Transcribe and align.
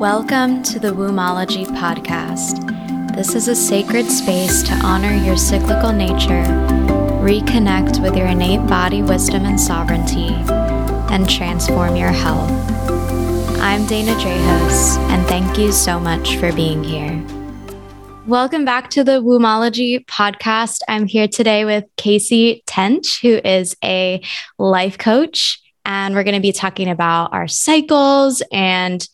Welcome 0.00 0.62
to 0.62 0.78
the 0.78 0.92
Wombology 0.92 1.66
podcast. 1.66 3.14
This 3.14 3.34
is 3.34 3.48
a 3.48 3.54
sacred 3.54 4.06
space 4.06 4.62
to 4.62 4.72
honor 4.76 5.12
your 5.12 5.36
cyclical 5.36 5.92
nature, 5.92 6.42
reconnect 7.20 8.02
with 8.02 8.16
your 8.16 8.28
innate 8.28 8.66
body 8.66 9.02
wisdom 9.02 9.44
and 9.44 9.60
sovereignty, 9.60 10.28
and 11.12 11.28
transform 11.28 11.96
your 11.96 12.12
health. 12.12 12.50
I'm 13.60 13.84
Dana 13.84 14.12
Drahos, 14.12 14.96
and 15.10 15.26
thank 15.26 15.58
you 15.58 15.70
so 15.70 16.00
much 16.00 16.36
for 16.36 16.50
being 16.50 16.82
here. 16.82 17.22
Welcome 18.26 18.64
back 18.64 18.88
to 18.92 19.04
the 19.04 19.20
Wombology 19.20 20.06
podcast. 20.06 20.80
I'm 20.88 21.08
here 21.08 21.28
today 21.28 21.66
with 21.66 21.84
Kasey 21.98 22.62
Tench, 22.64 23.20
who 23.20 23.38
is 23.46 23.76
a 23.84 24.22
life 24.58 24.96
coach, 24.96 25.60
and 25.84 26.14
we're 26.14 26.24
going 26.24 26.36
to 26.36 26.40
be 26.40 26.52
talking 26.52 26.88
about 26.88 27.34
our 27.34 27.48
cycles 27.48 28.42
and 28.50 29.06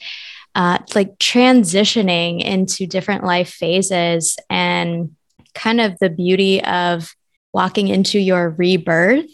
uh, 0.56 0.78
like 0.94 1.18
transitioning 1.18 2.42
into 2.42 2.86
different 2.86 3.22
life 3.24 3.50
phases 3.50 4.38
and 4.48 5.14
kind 5.54 5.82
of 5.82 5.98
the 5.98 6.08
beauty 6.08 6.64
of 6.64 7.14
walking 7.52 7.88
into 7.88 8.18
your 8.18 8.50
rebirth. 8.50 9.26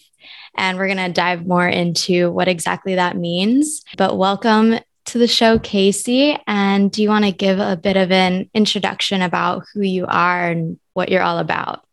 And 0.57 0.77
we're 0.77 0.93
going 0.93 0.99
to 0.99 1.13
dive 1.13 1.47
more 1.47 1.67
into 1.67 2.33
what 2.33 2.49
exactly 2.49 2.97
that 2.97 3.17
means. 3.17 3.83
But 3.97 4.19
welcome 4.19 4.81
to 5.07 5.19
the 5.19 5.29
show, 5.29 5.61
Kasey. 5.61 6.41
And 6.49 6.91
do 6.91 7.03
you 7.03 7.09
want 7.09 7.25
to 7.25 7.33
give 7.33 7.61
a 7.61 7.77
bit 7.77 7.97
of 7.97 8.11
an 8.11 8.51
introduction 8.53 9.23
about 9.23 9.63
who 9.73 9.83
you 9.83 10.07
are 10.09 10.51
and 10.51 10.81
what 10.93 11.09
you're 11.09 11.23
all 11.23 11.39
about? 11.39 11.85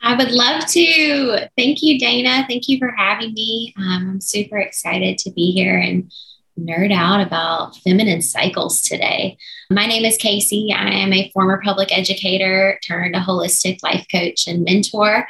I 0.00 0.14
would 0.14 0.30
love 0.30 0.64
to. 0.68 1.48
Thank 1.56 1.82
you, 1.82 1.98
Dana. 1.98 2.46
Thank 2.48 2.68
you 2.68 2.78
for 2.78 2.92
having 2.96 3.34
me. 3.34 3.74
Um, 3.76 4.10
I'm 4.10 4.20
super 4.20 4.58
excited 4.58 5.18
to 5.18 5.32
be 5.32 5.50
here 5.50 5.76
and 5.76 6.12
nerd 6.58 6.92
out 6.92 7.20
about 7.20 7.76
feminine 7.76 8.22
cycles 8.22 8.80
today. 8.80 9.36
My 9.70 9.86
name 9.86 10.04
is 10.04 10.18
Kasey. 10.18 10.72
I 10.72 10.90
am 10.90 11.12
a 11.12 11.30
former 11.30 11.60
public 11.62 11.96
educator 11.96 12.78
turned 12.86 13.14
a 13.14 13.20
holistic 13.20 13.82
life 13.82 14.06
coach 14.10 14.46
and 14.46 14.64
mentor. 14.64 15.26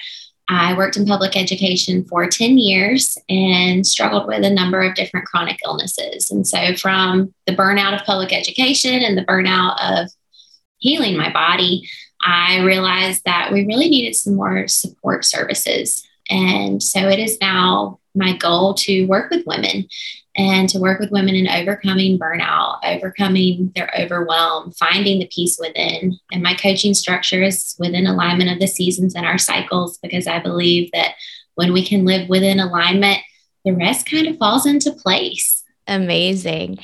I 0.48 0.77
worked 0.77 0.97
in 0.97 1.06
public 1.06 1.37
education 1.37 2.05
for 2.05 2.28
10 2.28 2.59
years 2.59 3.19
and 3.28 3.84
struggled 3.84 4.28
with 4.28 4.45
a 4.45 4.50
number 4.50 4.83
of 4.83 4.95
different 4.95 5.27
chronic 5.27 5.59
illnesses. 5.65 6.31
And 6.31 6.47
so, 6.47 6.77
from 6.77 7.34
the 7.47 7.56
burnout 7.56 7.98
of 7.98 8.06
public 8.06 8.33
education 8.33 9.03
and 9.03 9.19
the 9.19 9.25
burnout 9.25 9.77
of 9.81 10.09
healing 10.78 11.17
my 11.17 11.33
body, 11.33 11.89
I 12.22 12.61
realized 12.61 13.22
that 13.25 13.53
we 13.53 13.67
really 13.67 13.89
needed 13.89 14.15
some 14.15 14.37
more 14.37 14.69
support 14.69 15.25
services. 15.25 16.06
And 16.31 16.81
so, 16.81 17.09
it 17.09 17.19
is 17.19 17.39
now 17.41 17.98
my 18.15 18.37
goal 18.37 18.75
to 18.75 19.05
work 19.06 19.31
with 19.31 19.47
women 19.47 19.89
and 20.37 20.69
to 20.69 20.79
work 20.79 21.01
with 21.01 21.11
women 21.11 21.34
in 21.34 21.48
overcoming 21.48 22.19
burnout, 22.19 22.79
overcoming 22.84 23.73
their 23.75 23.91
overwhelm, 23.98 24.73
finding 24.73 25.19
the 25.19 25.31
peace 25.34 25.59
within. 25.61 26.19
And 26.31 26.43
my 26.43 26.55
coaching 26.55 26.95
structure 26.95 27.43
is 27.43 27.75
within 27.78 28.06
alignment 28.06 28.51
of 28.51 28.59
the 28.59 28.67
seasons 28.67 29.15
and 29.15 29.25
our 29.25 29.39
cycles 29.39 29.98
because 29.98 30.27
I 30.27 30.39
believe 30.39 30.91
that 30.93 31.15
when 31.55 31.73
we 31.73 31.84
can 31.84 32.05
live 32.05 32.28
within 32.28 32.61
alignment, 32.61 33.19
the 33.65 33.73
rest 33.73 34.09
kind 34.09 34.27
of 34.28 34.37
falls 34.37 34.67
into 34.67 34.93
place. 34.93 35.65
Amazing. 35.87 36.78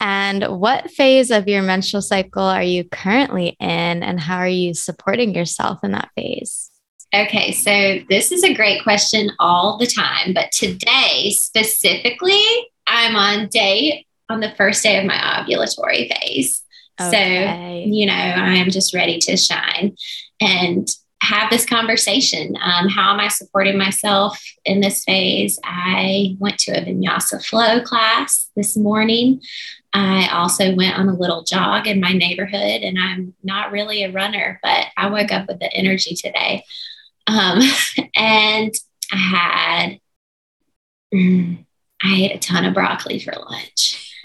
And 0.00 0.60
what 0.60 0.90
phase 0.90 1.30
of 1.30 1.48
your 1.48 1.62
menstrual 1.62 2.02
cycle 2.02 2.42
are 2.42 2.62
you 2.62 2.84
currently 2.84 3.56
in, 3.58 4.02
and 4.02 4.20
how 4.20 4.38
are 4.38 4.48
you 4.48 4.74
supporting 4.74 5.34
yourself 5.34 5.80
in 5.82 5.92
that 5.92 6.10
phase? 6.14 6.70
Okay, 7.14 7.52
so 7.52 8.04
this 8.10 8.30
is 8.30 8.44
a 8.44 8.54
great 8.54 8.82
question 8.82 9.32
all 9.38 9.78
the 9.78 9.86
time, 9.86 10.34
but 10.34 10.52
today 10.52 11.30
specifically, 11.30 12.44
I'm 12.88 13.16
on 13.16 13.48
day 13.48 14.06
on 14.28 14.40
the 14.40 14.50
first 14.56 14.82
day 14.82 14.98
of 14.98 15.04
my 15.04 15.14
ovulatory 15.14 16.12
phase. 16.12 16.62
Okay. 17.00 17.84
So, 17.84 17.90
you 17.90 18.06
know, 18.06 18.12
I 18.12 18.56
am 18.56 18.70
just 18.70 18.92
ready 18.92 19.18
to 19.18 19.36
shine 19.36 19.96
and 20.40 20.88
have 21.22 21.50
this 21.50 21.66
conversation. 21.66 22.56
Um, 22.62 22.88
how 22.88 23.12
am 23.12 23.20
I 23.20 23.28
supporting 23.28 23.78
myself 23.78 24.40
in 24.64 24.80
this 24.80 25.04
phase? 25.04 25.58
I 25.64 26.36
went 26.38 26.58
to 26.60 26.72
a 26.72 26.84
vinyasa 26.84 27.44
flow 27.44 27.80
class 27.80 28.50
this 28.56 28.76
morning. 28.76 29.40
I 29.92 30.28
also 30.32 30.74
went 30.74 30.98
on 30.98 31.08
a 31.08 31.16
little 31.16 31.44
jog 31.44 31.86
in 31.86 32.00
my 32.00 32.12
neighborhood, 32.12 32.82
and 32.82 32.98
I'm 32.98 33.34
not 33.42 33.72
really 33.72 34.04
a 34.04 34.12
runner, 34.12 34.60
but 34.62 34.86
I 34.96 35.08
woke 35.08 35.32
up 35.32 35.48
with 35.48 35.60
the 35.60 35.72
energy 35.72 36.14
today. 36.14 36.64
Um, 37.26 37.60
and 38.14 38.74
I 39.12 39.16
had. 39.16 40.00
Mm, 41.14 41.64
I 42.02 42.14
ate 42.14 42.34
a 42.34 42.38
ton 42.38 42.64
of 42.64 42.74
broccoli 42.74 43.18
for 43.18 43.32
lunch. 43.50 44.14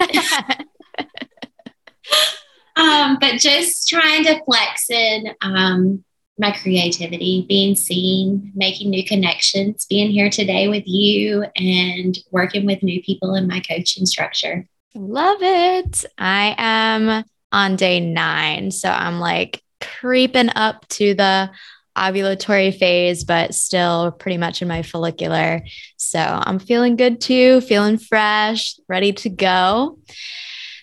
um, 2.76 3.18
but 3.20 3.38
just 3.38 3.88
trying 3.88 4.24
to 4.24 4.42
flex 4.44 4.90
in 4.90 5.28
um, 5.40 6.04
my 6.38 6.52
creativity, 6.52 7.46
being 7.48 7.74
seen, 7.74 8.52
making 8.54 8.90
new 8.90 9.04
connections, 9.04 9.86
being 9.88 10.10
here 10.10 10.30
today 10.30 10.68
with 10.68 10.84
you, 10.86 11.44
and 11.56 12.18
working 12.30 12.66
with 12.66 12.82
new 12.82 13.02
people 13.02 13.34
in 13.34 13.46
my 13.46 13.60
coaching 13.60 14.06
structure. 14.06 14.66
Love 14.94 15.38
it. 15.40 16.04
I 16.18 16.54
am 16.58 17.24
on 17.52 17.76
day 17.76 18.00
nine. 18.00 18.70
So 18.70 18.88
I'm 18.88 19.20
like 19.20 19.62
creeping 19.80 20.50
up 20.54 20.86
to 20.88 21.14
the 21.14 21.50
ovulatory 21.96 22.76
phase, 22.76 23.24
but 23.24 23.54
still 23.54 24.12
pretty 24.12 24.36
much 24.36 24.62
in 24.62 24.68
my 24.68 24.82
follicular. 24.82 25.62
So 25.96 26.20
I'm 26.20 26.58
feeling 26.58 26.96
good 26.96 27.20
too, 27.20 27.60
feeling 27.62 27.98
fresh, 27.98 28.76
ready 28.88 29.12
to 29.12 29.28
go. 29.28 29.98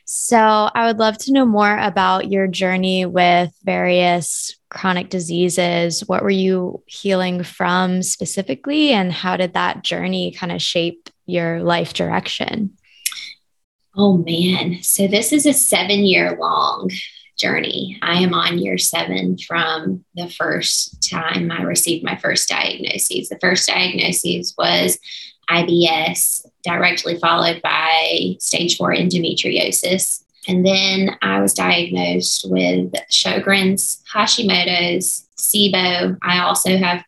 So 0.06 0.38
I 0.38 0.88
would 0.88 1.00
love 1.00 1.18
to 1.20 1.32
know 1.32 1.46
more 1.46 1.78
about 1.78 2.30
your 2.30 2.48
journey 2.48 3.06
with 3.06 3.52
various 3.64 4.58
chronic 4.70 5.10
diseases. 5.10 6.02
What 6.08 6.24
were 6.24 6.30
you 6.30 6.84
healing 6.86 7.44
from 7.44 8.04
specifically, 8.04 8.92
and 8.92 9.12
how 9.12 9.38
did 9.38 9.54
that 9.54 9.84
journey 9.84 10.32
kind 10.32 10.52
of 10.52 10.62
shape 10.62 11.10
your 11.26 11.62
life 11.62 11.94
direction? 11.94 12.78
Oh 13.96 14.18
man. 14.18 14.84
So 14.84 15.08
this 15.08 15.32
is 15.34 15.46
a 15.46 15.54
seven 15.54 16.06
year 16.06 16.38
long 16.40 16.90
journey. 17.42 17.98
I 18.02 18.22
am 18.22 18.34
on 18.34 18.60
year 18.60 18.78
seven 18.78 19.38
from 19.38 20.06
the 20.16 20.30
first 20.30 21.10
time 21.10 21.52
I 21.52 21.64
received 21.64 22.06
my 22.06 22.16
first 22.18 22.48
diagnosis. 22.48 23.30
The 23.30 23.40
first 23.42 23.68
diagnosis 23.68 24.54
was 24.58 25.00
IBS, 25.50 26.46
directly 26.64 27.18
followed 27.18 27.62
by 27.62 28.36
stage 28.40 28.78
four 28.78 28.94
endometriosis. 28.94 30.24
And 30.48 30.66
then 30.66 31.18
I 31.22 31.42
was 31.42 31.54
diagnosed 31.54 32.46
with 32.50 32.94
Sjogren's, 33.10 34.02
Hashimoto's, 34.14 35.28
SIBO. 35.38 36.18
I 36.24 36.40
also 36.40 36.78
have 36.78 37.04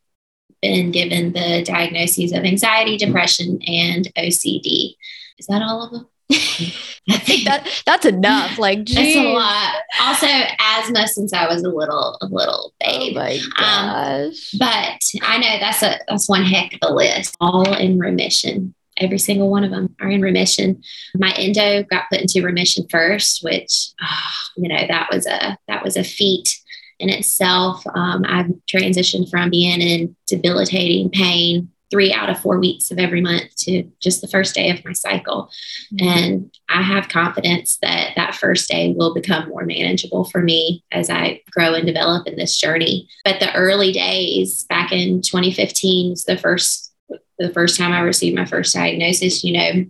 been 0.62 0.92
given 0.92 1.34
the 1.34 1.64
diagnoses 1.64 2.32
of 2.32 2.44
anxiety, 2.44 2.98
depression, 2.98 3.60
and 3.66 4.12
OCD. 4.18 4.96
Is 5.38 5.48
that 5.48 5.62
all 5.62 5.84
of 5.84 5.92
them? 5.92 6.08
I 6.32 7.18
think 7.18 7.46
that 7.46 7.68
that's 7.86 8.06
enough. 8.06 8.58
Like, 8.58 8.86
geez. 8.86 8.96
that's 8.96 9.16
a 9.16 9.30
lot. 9.30 9.76
Also, 10.00 10.28
asthma 10.60 11.08
since 11.08 11.34
I 11.34 11.48
was 11.48 11.64
a 11.64 11.70
little, 11.70 12.18
a 12.22 12.26
little 12.28 12.74
babe. 12.80 13.18
Oh 13.18 13.20
my 13.20 13.34
um, 13.58 14.30
gosh! 14.30 14.54
Um, 14.54 14.60
but 14.60 15.02
I 15.22 15.38
know 15.38 15.60
that's 15.60 15.84
a 15.84 16.00
that's 16.08 16.30
one 16.30 16.44
heck 16.44 16.74
of 16.74 16.80
a 16.84 16.94
list. 16.94 17.36
All 17.40 17.74
in 17.74 18.00
remission. 18.00 18.74
Every 18.98 19.18
single 19.18 19.50
one 19.50 19.64
of 19.64 19.72
them 19.72 19.96
are 20.00 20.10
in 20.10 20.22
remission. 20.22 20.82
My 21.16 21.34
endo 21.34 21.84
got 21.84 22.10
put 22.12 22.22
into 22.22 22.44
remission 22.44 22.86
first, 22.90 23.44
which 23.44 23.90
oh, 24.02 24.34
you 24.56 24.70
know 24.70 24.86
that 24.88 25.10
was 25.12 25.26
a 25.26 25.58
that 25.68 25.84
was 25.84 25.98
a 25.98 26.04
feat 26.04 26.60
in 27.00 27.10
itself. 27.10 27.84
Um, 27.96 28.24
I've 28.26 28.52
transitioned 28.72 29.30
from 29.30 29.50
being 29.50 29.82
in 29.82 30.16
debilitating 30.28 31.10
pain 31.10 31.73
three 31.94 32.12
out 32.12 32.28
of 32.28 32.40
four 32.40 32.60
weeks 32.60 32.90
of 32.90 32.98
every 32.98 33.22
month 33.22 33.56
to 33.56 33.84
just 34.00 34.22
the 34.22 34.28
first 34.28 34.56
day 34.56 34.72
of 34.72 34.84
my 34.84 34.94
cycle. 34.94 35.52
Mm-hmm. 35.94 36.08
And 36.08 36.58
I 36.70 36.82
have 36.82 37.08
confidence 37.08 37.78
that 37.84 38.14
that 38.16 38.34
first 38.34 38.68
day 38.68 38.96
will 38.98 39.14
become 39.14 39.48
more 39.50 39.64
manageable 39.64 40.26
for 40.26 40.42
me 40.42 40.84
as 40.92 41.12
I 41.12 41.42
grow 41.52 41.76
and 41.76 41.86
develop 41.86 42.28
in 42.28 42.36
this 42.36 42.60
journey. 42.60 43.08
But 43.24 43.40
the 43.40 43.54
early 43.54 43.92
days 43.92 44.64
back 44.64 44.92
in 44.92 45.22
2015 45.22 46.14
is 46.14 46.24
the 46.24 46.36
first 46.38 46.90
the 47.38 47.54
first 47.54 47.78
time 47.78 47.92
I 47.92 48.00
received 48.00 48.36
my 48.36 48.46
first 48.46 48.74
diagnosis, 48.74 49.44
you 49.44 49.54
know, 49.54 49.86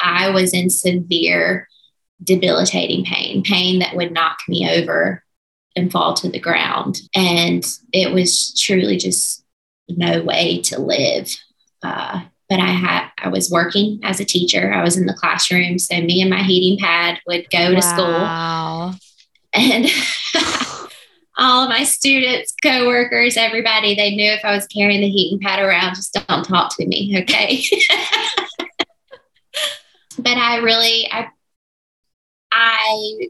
I 0.00 0.30
was 0.30 0.52
in 0.52 0.68
severe 0.68 1.68
debilitating 2.22 3.04
pain, 3.04 3.42
pain 3.42 3.78
that 3.80 3.96
would 3.96 4.12
knock 4.12 4.38
me 4.48 4.68
over 4.68 5.24
and 5.74 5.90
fall 5.90 6.14
to 6.14 6.28
the 6.28 6.40
ground. 6.40 7.00
And 7.14 7.64
it 7.92 8.12
was 8.12 8.58
truly 8.58 8.96
just 8.96 9.45
no 9.88 10.22
way 10.22 10.60
to 10.62 10.80
live. 10.80 11.34
Uh, 11.82 12.22
but 12.48 12.60
I 12.60 12.70
had 12.70 13.08
I 13.18 13.28
was 13.28 13.50
working 13.50 14.00
as 14.02 14.20
a 14.20 14.24
teacher. 14.24 14.72
I 14.72 14.82
was 14.82 14.96
in 14.96 15.06
the 15.06 15.14
classroom, 15.14 15.78
so 15.78 16.00
me 16.00 16.20
and 16.20 16.30
my 16.30 16.42
heating 16.42 16.78
pad 16.78 17.20
would 17.26 17.50
go 17.50 17.70
to 17.70 17.80
wow. 17.80 18.92
school, 18.92 19.00
and 19.52 19.86
all 21.38 21.64
of 21.64 21.68
my 21.68 21.84
students, 21.84 22.54
coworkers, 22.62 23.36
everybody, 23.36 23.94
they 23.94 24.14
knew 24.14 24.30
if 24.32 24.44
I 24.44 24.54
was 24.54 24.66
carrying 24.66 25.00
the 25.00 25.08
heating 25.08 25.38
pad 25.40 25.58
around, 25.60 25.94
just 25.94 26.14
don't 26.14 26.44
talk 26.44 26.74
to 26.76 26.86
me, 26.86 27.14
okay? 27.22 27.62
but 30.18 30.36
I 30.36 30.58
really, 30.58 31.08
I, 31.10 31.28
I 32.52 33.28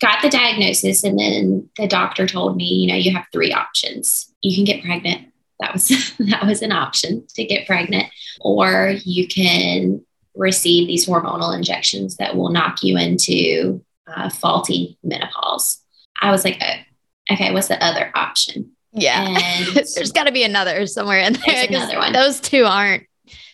got 0.00 0.22
the 0.22 0.28
diagnosis, 0.28 1.02
and 1.02 1.18
then 1.18 1.68
the 1.76 1.88
doctor 1.88 2.26
told 2.26 2.56
me, 2.56 2.66
you 2.66 2.86
know, 2.88 2.94
you 2.94 3.12
have 3.12 3.26
three 3.32 3.52
options. 3.52 4.32
You 4.42 4.54
can 4.54 4.64
get 4.64 4.84
pregnant. 4.84 5.29
That 5.60 5.72
was 5.72 5.88
that 6.18 6.46
was 6.46 6.62
an 6.62 6.72
option 6.72 7.26
to 7.34 7.44
get 7.44 7.66
pregnant, 7.66 8.06
or 8.40 8.94
you 9.04 9.28
can 9.28 10.04
receive 10.34 10.86
these 10.86 11.06
hormonal 11.06 11.56
injections 11.56 12.16
that 12.16 12.36
will 12.36 12.50
knock 12.50 12.82
you 12.82 12.96
into 12.96 13.84
uh, 14.06 14.30
faulty 14.30 14.98
menopause. 15.02 15.82
I 16.20 16.30
was 16.30 16.44
like, 16.44 16.58
oh, 16.62 17.34
okay, 17.34 17.52
what's 17.52 17.68
the 17.68 17.82
other 17.82 18.10
option? 18.14 18.72
Yeah, 18.92 19.26
and 19.26 19.66
there's 19.74 20.12
got 20.12 20.24
to 20.24 20.32
be 20.32 20.44
another 20.44 20.86
somewhere 20.86 21.20
in 21.20 21.34
there. 21.34 21.66
Another 21.68 21.98
one. 21.98 22.12
Those 22.12 22.40
two 22.40 22.64
aren't 22.64 23.06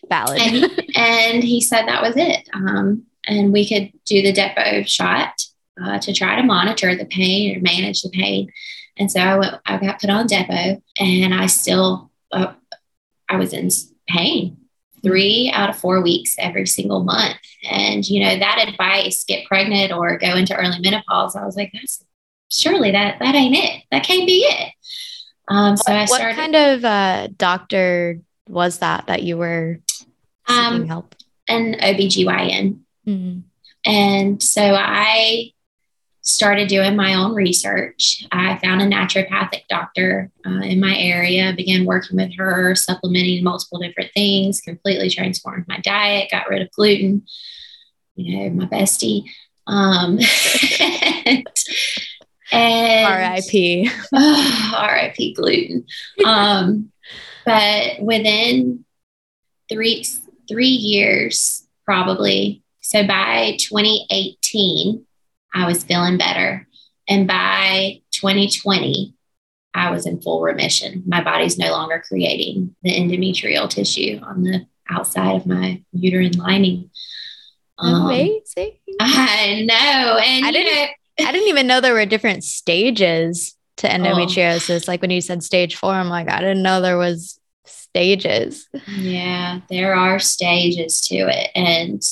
valid. 0.08 0.40
And, 0.40 0.84
and 0.96 1.44
he 1.44 1.60
said 1.60 1.86
that 1.86 2.02
was 2.02 2.16
it. 2.16 2.48
Um, 2.52 3.04
and 3.26 3.52
we 3.52 3.68
could 3.68 3.92
do 4.04 4.22
the 4.22 4.32
Depo 4.32 4.86
shot 4.86 5.42
uh, 5.82 5.98
to 5.98 6.12
try 6.12 6.36
to 6.36 6.42
monitor 6.42 6.94
the 6.94 7.04
pain 7.04 7.56
or 7.56 7.60
manage 7.60 8.02
the 8.02 8.10
pain. 8.10 8.50
And 8.98 9.10
so 9.10 9.20
I 9.20 9.38
went, 9.38 9.54
I 9.66 9.78
got 9.78 10.00
put 10.00 10.10
on 10.10 10.26
Depo 10.26 10.80
and 10.98 11.34
I 11.34 11.46
still, 11.46 12.10
uh, 12.32 12.54
I 13.28 13.36
was 13.36 13.52
in 13.52 13.68
pain 14.08 14.56
three 15.02 15.50
out 15.52 15.70
of 15.70 15.76
four 15.76 16.02
weeks 16.02 16.34
every 16.38 16.66
single 16.66 17.04
month. 17.04 17.36
And, 17.70 18.08
you 18.08 18.20
know, 18.24 18.38
that 18.38 18.68
advice, 18.68 19.24
get 19.24 19.46
pregnant 19.46 19.92
or 19.92 20.18
go 20.18 20.34
into 20.34 20.56
early 20.56 20.78
menopause, 20.80 21.36
I 21.36 21.44
was 21.44 21.56
like, 21.56 21.70
that's 21.72 22.04
surely 22.50 22.90
that, 22.92 23.18
that 23.20 23.34
ain't 23.34 23.56
it. 23.56 23.82
That 23.90 24.04
can't 24.04 24.26
be 24.26 24.38
it. 24.38 24.72
Um, 25.48 25.76
so 25.76 25.92
what, 25.92 26.00
I 26.00 26.04
started. 26.06 26.26
What 26.26 26.36
kind 26.36 26.56
of 26.56 26.84
uh, 26.84 27.28
doctor 27.36 28.20
was 28.48 28.78
that 28.78 29.06
that 29.06 29.22
you 29.22 29.36
were 29.36 29.80
seeking 29.96 30.12
um, 30.48 30.86
help? 30.86 31.14
An 31.48 31.74
OBGYN. 31.74 32.80
Mm-hmm. 33.06 33.40
And 33.84 34.42
so 34.42 34.62
I 34.62 35.52
started 36.26 36.68
doing 36.68 36.96
my 36.96 37.14
own 37.14 37.34
research. 37.34 38.26
I 38.32 38.58
found 38.58 38.82
a 38.82 38.86
naturopathic 38.86 39.68
doctor 39.68 40.32
uh, 40.44 40.60
in 40.60 40.80
my 40.80 40.98
area, 40.98 41.54
began 41.56 41.84
working 41.84 42.16
with 42.16 42.36
her, 42.36 42.74
supplementing 42.74 43.44
multiple 43.44 43.78
different 43.78 44.10
things, 44.12 44.60
completely 44.60 45.08
transformed 45.08 45.66
my 45.68 45.78
diet, 45.78 46.30
got 46.32 46.48
rid 46.48 46.62
of 46.62 46.70
gluten, 46.72 47.24
you 48.16 48.36
know, 48.36 48.50
my 48.50 48.66
bestie. 48.66 49.22
Um, 49.68 50.18
and, 52.52 53.44
RIP. 53.46 53.92
Oh, 54.12 54.88
RIP 54.92 55.36
gluten. 55.36 55.86
Um, 56.24 56.90
but 57.44 58.00
within 58.00 58.84
three 59.68 60.04
three 60.48 60.66
years, 60.66 61.64
probably. 61.84 62.64
So 62.80 63.06
by 63.06 63.56
2018, 63.60 65.05
I 65.56 65.66
was 65.66 65.82
feeling 65.82 66.18
better. 66.18 66.68
And 67.08 67.26
by 67.26 68.02
2020, 68.12 69.14
I 69.72 69.90
was 69.90 70.06
in 70.06 70.20
full 70.20 70.42
remission. 70.42 71.02
My 71.06 71.24
body's 71.24 71.56
no 71.56 71.70
longer 71.70 72.02
creating 72.06 72.76
the 72.82 72.90
endometrial 72.90 73.68
tissue 73.68 74.20
on 74.22 74.42
the 74.42 74.66
outside 74.90 75.36
of 75.36 75.46
my 75.46 75.82
uterine 75.92 76.36
lining. 76.36 76.90
Um, 77.78 78.06
Amazing. 78.06 78.72
I 79.00 79.64
know. 79.66 80.18
And 80.22 80.44
I 80.46 80.50
didn't, 80.50 80.74
know, 80.74 81.26
I 81.26 81.32
didn't 81.32 81.48
even 81.48 81.66
know 81.66 81.80
there 81.80 81.94
were 81.94 82.06
different 82.06 82.44
stages 82.44 83.56
to 83.78 83.88
oh. 83.88 83.94
endometriosis. 83.94 84.84
Oh. 84.84 84.90
Like 84.90 85.00
when 85.00 85.10
you 85.10 85.22
said 85.22 85.42
stage 85.42 85.76
four, 85.76 85.92
I'm 85.92 86.08
like, 86.08 86.30
I 86.30 86.40
didn't 86.40 86.62
know 86.62 86.82
there 86.82 86.98
was 86.98 87.40
stages. 87.64 88.68
Yeah, 88.86 89.60
there 89.70 89.94
are 89.94 90.18
stages 90.18 91.00
to 91.08 91.14
it. 91.16 91.50
And 91.54 92.02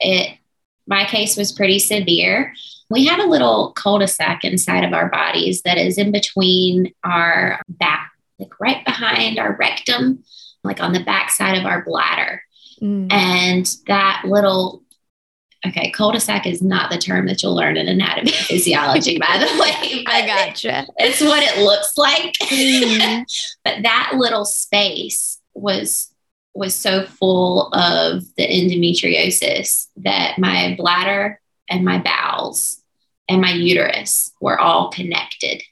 it 0.00 0.38
my 0.86 1.04
case 1.04 1.36
was 1.36 1.52
pretty 1.52 1.78
severe. 1.78 2.54
We 2.88 3.06
have 3.06 3.18
a 3.18 3.28
little 3.28 3.72
cul-de-sac 3.72 4.44
inside 4.44 4.84
of 4.84 4.92
our 4.92 5.08
bodies 5.08 5.62
that 5.62 5.78
is 5.78 5.98
in 5.98 6.12
between 6.12 6.92
our 7.04 7.60
back, 7.68 8.12
like 8.38 8.60
right 8.60 8.84
behind 8.84 9.38
our 9.38 9.56
rectum, 9.56 10.22
like 10.62 10.80
on 10.80 10.92
the 10.92 11.02
back 11.02 11.30
side 11.30 11.58
of 11.58 11.66
our 11.66 11.84
bladder. 11.84 12.42
Mm. 12.80 13.12
And 13.12 13.76
that 13.86 14.22
little 14.24 14.82
okay, 15.66 15.90
cul-de-sac 15.90 16.46
is 16.46 16.62
not 16.62 16.90
the 16.90 16.98
term 16.98 17.26
that 17.26 17.42
you'll 17.42 17.54
learn 17.54 17.76
in 17.76 17.88
anatomy 17.88 18.32
and 18.32 18.46
physiology, 18.46 19.18
by 19.18 19.38
the 19.38 19.46
way. 19.60 20.04
I 20.06 20.26
gotcha. 20.26 20.86
It's 20.98 21.20
what 21.20 21.42
it 21.42 21.62
looks 21.62 21.96
like. 21.96 22.34
Mm. 22.34 23.24
but 23.64 23.82
that 23.82 24.12
little 24.14 24.44
space 24.44 25.40
was 25.54 26.12
was 26.54 26.74
so 26.74 27.04
full 27.04 27.68
of 27.74 28.22
the 28.36 28.46
endometriosis 28.46 29.88
that 29.96 30.38
my 30.38 30.74
bladder 30.78 31.38
and 31.68 31.84
my 31.84 31.98
bowels 31.98 32.82
and 33.28 33.40
my 33.40 33.52
uterus 33.52 34.32
were 34.40 34.58
all 34.58 34.90
connected. 34.90 35.62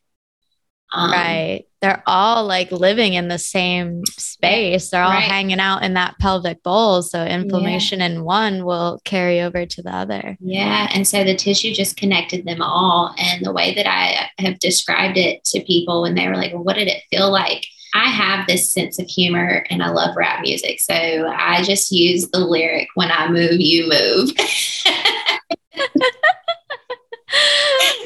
Um, 0.93 1.11
right. 1.11 1.65
They're 1.81 2.03
all 2.07 2.47
like 2.47 2.71
living 2.71 3.15
in 3.15 3.29
the 3.29 3.39
same 3.39 4.05
space. 4.07 4.91
They're 4.91 5.03
all 5.03 5.11
right. 5.11 5.23
hanging 5.23 5.61
out 5.61 5.83
in 5.83 5.95
that 5.95 6.19
pelvic 6.19 6.63
bowl. 6.63 7.03
So 7.03 7.23
inflammation 7.25 7.99
yeah. 7.99 8.07
in 8.07 8.25
one 8.25 8.65
will 8.65 9.01
carry 9.05 9.41
over 9.43 9.67
to 9.67 9.83
the 9.83 9.95
other. 9.95 10.37
Yeah. 10.41 10.89
And 10.95 11.07
so 11.07 11.25
the 11.25 11.35
tissue 11.35 11.75
just 11.75 11.97
connected 11.97 12.47
them 12.47 12.63
all. 12.63 13.15
And 13.19 13.45
the 13.45 13.53
way 13.53 13.75
that 13.75 13.87
I 13.87 14.31
have 14.39 14.61
described 14.61 15.19
it 15.19 15.45
to 15.47 15.65
people 15.65 16.03
when 16.03 16.15
they 16.15 16.29
were 16.29 16.37
like, 16.37 16.55
well, 16.55 16.65
what 16.65 16.77
did 16.77 16.89
it 16.89 17.03
feel 17.11 17.31
like? 17.31 17.67
I 17.95 18.09
have 18.09 18.47
this 18.47 18.73
sense 18.73 18.99
of 18.99 19.07
humor 19.07 19.65
and 19.71 19.83
I 19.83 19.91
love 19.91 20.17
rap 20.17 20.41
music. 20.41 20.81
So 20.81 20.95
I 20.95 21.63
just 21.63 21.93
use 21.93 22.29
the 22.31 22.41
lyric 22.41 22.89
when 22.95 23.11
I 23.11 23.29
move, 23.29 23.61
you 23.61 23.89
move. 23.89 24.31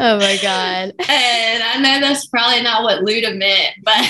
oh 0.00 0.18
my 0.18 0.38
God. 0.42 0.94
And 1.08 1.62
I 1.62 1.78
know 1.78 2.00
that's 2.00 2.26
probably 2.26 2.62
not 2.62 2.82
what 2.82 3.04
Luda 3.04 3.36
meant, 3.36 3.74
but 3.82 4.04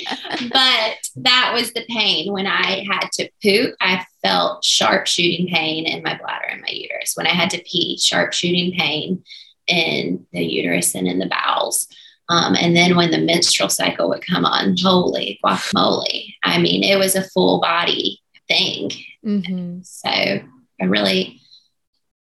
but 0.52 0.98
that 1.16 1.52
was 1.54 1.72
the 1.72 1.84
pain. 1.88 2.32
When 2.32 2.46
I 2.46 2.84
had 2.90 3.10
to 3.12 3.30
poop, 3.42 3.74
I 3.80 4.04
felt 4.22 4.64
sharp 4.64 5.06
shooting 5.06 5.48
pain 5.48 5.86
in 5.86 6.02
my 6.02 6.18
bladder 6.18 6.46
and 6.50 6.60
my 6.60 6.68
uterus. 6.68 7.12
When 7.14 7.26
I 7.26 7.30
had 7.30 7.50
to 7.50 7.62
pee, 7.64 7.98
sharp 7.98 8.32
shooting 8.32 8.72
pain 8.72 9.24
in 9.66 10.26
the 10.32 10.44
uterus 10.44 10.94
and 10.94 11.06
in 11.06 11.18
the 11.18 11.28
bowels. 11.28 11.86
Um, 12.28 12.56
and 12.58 12.76
then 12.76 12.96
when 12.96 13.10
the 13.10 13.18
menstrual 13.18 13.68
cycle 13.68 14.08
would 14.08 14.26
come 14.26 14.44
on, 14.44 14.76
holy 14.82 15.38
guacamole. 15.44 16.34
I 16.42 16.58
mean, 16.58 16.82
it 16.82 16.98
was 16.98 17.14
a 17.14 17.28
full 17.30 17.60
body 17.60 18.20
thing. 18.48 18.90
Mm-hmm. 19.24 19.80
So 19.82 20.08
I 20.08 20.84
really, 20.84 21.40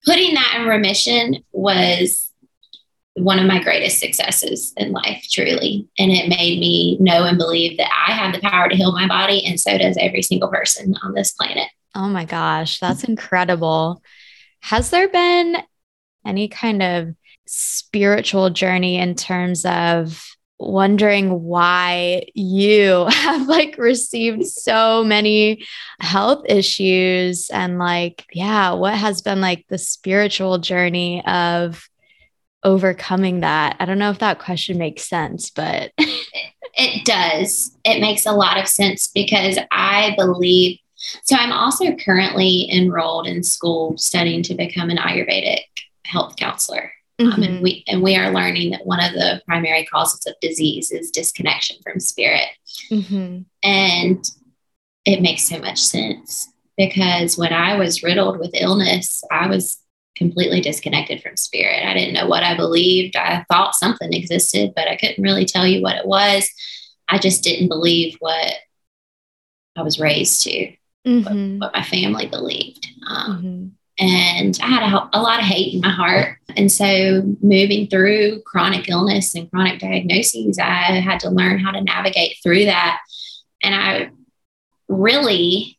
putting 0.07 0.35
that 0.35 0.59
in 0.59 0.67
remission 0.67 1.45
was 1.53 2.33
one 3.15 3.39
of 3.39 3.47
my 3.47 3.63
greatest 3.63 3.99
successes 3.99 4.73
in 4.77 4.93
life, 4.93 5.25
truly. 5.31 5.89
And 5.99 6.13
it 6.13 6.29
made 6.29 6.61
me 6.61 6.99
know 7.01 7.25
and 7.25 7.39
believe 7.39 7.79
that 7.79 7.91
I 7.91 8.13
have 8.13 8.35
the 8.35 8.41
power 8.41 8.69
to 8.69 8.77
heal 8.77 8.93
my 8.93 9.09
body, 9.09 9.45
and 9.45 9.59
so 9.59 9.77
does 9.77 9.97
every 9.99 10.23
single 10.23 10.51
person 10.51 10.95
on 11.03 11.15
this 11.15 11.33
planet. 11.33 11.69
Oh 11.95 12.09
my 12.09 12.25
gosh, 12.25 12.79
that's 12.79 13.05
incredible. 13.05 14.03
Has 14.61 14.91
there 14.91 15.09
been 15.09 15.57
any 16.27 16.49
kind 16.49 16.83
of 16.83 17.15
spiritual 17.47 18.51
journey 18.51 18.97
in 18.99 19.15
terms 19.15 19.65
of 19.65 20.36
wondering 20.59 21.43
why 21.43 22.25
you 22.35 23.07
have 23.11 23.47
like 23.49 23.77
received 23.79 24.45
so 24.47 25.05
many 25.05 25.65
health 26.01 26.45
issues 26.49 27.51
and 27.51 27.79
like 27.79 28.25
yeah 28.33 28.73
what 28.73 28.95
has 28.95 29.23
been 29.23 29.41
like 29.41 29.67
the 29.69 29.79
spiritual 29.79 30.59
journey 30.59 31.25
of 31.27 31.89
overcoming 32.63 33.41
that? 33.41 33.77
I 33.79 33.85
don't 33.85 33.99
know 33.99 34.11
if 34.11 34.19
that 34.21 34.39
question 34.39 34.79
makes 34.79 35.09
sense 35.09 35.51
but 35.51 35.93
it 36.79 37.05
does. 37.05 37.77
It 37.85 38.01
makes 38.01 38.27
a 38.27 38.33
lot 38.33 38.59
of 38.59 38.69
sense 38.69 39.09
because 39.09 39.59
i 39.71 40.15
believe 40.17 40.79
so 41.25 41.37
i'm 41.37 41.53
also 41.53 41.95
currently 41.97 42.69
enrolled 42.73 43.27
in 43.27 43.43
school 43.43 43.97
studying 43.97 44.43
to 44.43 44.55
become 44.55 44.91
an 44.91 44.97
ayurvedic 44.97 45.61
health 46.05 46.37
counselor 46.37 46.91
Mm-hmm. 47.21 47.33
Um, 47.33 47.43
and 47.43 47.55
mm-hmm. 47.55 47.63
we 47.63 47.85
and 47.87 48.03
we 48.03 48.15
are 48.17 48.31
learning 48.31 48.73
that 48.73 48.85
one 48.85 49.03
of 49.03 49.13
the 49.13 49.41
primary 49.47 49.87
causes 49.87 50.27
of 50.27 50.35
disease 50.43 50.91
is 50.91 51.11
disconnection 51.11 51.77
from 51.83 51.99
spirit. 51.99 52.49
Mm-hmm. 52.91 53.43
And 53.63 54.31
it 55.07 55.23
makes 55.23 55.45
so 55.45 55.59
much 55.59 55.79
sense 55.79 56.49
because 56.77 57.39
when 57.39 57.55
I 57.55 57.77
was 57.77 58.03
riddled 58.03 58.39
with 58.39 58.51
illness, 58.55 59.25
I 59.31 59.47
was 59.47 59.81
completely 60.15 60.61
disconnected 60.61 61.23
from 61.23 61.37
spirit. 61.37 61.87
I 61.87 61.95
didn't 61.95 62.15
know 62.15 62.27
what 62.27 62.43
I 62.43 62.55
believed. 62.55 63.17
I 63.17 63.45
thought 63.51 63.75
something 63.75 64.13
existed, 64.13 64.73
but 64.77 64.89
I 64.89 64.97
couldn't 64.97 65.23
really 65.23 65.47
tell 65.47 65.67
you 65.67 65.83
what 65.83 65.97
it 65.97 66.07
was. 66.07 66.49
I 67.09 67.19
just 67.19 67.43
didn't 67.43 67.69
believe 67.69 68.17
what 68.19 68.53
I 69.77 69.83
was 69.83 70.01
raised 70.01 70.43
to, 70.43 70.73
mm-hmm. 71.07 71.59
what, 71.59 71.73
what, 71.73 71.75
my 71.75 71.83
family 71.83 72.27
believed. 72.27 72.87
Um, 73.07 73.39
mm-hmm 73.39 73.67
and 73.99 74.59
I 74.63 74.67
had 74.67 74.93
a, 74.93 75.19
a, 75.19 75.23
lot 75.23 75.41
of 75.41 75.47
hate 75.47 75.75
in 75.75 75.81
my 75.81 75.91
heart. 75.91 76.39
And 76.55 76.71
so, 76.71 77.23
moving 77.41 77.87
through 77.87 78.43
chronic 78.43 78.89
illness 78.89 79.35
and 79.35 79.51
chronic 79.51 79.81
diagnoses, 79.81 80.59
I 80.59 81.01
had 81.01 81.21
to 81.21 81.31
learn 81.31 81.59
how 81.59 81.71
to 81.71 81.83
navigate 81.83 82.37
through 82.43 82.67
that. 82.67 82.99
And 83.63 83.75
I 83.75 84.11
really 84.89 85.79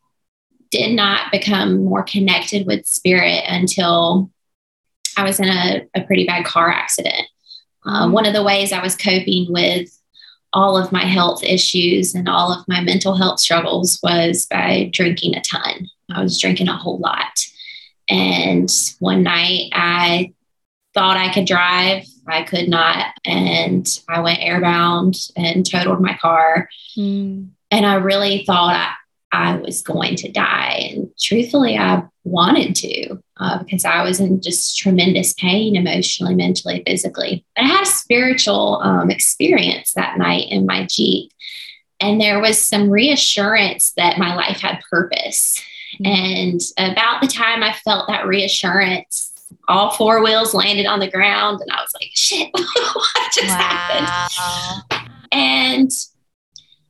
did 0.72 0.96
not 0.96 1.32
become 1.32 1.84
more 1.84 2.04
connected 2.04 2.66
with 2.66 2.86
spirit 2.86 3.44
until 3.48 4.32
I 5.16 5.24
was 5.24 5.40
in 5.40 5.48
a, 5.48 5.88
a 5.96 6.04
pretty 6.04 6.26
bad 6.26 6.46
car 6.46 6.70
accident. 6.70 7.28
Uh, 7.86 8.10
one 8.10 8.26
of 8.26 8.34
the 8.34 8.44
ways 8.44 8.74
I 8.74 8.82
was 8.82 8.96
coping 8.96 9.52
with 9.52 9.90
all 10.54 10.78
of 10.78 10.92
my 10.92 11.06
health 11.06 11.44
issues 11.44 12.16
and 12.16 12.28
all 12.28 12.52
of 12.52 12.68
my 12.68 12.82
mental 12.82 13.16
health 13.16 13.40
struggles 13.40 14.00
was 14.02 14.48
by 14.48 14.90
drinking 14.92 15.36
a 15.36 15.42
ton. 15.42 15.88
I 16.12 16.22
was 16.22 16.40
drinking 16.40 16.68
a 16.68 16.76
whole 16.76 16.98
lot. 16.98 17.46
And 18.10 18.72
one 19.00 19.24
night 19.24 19.70
I 19.74 20.34
thought 20.94 21.18
I 21.18 21.34
could 21.34 21.46
drive. 21.46 22.06
I 22.28 22.44
could 22.44 22.68
not. 22.68 23.14
And 23.26 23.88
I 24.10 24.20
went 24.22 24.40
airbound 24.40 25.32
and 25.36 25.70
totaled 25.70 26.02
my 26.02 26.18
car. 26.18 26.70
Mm. 26.98 27.50
And 27.72 27.86
I 27.86 27.96
really 27.96 28.44
thought 28.46 28.76
I, 28.76 28.94
I 29.32 29.58
was 29.58 29.82
going 29.82 30.16
to 30.18 30.32
die. 30.32 30.92
And 30.92 31.10
truthfully, 31.20 31.78
I 31.78 32.04
wanted 32.24 32.76
to 32.78 33.20
uh, 33.40 33.60
because 33.60 33.86
I 33.86 34.04
was 34.04 34.20
in 34.20 34.42
just 34.42 34.78
tremendous 34.78 35.34
pain 35.34 35.76
emotionally, 35.76 36.36
mentally, 36.36 36.84
physically. 36.86 37.46
But 37.56 37.66
I 37.66 37.68
had 37.68 37.84
a 37.84 37.88
spiritual 37.88 38.82
um, 38.84 39.12
experience 39.12 39.94
that 39.94 40.18
night 40.18 40.48
in 40.50 40.66
my 40.66 40.88
Jeep. 40.90 41.32
And 42.00 42.22
there 42.22 42.40
was 42.40 42.64
some 42.64 42.90
reassurance 42.90 43.94
that 43.98 44.20
my 44.20 44.36
life 44.36 44.60
had 44.60 44.82
purpose. 44.90 45.62
Mm-hmm. 46.02 46.06
And 46.06 46.62
about 46.94 47.22
the 47.22 47.28
time 47.28 47.64
I 47.64 47.74
felt 47.74 48.08
that 48.08 48.28
reassurance, 48.28 49.34
all 49.68 49.92
four 49.92 50.24
wheels 50.24 50.54
landed 50.54 50.86
on 50.86 51.00
the 51.00 51.10
ground. 51.10 51.62
And 51.62 51.72
I 51.72 51.82
was 51.82 51.94
like, 51.94 52.10
shit, 52.14 52.50
what 52.54 53.34
just 53.34 53.48
wow. 53.48 53.58
happened? 53.58 55.10
And 55.32 55.92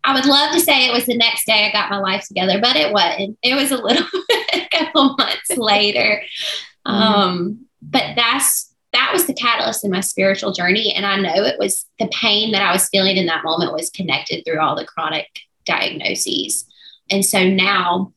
I 0.03 0.13
would 0.13 0.25
love 0.25 0.53
to 0.53 0.61
say 0.61 0.87
it 0.87 0.93
was 0.93 1.05
the 1.05 1.17
next 1.17 1.45
day 1.45 1.65
I 1.65 1.71
got 1.71 1.89
my 1.89 1.99
life 1.99 2.25
together, 2.27 2.61
but 2.61 2.75
it 2.75 2.93
wasn't. 2.93 3.37
It 3.43 3.55
was 3.55 3.71
a 3.71 3.77
little 3.77 4.07
a 4.53 4.67
couple 4.71 5.15
months 5.17 5.49
later. 5.57 6.21
Mm-hmm. 6.87 6.95
Um, 6.95 7.65
but 7.81 8.15
that's 8.15 8.73
that 8.93 9.11
was 9.11 9.27
the 9.27 9.33
catalyst 9.33 9.83
in 9.83 9.91
my 9.91 9.99
spiritual 9.99 10.53
journey. 10.53 10.93
And 10.93 11.05
I 11.05 11.19
know 11.19 11.43
it 11.43 11.59
was 11.59 11.85
the 11.99 12.07
pain 12.07 12.53
that 12.53 12.61
I 12.61 12.71
was 12.71 12.87
feeling 12.87 13.17
in 13.17 13.25
that 13.25 13.43
moment 13.43 13.73
was 13.73 13.89
connected 13.89 14.45
through 14.45 14.61
all 14.61 14.77
the 14.77 14.85
chronic 14.85 15.27
diagnoses. 15.65 16.65
And 17.11 17.25
so 17.25 17.43
now, 17.43 18.13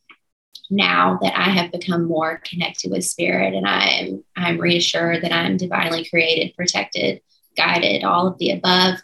now 0.71 1.19
that 1.21 1.37
I 1.37 1.49
have 1.49 1.71
become 1.71 2.05
more 2.05 2.41
connected 2.43 2.89
with 2.89 3.05
spirit 3.05 3.53
and 3.53 3.67
I'm 3.67 4.23
I'm 4.35 4.59
reassured 4.59 5.21
that 5.23 5.33
I'm 5.33 5.57
divinely 5.57 6.07
created, 6.09 6.55
protected, 6.55 7.21
guided, 7.55 8.03
all 8.03 8.27
of 8.27 8.37
the 8.39 8.51
above 8.51 8.99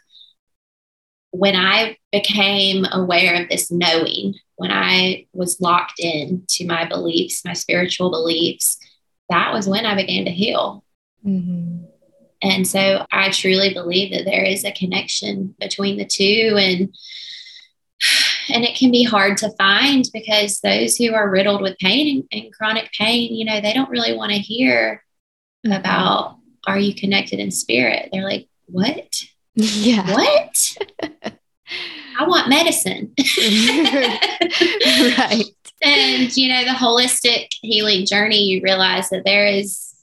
when 1.32 1.56
I 1.56 1.98
became 2.12 2.86
aware 2.92 3.42
of 3.42 3.50
this 3.50 3.72
knowing, 3.72 4.36
when 4.56 4.72
I 4.72 5.28
was 5.34 5.62
locked 5.62 6.00
in 6.00 6.44
to 6.50 6.66
my 6.66 6.86
beliefs, 6.86 7.46
my 7.46 7.54
spiritual 7.54 8.10
beliefs, 8.10 8.78
that 9.30 9.54
was 9.54 9.68
when 9.68 9.86
I 9.86 9.96
began 9.96 10.26
to 10.26 10.32
heal. 10.32 10.84
Mm-hmm. 11.26 11.86
And 12.42 12.68
so 12.68 13.06
I 13.12 13.30
truly 13.32 13.74
believe 13.74 14.12
that 14.14 14.26
there 14.26 14.44
is 14.44 14.64
a 14.64 14.72
connection 14.72 15.56
between 15.60 15.98
the 15.98 16.06
two 16.06 16.56
and 16.60 16.96
and 18.50 18.64
it 18.64 18.78
can 18.78 18.92
be 18.92 19.04
hard 19.04 19.38
to 19.38 19.52
find 19.58 20.06
because 20.14 20.60
those 20.60 20.98
who 20.98 21.14
are 21.14 21.30
riddled 21.30 21.62
with 21.62 21.78
pain 21.78 22.26
and, 22.32 22.44
and 22.44 22.54
chronic 22.54 22.92
pain, 22.92 23.34
you 23.34 23.46
know, 23.46 23.60
they 23.60 23.74
don't 23.74 23.90
really 23.90 24.16
want 24.16 24.32
to 24.32 24.38
hear 24.38 25.04
about 25.66 26.38
are 26.66 26.80
you 26.80 26.94
connected 26.94 27.40
in 27.40 27.50
spirit? 27.50 28.10
They're 28.12 28.24
like, 28.24 28.48
what? 28.66 29.22
Yeah. 29.56 30.14
What? 30.14 30.78
I 32.20 32.28
want 32.28 32.50
medicine. 32.50 33.14
right. 35.18 35.44
And 35.84 36.36
you 36.36 36.50
know, 36.50 36.64
the 36.64 36.72
holistic 36.72 37.48
healing 37.62 38.06
journey, 38.06 38.44
you 38.44 38.62
realize 38.64 39.10
that 39.10 39.24
there 39.24 39.46
is 39.46 39.94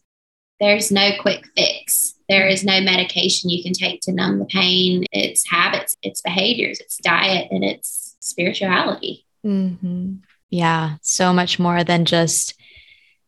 there's 0.60 0.90
no 0.90 1.10
quick 1.20 1.44
fix. 1.56 2.14
There 2.28 2.48
is 2.48 2.64
no 2.64 2.80
medication 2.80 3.50
you 3.50 3.62
can 3.62 3.72
take 3.72 4.00
to 4.02 4.12
numb 4.12 4.38
the 4.38 4.46
pain. 4.46 5.04
It's 5.12 5.48
habits, 5.48 5.96
it's 6.02 6.22
behaviors, 6.22 6.80
it's 6.80 6.96
diet, 6.98 7.48
and 7.50 7.64
it's 7.64 8.03
spirituality. 8.24 9.26
Mm-hmm. 9.44 10.16
Yeah, 10.50 10.96
so 11.02 11.32
much 11.32 11.58
more 11.58 11.84
than 11.84 12.04
just 12.04 12.54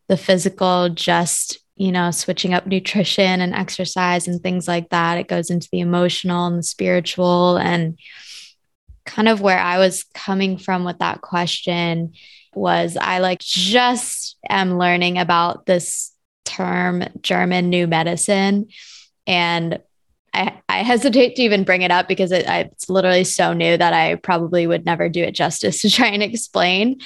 the 0.09 0.17
physical, 0.17 0.89
just 0.89 1.59
you 1.77 1.93
know, 1.93 2.11
switching 2.11 2.55
up 2.55 2.67
nutrition 2.67 3.41
and 3.43 3.55
exercise 3.55 4.27
and 4.27 4.43
things 4.43 4.67
like 4.67 4.89
that. 4.89 5.19
It 5.19 5.29
goes 5.29 5.51
into 5.51 5.69
the 5.71 5.81
emotional 5.81 6.47
and 6.47 6.59
the 6.59 6.63
spiritual. 6.63 7.59
And 7.59 7.99
kind 9.05 9.29
of 9.29 9.43
where 9.43 9.59
I 9.59 9.79
was 9.79 10.05
coming 10.15 10.57
from 10.57 10.85
with 10.85 10.99
that 10.99 11.21
question 11.21 12.15
was 12.55 12.97
I 12.97 13.19
like 13.19 13.41
just 13.41 14.39
am 14.49 14.79
learning 14.79 15.19
about 15.19 15.67
this 15.67 16.13
term 16.47 17.05
German 17.21 17.69
new 17.69 17.87
medicine. 17.87 18.69
And 19.27 19.81
I, 20.37 20.61
I 20.69 20.83
hesitate 20.83 21.37
to 21.37 21.43
even 21.43 21.65
bring 21.65 21.83
it 21.83 21.91
up 21.91 22.09
because 22.09 22.31
it, 22.31 22.45
it's 22.47 22.91
literally 22.91 23.25
so 23.25 23.53
new 23.53 23.77
that 23.77 23.93
I 23.93 24.17
probably 24.17 24.67
would 24.67 24.85
never 24.85 25.09
do 25.09 25.23
it 25.23 25.33
justice 25.33 25.81
to 25.83 25.91
try 25.91 26.09
and 26.09 26.23
explain. 26.23 27.01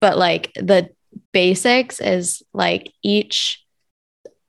But 0.00 0.18
like 0.18 0.52
the 0.54 0.90
basics 1.32 2.00
is 2.00 2.42
like 2.52 2.92
each 3.02 3.58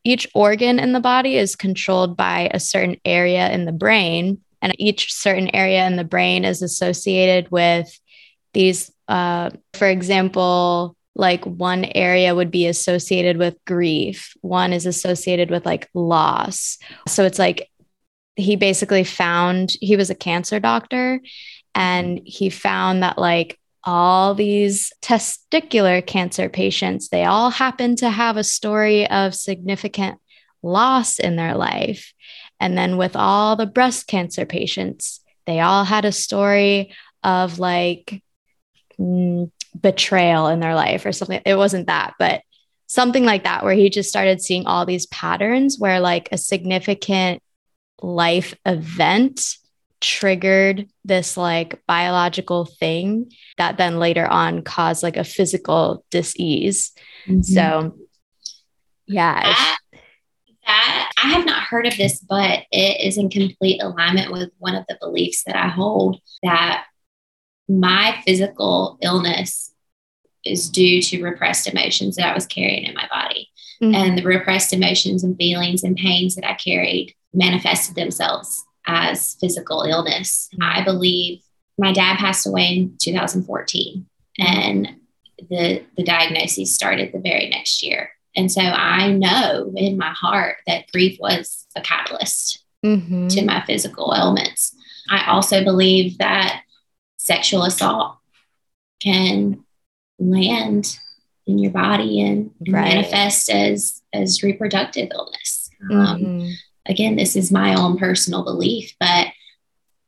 each 0.06 0.28
organ 0.34 0.80
in 0.80 0.92
the 0.92 1.00
body 1.00 1.38
is 1.38 1.56
controlled 1.56 2.18
by 2.18 2.50
a 2.54 2.60
certain 2.60 2.98
area 3.06 3.50
in 3.52 3.64
the 3.64 3.72
brain, 3.72 4.42
and 4.62 4.76
each 4.78 5.14
certain 5.14 5.56
area 5.56 5.88
in 5.88 5.96
the 5.96 6.04
brain 6.04 6.44
is 6.44 6.62
associated 6.62 7.52
with 7.52 8.00
these. 8.54 8.92
Uh, 9.08 9.50
for 9.74 9.88
example, 9.88 10.96
like 11.16 11.46
one 11.46 11.86
area 11.96 12.34
would 12.34 12.50
be 12.50 12.68
associated 12.68 13.38
with 13.38 13.56
grief, 13.66 14.34
one 14.42 14.74
is 14.74 14.86
associated 14.86 15.52
with 15.52 15.66
like 15.66 15.90
loss. 15.94 16.78
So 17.08 17.24
it's 17.24 17.40
like 17.40 17.70
he 18.36 18.56
basically 18.56 19.04
found 19.04 19.76
he 19.80 19.96
was 19.96 20.10
a 20.10 20.16
cancer 20.16 20.60
doctor 20.60 21.22
and 21.76 22.22
he 22.26 22.50
found 22.50 23.04
that 23.04 23.18
like 23.18 23.60
all 23.84 24.34
these 24.34 24.92
testicular 25.02 26.06
cancer 26.06 26.50
patients, 26.50 27.10
they 27.10 27.26
all 27.26 27.50
happen 27.50 27.96
to 27.98 28.10
have 28.10 28.38
a 28.38 28.44
story 28.44 29.10
of 29.10 29.36
significant 29.36 30.20
loss 30.62 31.20
in 31.20 31.36
their 31.36 31.56
life. 31.56 32.14
And 32.60 32.78
then 32.78 32.98
with 32.98 33.16
all 33.16 33.56
the 33.56 33.66
breast 33.66 34.08
cancer 34.08 34.46
patients, 34.46 35.20
they 35.46 35.60
all 35.60 35.84
had 35.84 36.06
a 36.06 36.12
story 36.12 36.94
of 37.24 37.60
like 37.60 38.24
mm, 38.98 39.52
betrayal 39.80 40.48
in 40.48 40.60
their 40.60 40.76
life 40.76 41.06
or 41.06 41.12
something. 41.12 41.42
It 41.46 41.56
wasn't 41.56 41.88
that, 41.88 42.14
but 42.18 42.42
something 42.88 43.26
like 43.26 43.44
that, 43.44 43.64
where 43.64 43.74
he 43.74 43.90
just 43.90 44.10
started 44.10 44.42
seeing 44.42 44.66
all 44.66 44.86
these 44.86 45.08
patterns 45.08 45.78
where 45.78 46.00
like 46.00 46.30
a 46.32 46.38
significant 46.38 47.42
life 48.02 48.56
event 48.66 49.58
triggered 50.02 50.90
this 51.06 51.38
like 51.38 51.82
biological 51.88 52.66
thing 52.66 53.32
that 53.58 53.78
then 53.78 54.00
later 54.00 54.28
on 54.28 54.62
caused 54.62 55.02
like 55.02 55.18
a 55.18 55.24
physical 55.24 56.06
disease. 56.12 56.92
Mm-hmm. 57.26 57.42
So, 57.42 57.98
yeah. 59.08 59.44
That, 59.44 59.78
that, 60.66 61.12
I 61.24 61.28
have 61.30 61.46
not 61.46 61.64
heard 61.64 61.88
of 61.88 61.96
this, 61.96 62.20
but 62.20 62.64
it 62.72 63.02
is 63.02 63.18
in 63.18 63.30
complete 63.30 63.82
alignment 63.82 64.32
with 64.32 64.50
one 64.58 64.76
of 64.76 64.86
the 64.90 64.98
beliefs 65.00 65.44
that 65.46 65.56
I 65.56 65.70
hold 65.70 66.20
that 66.44 66.86
my 67.70 68.22
physical 68.26 68.98
illness 69.02 69.74
is 70.46 70.70
due 70.70 71.02
to 71.02 71.24
repressed 71.24 71.68
emotions 71.68 72.18
that 72.18 72.30
I 72.30 72.34
was 72.36 72.46
carrying 72.46 72.84
in 72.84 72.94
my 72.94 73.08
body. 73.08 73.50
Mm-hmm. 73.82 73.96
And 73.96 74.18
the 74.18 74.24
repressed 74.24 74.74
emotions 74.74 75.24
and 75.24 75.38
feelings 75.38 75.84
and 75.84 75.96
pains 75.96 76.36
that 76.36 76.50
I 76.50 76.56
carried 76.56 77.16
manifested 77.34 77.96
themselves 77.96 78.64
as 78.86 79.36
physical 79.40 79.84
illness. 79.84 80.50
I 80.62 80.84
believe 80.84 81.42
my 81.78 81.92
dad 81.92 82.18
passed 82.18 82.46
away 82.46 82.68
in 82.68 82.98
2014 83.00 84.06
and 84.40 84.96
the 85.50 85.84
the 85.98 86.04
diagnosis 86.04 86.76
started 86.76 87.12
the 87.12 87.20
very 87.20 87.50
next 87.50 87.84
year. 87.84 88.12
And 88.36 88.52
so 88.52 88.62
I 88.62 89.12
know 89.12 89.72
in 89.76 89.98
my 89.98 90.10
heart 90.10 90.58
that 90.68 90.92
grief 90.92 91.20
was 91.20 91.68
a 91.76 91.82
catalyst 91.82 92.64
mm-hmm. 92.84 93.28
to 93.28 93.46
my 93.46 93.64
physical 93.66 94.14
ailments. 94.16 94.76
I 95.10 95.30
also 95.30 95.64
believe 95.64 96.18
that 96.18 96.64
sexual 97.18 97.64
assault 97.64 98.18
can 99.02 99.64
land 100.20 100.98
in 101.46 101.60
your 101.60 101.72
body 101.72 102.22
and, 102.22 102.52
and 102.66 102.74
right. 102.74 102.96
manifest 102.96 103.50
as 103.50 104.02
as 104.14 104.44
reproductive 104.44 105.10
illness. 105.14 105.70
Um, 105.92 106.20
mm-hmm. 106.20 106.52
Again, 106.86 107.16
this 107.16 107.36
is 107.36 107.52
my 107.52 107.76
own 107.76 107.98
personal 107.98 108.44
belief, 108.44 108.94
but 109.00 109.28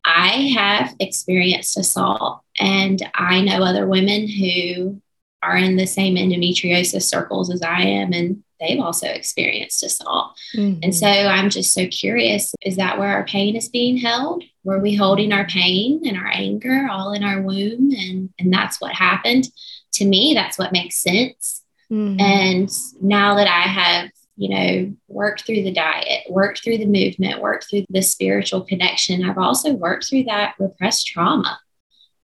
I 0.04 0.54
have 0.56 0.96
experienced 1.00 1.78
assault 1.78 2.42
and 2.60 3.02
I 3.16 3.42
know 3.42 3.64
other 3.64 3.88
women 3.88 4.28
who 4.28 5.02
are 5.42 5.58
in 5.58 5.76
the 5.76 5.88
same 5.88 6.16
endometriosis 6.16 7.04
circles 7.04 7.52
as 7.52 7.62
I 7.62 7.82
am 7.82 8.14
and 8.14 8.44
they've 8.60 8.80
also 8.80 9.08
experienced 9.08 9.84
assault. 9.84 10.38
Mm-hmm. 10.56 10.80
And 10.84 10.96
so 10.96 11.08
I'm 11.08 11.50
just 11.50 11.74
so 11.74 11.88
curious 11.88 12.54
is 12.62 12.78
that 12.78 12.98
where 12.98 13.10
our 13.10 13.26
pain 13.26 13.56
is 13.56 13.70
being 13.70 13.98
held? 13.98 14.44
Were 14.64 14.80
we 14.80 14.96
holding 14.96 15.34
our 15.34 15.46
pain 15.46 16.02
and 16.06 16.18
our 16.18 16.30
anger 16.32 16.88
all 16.90 17.14
in 17.14 17.24
our 17.24 17.42
womb 17.42 17.92
and 17.92 18.30
and 18.40 18.54
that's 18.54 18.80
what 18.80 18.94
happened? 18.94 19.50
To 19.94 20.06
me 20.06 20.34
that's 20.34 20.58
what 20.58 20.72
makes 20.72 20.98
sense. 20.98 21.64
Mm-hmm. 21.92 22.20
And 22.20 22.70
now 23.02 23.36
that 23.36 23.48
I 23.48 23.62
have 23.62 24.10
you 24.38 24.50
know, 24.50 24.94
worked 25.08 25.46
through 25.46 25.64
the 25.64 25.74
diet, 25.74 26.24
worked 26.30 26.64
through 26.64 26.78
the 26.78 26.86
movement, 26.86 27.42
worked 27.42 27.70
through 27.70 27.86
the 27.90 28.02
spiritual 28.02 28.62
connection, 28.62 29.24
I've 29.24 29.38
also 29.38 29.74
worked 29.74 30.08
through 30.10 30.24
that 30.24 30.56
repressed 30.60 31.08
trauma. 31.08 31.60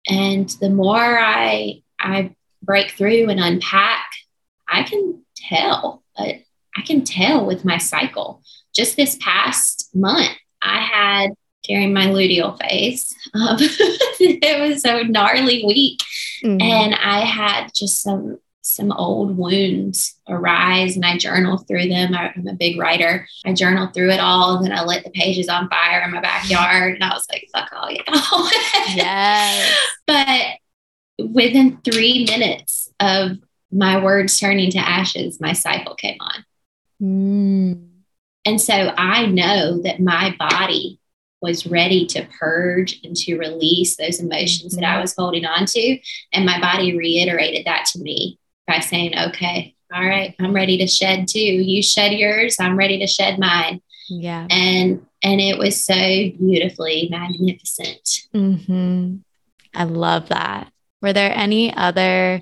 And 0.08 0.50
the 0.60 0.70
more 0.70 1.20
I 1.20 1.82
I 2.00 2.36
break 2.62 2.92
through 2.92 3.30
and 3.30 3.40
unpack, 3.40 4.06
I 4.68 4.84
can 4.84 5.24
tell. 5.36 6.04
Uh, 6.18 6.34
I 6.76 6.82
can 6.86 7.04
tell 7.04 7.46
with 7.46 7.64
my 7.64 7.78
cycle. 7.78 8.42
Just 8.74 8.98
this 8.98 9.18
past 9.22 9.90
month, 9.94 10.36
I 10.62 10.80
had 10.80 11.32
during 11.64 11.94
my 11.94 12.08
luteal 12.08 12.60
phase. 12.60 13.14
Um, 13.34 13.58
it 13.60 14.60
was 14.60 14.84
a 14.84 15.04
gnarly 15.04 15.64
week, 15.66 16.00
mm-hmm. 16.44 16.60
and 16.62 16.96
I 16.96 17.22
had 17.22 17.70
just 17.74 18.02
some 18.02 18.40
some 18.64 18.94
old 18.94 19.38
wounds 19.38 20.16
arise 20.28 20.96
and 20.96 21.06
I 21.06 21.18
journal 21.18 21.58
through 21.58 21.90
them. 21.90 22.16
I'm 22.16 22.48
a 22.48 22.54
big 22.54 22.80
writer. 22.80 23.28
I 23.46 23.54
journal 23.54 23.88
through 23.88 24.12
it 24.12 24.22
all. 24.22 24.56
And 24.56 24.66
then 24.66 24.72
I 24.72 24.86
lit 24.86 25.04
the 25.04 25.10
pages 25.12 25.50
on 25.50 25.70
fire 25.70 26.02
in 26.02 26.12
my 26.12 26.22
backyard. 26.22 26.96
And 26.96 27.04
I 27.04 27.10
was 27.10 27.28
like, 27.30 27.48
fuck 27.54 27.70
all 27.74 27.92
y'all. 27.92 28.50
yes. 28.96 29.78
but 30.08 31.28
within 31.34 31.78
three 31.84 32.26
minutes 32.26 32.90
of 33.02 33.38
my 33.70 34.02
words 34.02 34.40
turning 34.40 34.72
to 34.72 34.80
ashes, 34.80 35.42
my 35.42 35.52
cycle 35.52 35.96
came 35.96 36.18
on. 36.22 36.46
Mm. 37.02 37.88
And 38.46 38.62
so 38.62 38.74
I 38.74 39.26
know 39.26 39.82
that 39.82 40.00
my 40.00 40.36
body 40.40 41.02
was 41.42 41.68
ready 41.68 42.06
to 42.06 42.26
purge 42.40 43.02
and 43.04 43.14
to 43.18 43.38
release 43.38 43.98
those 43.98 44.22
emotions 44.22 44.74
that 44.76 44.86
I 44.86 44.94
mm-hmm. 44.94 45.02
was 45.02 45.16
holding 45.18 45.46
on 45.46 45.66
to. 45.66 46.00
And 46.32 46.46
my 46.46 46.62
body 46.62 46.98
reiterated 46.98 47.66
that 47.66 47.86
to 47.92 48.00
me 48.00 48.40
by 48.68 48.80
saying, 48.80 49.18
okay, 49.18 49.76
all 49.94 50.04
right, 50.04 50.36
I'm 50.40 50.54
ready 50.54 50.78
to 50.80 50.88
shed 50.88 51.28
too. 51.28 51.40
You 51.40 51.84
shed 51.84 52.14
yours, 52.14 52.58
I'm 52.60 52.78
ready 52.78 53.00
to 53.00 53.08
shed 53.08 53.40
mine. 53.40 53.82
Yeah. 54.10 54.48
And 54.50 55.06
and 55.22 55.40
it 55.40 55.58
was 55.58 55.84
so 55.84 55.94
beautifully 55.96 57.08
magnificent. 57.10 58.24
Mm-hmm. 58.34 59.18
I 59.74 59.84
love 59.86 60.30
that. 60.30 60.72
Were 61.02 61.14
there 61.14 61.34
any 61.34 61.74
other 61.74 62.42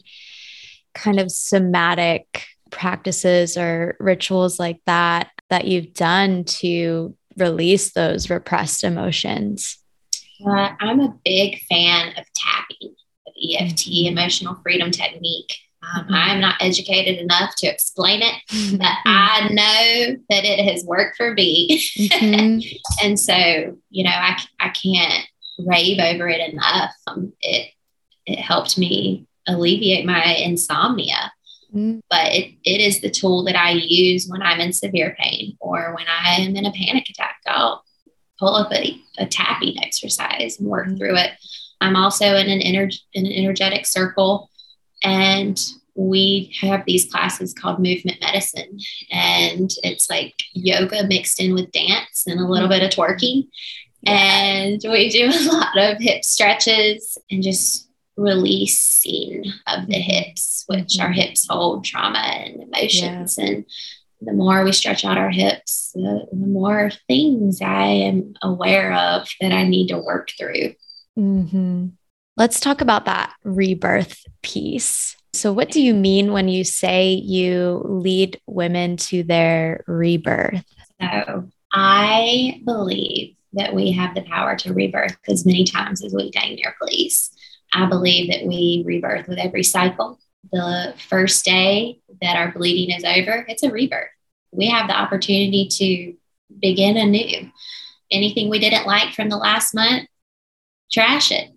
kind 0.94 1.20
of 1.20 1.32
somatic 1.32 2.46
practices 2.72 3.58
or 3.58 3.96
rituals 4.00 4.60
like 4.60 4.82
that 4.86 5.30
that 5.50 5.66
you've 5.66 5.94
done 5.94 6.44
to 6.46 7.16
release 7.38 7.92
those 7.92 8.30
repressed 8.30 8.84
emotions? 8.84 9.78
Uh, 10.46 10.70
I'm 10.80 11.00
a 11.00 11.14
big 11.24 11.60
fan 11.70 12.10
of 12.18 12.26
tapping, 12.34 12.96
of 13.28 13.34
EFT, 13.38 13.88
mm-hmm. 13.88 14.18
emotional 14.18 14.56
freedom 14.64 14.92
technique. 14.92 15.56
Um, 15.84 16.04
mm-hmm. 16.04 16.14
I'm 16.14 16.42
not 16.42 16.62
educated 16.62 17.20
enough 17.20 17.56
to 17.58 17.68
explain 17.68 18.22
it, 18.22 18.36
mm-hmm. 18.50 18.78
but 18.78 18.92
I 19.06 19.50
know 19.50 20.18
that 20.30 20.46
it 20.46 20.72
has 20.72 20.84
worked 20.86 21.18
for 21.18 21.34
me. 21.34 21.82
Mm-hmm. 21.98 22.60
and 23.04 23.20
so, 23.20 23.78
you 23.90 24.04
know, 24.04 24.12
I, 24.12 24.38
I 24.60 24.70
can't 24.70 25.26
rave 25.60 26.00
over 26.00 26.28
it 26.30 26.54
enough. 26.54 26.92
Um, 27.08 27.34
it, 27.42 27.72
it 28.26 28.40
helped 28.40 28.78
me 28.78 29.28
alleviate 29.48 30.06
my 30.06 30.24
insomnia. 30.36 31.32
Mm-hmm. 31.74 32.00
But 32.10 32.34
it, 32.34 32.54
it 32.64 32.82
is 32.82 33.02
the 33.02 33.10
tool 33.10 33.44
that 33.46 33.56
I 33.56 33.72
use 33.72 34.28
when 34.28 34.42
I'm 34.42 34.60
in 34.60 34.74
severe 34.74 35.16
pain 35.18 35.58
or 35.60 35.96
when 35.96 36.06
I 36.08 36.42
am 36.42 36.56
in 36.56 36.66
a 36.66 36.72
panic 36.72 37.10
attack. 37.10 37.38
I'll 37.48 37.84
pull 38.40 38.56
up 38.56 38.72
a, 38.74 39.00
a 39.18 39.26
tapping 39.26 39.82
exercise 39.82 40.60
and 40.60 40.68
work 40.68 40.88
mm-hmm. 40.88 40.98
through 40.98 41.18
it. 41.18 41.32
I'm 41.80 41.96
also 41.96 42.36
in 42.36 42.50
an, 42.50 42.60
ener- 42.60 43.00
in 43.14 43.26
an 43.26 43.32
energetic 43.32 43.86
circle 43.86 44.51
and 45.04 45.60
we 45.96 46.54
have 46.62 46.84
these 46.86 47.12
classes 47.12 47.54
called 47.54 47.80
movement 47.80 48.20
medicine 48.22 48.80
and 49.12 49.72
it's 49.84 50.10
like 50.10 50.36
yoga 50.54 51.06
mixed 51.06 51.40
in 51.40 51.54
with 51.54 51.72
dance 51.72 52.24
and 52.28 52.40
a 52.40 52.48
little 52.48 52.70
bit 52.70 52.84
of 52.84 52.90
twerking 52.90 53.48
and 54.06 54.82
we 54.84 55.10
do 55.10 55.26
a 55.26 55.44
lot 55.52 55.78
of 55.78 55.98
hip 56.00 56.24
stretches 56.24 57.18
and 57.30 57.44
just 57.44 57.90
releasing 58.18 59.46
of 59.68 59.88
the 59.88 59.94
mm-hmm. 59.94 60.02
hips 60.02 60.64
which 60.68 61.00
our 61.00 61.10
mm-hmm. 61.10 61.20
hips 61.20 61.48
hold 61.50 61.84
trauma 61.84 62.20
and 62.20 62.62
emotions 62.62 63.38
yeah. 63.38 63.46
and 63.46 63.66
the 64.22 64.34
more 64.34 64.64
we 64.64 64.72
stretch 64.72 65.04
out 65.04 65.18
our 65.18 65.32
hips 65.32 65.92
the, 65.94 66.28
the, 66.32 66.48
more 66.48 66.92
things 67.08 67.62
i 67.62 67.86
am 67.86 68.34
aware 68.42 68.94
of 68.94 69.28
that 69.40 69.52
i 69.52 69.64
need 69.64 69.88
to 69.88 69.98
work 69.98 70.32
through 70.38 70.74
mm-hmm. 71.18 71.88
Let's 72.42 72.60
talk 72.60 72.82
about 72.82 73.06
that 73.06 73.36
rebirth 73.44 74.26
piece. 74.42 75.16
So, 75.32 75.54
what 75.54 75.70
do 75.70 75.80
you 75.80 75.94
mean 75.94 76.32
when 76.32 76.48
you 76.48 76.64
say 76.64 77.12
you 77.12 77.84
lead 77.86 78.42
women 78.48 78.98
to 78.98 79.22
their 79.22 79.84
rebirth? 79.86 80.66
So, 81.00 81.48
I 81.72 82.60
believe 82.66 83.36
that 83.54 83.76
we 83.76 83.92
have 83.92 84.16
the 84.16 84.24
power 84.24 84.56
to 84.56 84.74
rebirth 84.74 85.18
as 85.28 85.46
many 85.46 85.66
times 85.66 86.04
as 86.04 86.16
we 86.16 86.32
dang 86.32 86.56
near 86.56 86.76
please. 86.82 87.30
I 87.74 87.86
believe 87.86 88.32
that 88.32 88.48
we 88.48 88.82
rebirth 88.88 89.28
with 89.28 89.38
every 89.38 89.64
cycle. 89.64 90.20
The 90.52 90.96
first 91.10 91.46
day 91.46 92.00
that 92.24 92.38
our 92.38 92.52
bleeding 92.52 92.96
is 92.96 93.04
over, 93.04 93.46
it's 93.50 93.62
a 93.62 93.70
rebirth. 93.70 94.10
We 94.52 94.66
have 94.66 94.88
the 94.88 95.00
opportunity 95.00 95.68
to 95.74 96.16
begin 96.60 96.98
anew. 96.98 97.52
Anything 98.10 98.50
we 98.50 98.58
didn't 98.58 98.88
like 98.88 99.14
from 99.14 99.30
the 99.30 99.38
last 99.38 99.76
month, 99.76 100.08
trash 100.92 101.32
it 101.32 101.52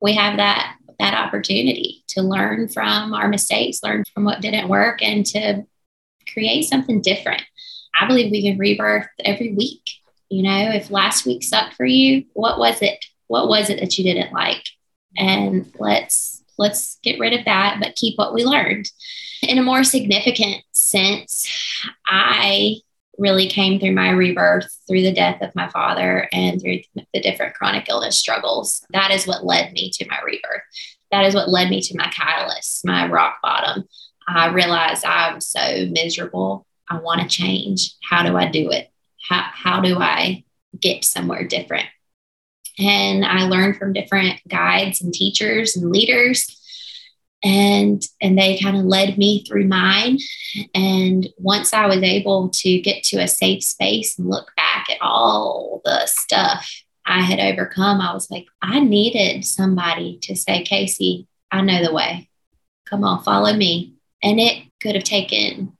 we 0.00 0.14
have 0.14 0.36
that 0.36 0.76
that 0.98 1.14
opportunity 1.14 2.02
to 2.08 2.22
learn 2.22 2.68
from 2.68 3.14
our 3.14 3.28
mistakes, 3.28 3.82
learn 3.82 4.04
from 4.12 4.24
what 4.24 4.40
didn't 4.40 4.68
work, 4.68 5.00
and 5.00 5.24
to 5.26 5.64
create 6.32 6.64
something 6.64 7.00
different. 7.00 7.42
I 7.98 8.06
believe 8.06 8.30
we 8.30 8.42
can 8.42 8.58
rebirth 8.58 9.06
every 9.24 9.54
week. 9.54 9.82
You 10.28 10.42
know, 10.42 10.70
if 10.72 10.90
last 10.90 11.24
week 11.24 11.42
sucked 11.42 11.74
for 11.74 11.86
you, 11.86 12.24
what 12.34 12.58
was 12.58 12.82
it? 12.82 13.04
What 13.28 13.48
was 13.48 13.70
it 13.70 13.80
that 13.80 13.96
you 13.96 14.04
didn't 14.04 14.32
like? 14.32 14.64
And 15.16 15.72
let's 15.78 16.42
let's 16.58 16.98
get 17.02 17.20
rid 17.20 17.32
of 17.32 17.44
that, 17.44 17.78
but 17.80 17.94
keep 17.94 18.18
what 18.18 18.34
we 18.34 18.44
learned. 18.44 18.90
In 19.42 19.58
a 19.58 19.62
more 19.62 19.84
significant 19.84 20.64
sense, 20.72 21.48
I 22.06 22.76
really 23.18 23.48
came 23.48 23.78
through 23.78 23.92
my 23.92 24.10
rebirth 24.10 24.68
through 24.86 25.02
the 25.02 25.12
death 25.12 25.42
of 25.42 25.54
my 25.54 25.68
father 25.68 26.28
and 26.32 26.60
through 26.60 26.78
the 27.12 27.20
different 27.20 27.54
chronic 27.54 27.88
illness 27.88 28.16
struggles. 28.16 28.84
That 28.92 29.10
is 29.10 29.26
what 29.26 29.44
led 29.44 29.72
me 29.72 29.90
to 29.94 30.08
my 30.08 30.18
rebirth. 30.24 30.62
That 31.10 31.24
is 31.24 31.34
what 31.34 31.48
led 31.48 31.70
me 31.70 31.80
to 31.80 31.96
my 31.96 32.08
catalyst, 32.08 32.84
my 32.84 33.08
rock 33.08 33.38
bottom. 33.42 33.84
I 34.28 34.48
realized 34.48 35.04
I'm 35.04 35.40
so 35.40 35.86
miserable. 35.90 36.66
I 36.88 36.98
want 37.00 37.20
to 37.22 37.28
change. 37.28 37.94
How 38.02 38.22
do 38.22 38.36
I 38.36 38.50
do 38.50 38.70
it? 38.70 38.90
How, 39.28 39.46
how 39.52 39.80
do 39.80 39.98
I 39.98 40.44
get 40.78 41.04
somewhere 41.04 41.46
different? 41.46 41.86
And 42.78 43.24
I 43.24 43.44
learned 43.44 43.78
from 43.78 43.92
different 43.92 44.40
guides 44.46 45.02
and 45.02 45.12
teachers 45.12 45.76
and 45.76 45.90
leaders 45.90 46.57
and 47.44 48.02
and 48.20 48.36
they 48.36 48.58
kind 48.58 48.76
of 48.76 48.84
led 48.84 49.16
me 49.16 49.44
through 49.44 49.66
mine. 49.66 50.18
And 50.74 51.28
once 51.38 51.72
i 51.72 51.86
was 51.86 52.02
able 52.02 52.50
to 52.50 52.80
get 52.80 53.02
to 53.04 53.18
a 53.18 53.28
safe 53.28 53.62
space 53.62 54.18
and 54.18 54.28
look 54.28 54.50
back 54.56 54.86
at 54.90 55.00
all 55.00 55.80
the 55.84 56.06
stuff 56.06 56.70
i 57.06 57.20
had 57.20 57.38
overcome 57.38 58.00
i 58.00 58.12
was 58.12 58.30
like 58.30 58.46
i 58.62 58.80
needed 58.80 59.44
somebody 59.44 60.18
to 60.22 60.34
say 60.34 60.64
kasey 60.64 61.26
i 61.50 61.60
know 61.60 61.82
the 61.84 61.94
way. 61.94 62.28
Come 62.86 63.04
on 63.04 63.22
follow 63.22 63.52
me. 63.52 63.94
And 64.22 64.40
it 64.40 64.64
could 64.82 64.94
have 64.94 65.04
taken 65.04 65.76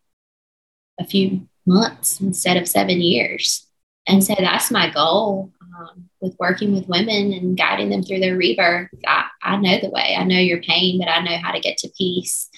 a 1.00 1.04
few 1.04 1.48
months 1.66 2.20
instead 2.20 2.56
of 2.56 2.68
seven 2.68 3.00
years. 3.00 3.66
And 4.06 4.22
so 4.24 4.34
that's 4.38 4.70
my 4.70 4.90
goal 4.90 5.52
um, 5.78 6.08
with 6.20 6.34
working 6.38 6.74
with 6.74 6.88
women 6.88 7.32
and 7.32 7.56
guiding 7.56 7.90
them 7.90 8.02
through 8.02 8.20
their 8.20 8.36
rebirth. 8.36 8.88
I, 9.06 9.26
I 9.42 9.56
know 9.56 9.78
the 9.80 9.90
way, 9.90 10.16
I 10.18 10.24
know 10.24 10.38
your 10.38 10.60
pain, 10.62 10.98
but 10.98 11.08
I 11.08 11.22
know 11.22 11.36
how 11.42 11.52
to 11.52 11.60
get 11.60 11.78
to 11.78 11.92
peace. 11.96 12.48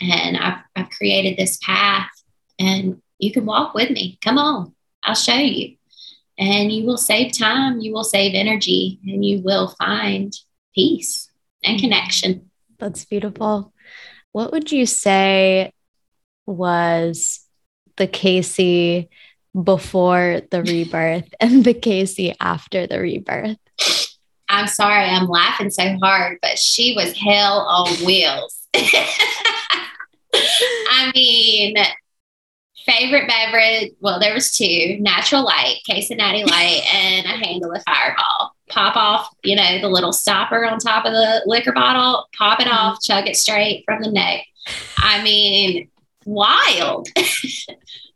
And 0.00 0.36
I've, 0.36 0.58
I've 0.74 0.90
created 0.90 1.38
this 1.38 1.58
path, 1.62 2.10
and 2.58 3.00
you 3.18 3.32
can 3.32 3.46
walk 3.46 3.74
with 3.74 3.90
me. 3.90 4.18
Come 4.22 4.36
on, 4.36 4.74
I'll 5.02 5.14
show 5.14 5.34
you. 5.34 5.76
And 6.38 6.70
you 6.70 6.84
will 6.84 6.98
save 6.98 7.32
time, 7.32 7.80
you 7.80 7.94
will 7.94 8.04
save 8.04 8.34
energy, 8.34 9.00
and 9.04 9.24
you 9.24 9.40
will 9.42 9.74
find 9.78 10.34
peace 10.74 11.30
and 11.64 11.80
connection. 11.80 12.50
That's 12.78 13.06
beautiful. 13.06 13.72
What 14.32 14.52
would 14.52 14.70
you 14.70 14.84
say 14.84 15.72
was 16.44 17.40
the 17.96 18.06
Kasey 18.06 19.08
before 19.62 20.40
the 20.50 20.62
rebirth 20.62 21.28
and 21.40 21.64
the 21.64 21.74
Kasey 21.74 22.34
after 22.40 22.86
the 22.86 23.00
rebirth? 23.00 23.58
I'm 24.48 24.68
sorry, 24.68 25.04
I'm 25.04 25.26
laughing 25.26 25.70
so 25.70 25.96
hard, 26.02 26.38
but 26.40 26.58
she 26.58 26.94
was 26.94 27.16
hell 27.16 27.60
on 27.60 27.88
wheels. 28.04 28.68
I 30.34 31.10
mean, 31.14 31.74
favorite 32.86 33.28
beverage, 33.28 33.92
well, 34.00 34.20
there 34.20 34.32
was 34.32 34.52
two, 34.52 34.96
natural 35.00 35.44
light, 35.44 35.80
case 35.84 36.10
of 36.10 36.18
natty 36.18 36.44
light, 36.44 36.82
and 36.94 37.26
a 37.26 37.44
handle 37.44 37.72
of 37.72 37.82
fireball. 37.84 38.52
Pop 38.68 38.96
off, 38.96 39.28
you 39.42 39.56
know, 39.56 39.80
the 39.80 39.88
little 39.88 40.12
stopper 40.12 40.64
on 40.64 40.78
top 40.78 41.04
of 41.04 41.12
the 41.12 41.42
liquor 41.46 41.72
bottle, 41.72 42.28
pop 42.36 42.60
it 42.60 42.66
mm-hmm. 42.66 42.76
off, 42.76 43.02
chug 43.02 43.26
it 43.26 43.36
straight 43.36 43.84
from 43.84 44.02
the 44.02 44.10
neck. 44.10 44.44
I 44.98 45.22
mean, 45.22 45.88
wild. 46.24 47.08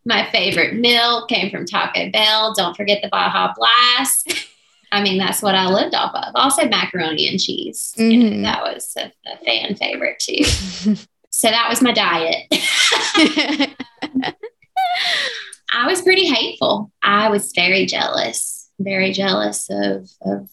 my 0.05 0.29
favorite 0.31 0.75
meal 0.75 1.27
came 1.27 1.51
from 1.51 1.67
Taco 1.67 2.11
Bell. 2.11 2.55
Don't 2.55 2.77
forget 2.77 3.03
the 3.03 3.09
Baja 3.09 3.53
Blast. 3.55 4.47
I 4.93 5.03
mean, 5.03 5.19
that's 5.19 5.43
what 5.43 5.55
I 5.55 5.67
lived 5.69 5.95
off 5.95 6.15
of. 6.15 6.33
Also, 6.35 6.67
macaroni 6.69 7.29
and 7.29 7.39
cheese. 7.39 7.95
Mm-hmm. 7.97 8.11
You 8.11 8.19
know, 8.19 8.31
mm-hmm. 8.31 8.43
that 8.43 8.63
was 8.63 8.97
a, 8.97 9.13
a 9.31 9.37
fan 9.45 9.77
favorite 9.77 10.19
too. 10.19 10.45
so 11.31 11.49
that 11.49 11.69
was 11.69 11.83
my 11.83 11.93
diet. 11.93 12.47
I 15.73 15.87
was 15.87 16.03
pretty 16.03 16.27
hateful. 16.27 16.91
I 17.03 17.29
was 17.29 17.53
very 17.55 17.87
jealous, 17.87 18.71
very 18.81 19.13
jealous 19.13 19.69
of, 19.71 20.11
of 20.23 20.51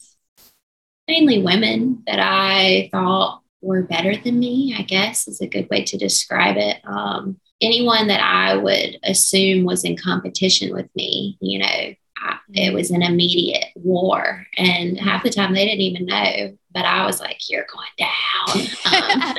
mainly 1.07 1.41
women 1.41 2.03
that 2.05 2.19
I 2.19 2.89
thought 2.91 3.41
were 3.61 3.81
better 3.81 4.15
than 4.15 4.39
me, 4.39 4.75
I 4.77 4.83
guess 4.83 5.27
is 5.27 5.41
a 5.41 5.47
good 5.47 5.67
way 5.69 5.83
to 5.85 5.97
describe 5.97 6.57
it. 6.57 6.77
Um, 6.85 7.39
anyone 7.61 8.07
that 8.07 8.21
I 8.21 8.55
would 8.55 8.99
assume 9.03 9.65
was 9.65 9.83
in 9.83 9.97
competition 9.97 10.73
with 10.73 10.89
me, 10.95 11.37
you 11.41 11.59
know, 11.59 11.93
I, 12.17 12.37
it 12.53 12.73
was 12.73 12.91
an 12.91 13.01
immediate 13.01 13.65
war. 13.75 14.45
And 14.57 14.97
half 14.99 15.23
the 15.23 15.29
time 15.29 15.53
they 15.53 15.65
didn't 15.65 15.81
even 15.81 16.05
know, 16.05 16.57
but 16.71 16.85
I 16.85 17.05
was 17.05 17.19
like, 17.19 17.49
you're 17.49 17.65
going 17.71 17.87
down. 17.97 18.67
Um, 18.87 19.35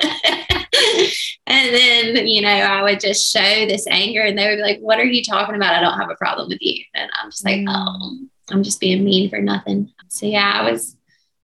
and 1.47 1.73
then, 1.73 2.27
you 2.27 2.41
know, 2.41 2.49
I 2.49 2.83
would 2.83 2.99
just 2.99 3.31
show 3.31 3.39
this 3.39 3.87
anger 3.87 4.21
and 4.21 4.37
they 4.37 4.47
would 4.47 4.57
be 4.57 4.61
like, 4.61 4.79
what 4.79 4.99
are 4.99 5.05
you 5.05 5.23
talking 5.23 5.55
about? 5.55 5.73
I 5.73 5.81
don't 5.81 5.99
have 5.99 6.09
a 6.09 6.15
problem 6.15 6.47
with 6.49 6.59
you. 6.61 6.83
And 6.93 7.09
I'm 7.19 7.31
just 7.31 7.43
like, 7.43 7.61
mm. 7.61 7.65
oh, 7.67 8.27
I'm 8.51 8.63
just 8.63 8.79
being 8.79 9.03
mean 9.03 9.29
for 9.29 9.39
nothing. 9.39 9.91
So 10.09 10.27
yeah, 10.27 10.51
I 10.55 10.69
was, 10.71 10.95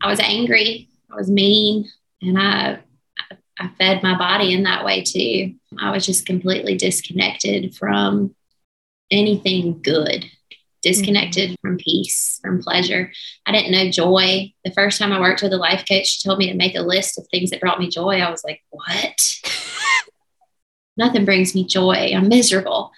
I 0.01 0.09
was 0.09 0.21
angry. 0.21 0.89
I 1.11 1.17
was 1.17 1.29
mean 1.31 1.91
and 2.23 2.39
I, 2.39 2.79
I 3.61 3.69
fed 3.79 4.03
my 4.03 4.17
body 4.17 4.55
in 4.55 4.63
that 4.63 4.85
way 4.85 5.03
too. 5.03 5.55
I 5.79 5.91
was 5.91 6.07
just 6.07 6.25
completely 6.25 6.77
disconnected 6.77 7.77
from 7.77 8.35
anything 9.11 9.83
good, 9.83 10.25
disconnected 10.83 11.51
mm-hmm. 11.51 11.69
from 11.69 11.77
peace, 11.77 12.41
from 12.43 12.63
pleasure. 12.63 13.13
I 13.45 13.53
didn't 13.53 13.73
know 13.73 13.91
joy. 13.91 14.53
The 14.65 14.73
first 14.73 14.99
time 14.99 15.13
I 15.13 15.21
worked 15.21 15.43
with 15.43 15.53
a 15.53 15.59
life 15.59 15.85
coach, 15.87 16.07
she 16.07 16.27
told 16.27 16.39
me 16.39 16.51
to 16.51 16.57
make 16.57 16.75
a 16.75 16.81
list 16.81 17.19
of 17.19 17.27
things 17.31 17.51
that 17.51 17.61
brought 17.61 17.79
me 17.79 17.91
joy. 17.91 18.21
I 18.21 18.31
was 18.31 18.43
like, 18.43 18.63
what? 18.71 19.21
Nothing 20.97 21.27
brings 21.27 21.55
me 21.55 21.67
joy. 21.67 22.13
I'm 22.15 22.29
miserable. 22.29 22.93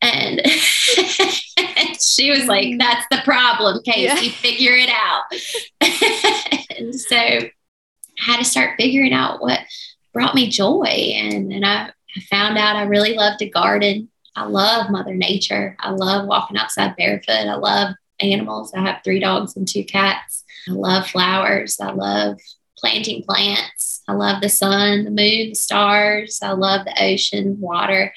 And 0.00 0.40
she 2.00 2.30
was 2.30 2.46
like, 2.46 2.68
mm. 2.68 2.78
that's 2.78 3.06
the 3.10 3.20
problem, 3.22 3.82
Kasey. 3.86 4.02
Yeah. 4.04 4.14
Figure 4.30 4.74
it 4.74 4.88
out. 4.88 5.24
and 6.78 6.94
so 6.94 7.16
I 7.16 7.50
had 8.18 8.38
to 8.38 8.44
start 8.44 8.76
figuring 8.78 9.12
out 9.12 9.42
what 9.42 9.60
brought 10.16 10.34
me 10.34 10.48
joy. 10.48 10.86
And, 10.86 11.52
and 11.52 11.62
I, 11.62 11.90
I 12.16 12.20
found 12.30 12.56
out 12.56 12.74
I 12.74 12.84
really 12.84 13.12
love 13.12 13.36
to 13.36 13.50
garden. 13.50 14.08
I 14.34 14.46
love 14.46 14.90
Mother 14.90 15.14
Nature. 15.14 15.76
I 15.78 15.90
love 15.90 16.26
walking 16.26 16.56
outside 16.56 16.96
barefoot. 16.96 17.32
I 17.32 17.56
love 17.56 17.94
animals. 18.20 18.72
I 18.72 18.80
have 18.80 19.02
three 19.04 19.20
dogs 19.20 19.56
and 19.56 19.68
two 19.68 19.84
cats. 19.84 20.42
I 20.70 20.72
love 20.72 21.06
flowers. 21.06 21.78
I 21.80 21.92
love 21.92 22.38
planting 22.78 23.24
plants. 23.24 24.02
I 24.08 24.14
love 24.14 24.40
the 24.40 24.48
sun, 24.48 25.04
the 25.04 25.10
moon, 25.10 25.50
the 25.50 25.54
stars. 25.54 26.40
I 26.42 26.52
love 26.52 26.86
the 26.86 26.96
ocean, 26.98 27.60
water. 27.60 28.14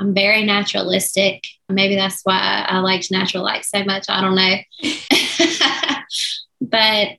I'm 0.00 0.14
very 0.14 0.42
naturalistic. 0.42 1.44
Maybe 1.68 1.94
that's 1.94 2.22
why 2.24 2.66
I 2.68 2.80
liked 2.80 3.12
natural 3.12 3.44
light 3.44 3.64
so 3.64 3.84
much. 3.84 4.06
I 4.08 4.20
don't 4.20 4.34
know. 4.34 6.00
but 6.60 7.18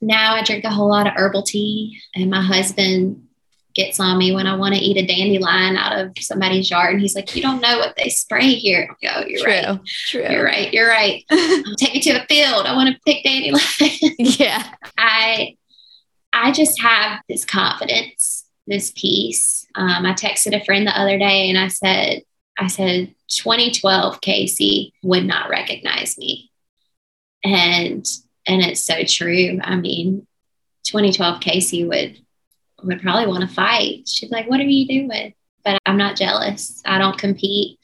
now 0.00 0.36
I 0.36 0.42
drink 0.42 0.64
a 0.64 0.70
whole 0.70 0.88
lot 0.88 1.06
of 1.06 1.12
herbal 1.16 1.42
tea, 1.42 2.00
and 2.14 2.30
my 2.30 2.40
husband 2.40 3.28
gets 3.74 4.00
on 4.00 4.18
me 4.18 4.32
when 4.32 4.46
I 4.46 4.56
want 4.56 4.74
to 4.74 4.80
eat 4.80 4.96
a 4.96 5.06
dandelion 5.06 5.76
out 5.76 5.98
of 5.98 6.12
somebody's 6.20 6.70
yard. 6.70 6.94
And 6.94 7.00
he's 7.02 7.14
like, 7.14 7.34
You 7.34 7.42
don't 7.42 7.60
know 7.60 7.78
what 7.78 7.96
they 7.96 8.08
spray 8.08 8.54
here. 8.54 8.88
I 8.90 9.06
go, 9.20 9.26
You're 9.26 9.40
True. 9.40 9.52
right. 9.52 9.80
True. 9.84 10.26
You're 10.28 10.44
right. 10.44 10.72
You're 10.72 10.88
right. 10.88 11.24
Take 11.78 11.94
me 11.94 12.00
to 12.00 12.22
a 12.22 12.26
field. 12.26 12.66
I 12.66 12.74
want 12.74 12.94
to 12.94 13.00
pick 13.06 13.24
dandelions. 13.24 13.98
yeah. 14.40 14.72
I 14.96 15.56
I 16.32 16.52
just 16.52 16.80
have 16.80 17.20
this 17.28 17.44
confidence, 17.44 18.46
this 18.66 18.92
peace. 18.96 19.66
Um, 19.74 20.06
I 20.06 20.12
texted 20.14 20.58
a 20.58 20.64
friend 20.64 20.86
the 20.86 20.98
other 20.98 21.18
day 21.18 21.50
and 21.50 21.58
I 21.58 21.68
said, 21.68 22.22
I 22.58 22.68
said, 22.68 23.14
2012 23.28 24.20
Kasey 24.20 24.92
would 25.02 25.24
not 25.24 25.48
recognize 25.50 26.16
me. 26.18 26.50
And 27.44 28.06
and 28.46 28.62
it's 28.62 28.80
so 28.80 29.04
true. 29.04 29.60
I 29.62 29.76
mean, 29.76 30.26
2012 30.84 31.40
Kasey 31.40 31.86
would 31.86 32.18
would 32.82 33.02
probably 33.02 33.26
want 33.26 33.48
to 33.48 33.54
fight. 33.54 34.08
She'd 34.08 34.30
like, 34.30 34.48
What 34.48 34.60
are 34.60 34.64
you 34.64 34.86
doing? 34.86 35.34
But 35.64 35.78
I'm 35.86 35.96
not 35.96 36.16
jealous. 36.16 36.82
I 36.84 36.98
don't 36.98 37.18
compete. 37.18 37.78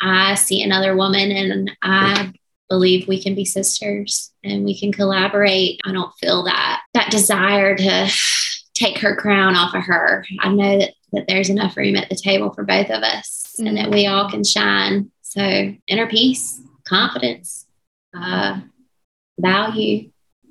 I 0.00 0.34
see 0.34 0.62
another 0.62 0.96
woman 0.96 1.30
and 1.30 1.70
I 1.82 2.32
believe 2.68 3.08
we 3.08 3.22
can 3.22 3.34
be 3.34 3.44
sisters 3.44 4.32
and 4.44 4.64
we 4.64 4.78
can 4.78 4.92
collaborate. 4.92 5.80
I 5.84 5.92
don't 5.92 6.14
feel 6.14 6.44
that 6.44 6.82
that 6.94 7.10
desire 7.10 7.76
to 7.76 8.10
take 8.74 8.98
her 8.98 9.16
crown 9.16 9.56
off 9.56 9.74
of 9.74 9.82
her. 9.82 10.24
I 10.40 10.50
know 10.50 10.78
that, 10.78 10.94
that 11.12 11.24
there's 11.26 11.50
enough 11.50 11.76
room 11.76 11.96
at 11.96 12.08
the 12.08 12.16
table 12.16 12.52
for 12.52 12.64
both 12.64 12.90
of 12.90 13.02
us 13.02 13.56
mm-hmm. 13.58 13.66
and 13.66 13.76
that 13.76 13.90
we 13.90 14.06
all 14.06 14.30
can 14.30 14.44
shine. 14.44 15.10
So 15.22 15.74
inner 15.86 16.06
peace, 16.06 16.60
confidence, 16.86 17.66
uh, 18.16 18.60
value. 19.38 20.10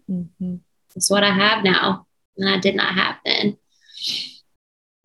Mm-hmm. 0.10 0.56
It's 0.96 1.10
what 1.10 1.24
I 1.24 1.32
have 1.32 1.64
now. 1.64 2.06
And 2.38 2.50
I 2.50 2.60
did 2.60 2.76
not 2.76 2.94
have 2.94 3.16
then. 3.26 3.58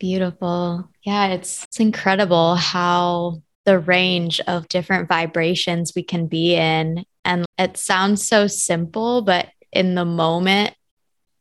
Beautiful. 0.02 0.90
Yeah, 1.04 1.28
it's 1.28 1.62
it's 1.62 1.78
incredible 1.78 2.56
how 2.56 3.40
the 3.64 3.78
range 3.78 4.40
of 4.48 4.66
different 4.66 5.06
vibrations 5.08 5.92
we 5.94 6.02
can 6.02 6.26
be 6.26 6.56
in. 6.56 7.04
And 7.24 7.46
it 7.56 7.76
sounds 7.76 8.26
so 8.26 8.48
simple, 8.48 9.22
but 9.22 9.50
in 9.70 9.94
the 9.94 10.04
moment, 10.04 10.74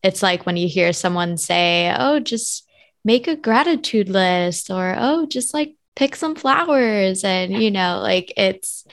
it's 0.03 0.21
like 0.21 0.45
when 0.45 0.57
you 0.57 0.67
hear 0.67 0.93
someone 0.93 1.37
say, 1.37 1.91
Oh, 1.97 2.19
just 2.19 2.69
make 3.03 3.27
a 3.27 3.35
gratitude 3.35 4.09
list, 4.09 4.69
or 4.69 4.95
Oh, 4.95 5.25
just 5.25 5.55
like 5.55 5.73
pick 5.95 6.15
some 6.15 6.35
flowers. 6.35 7.23
And, 7.23 7.51
you 7.53 7.71
know, 7.71 7.99
like 7.99 8.31
it's, 8.37 8.85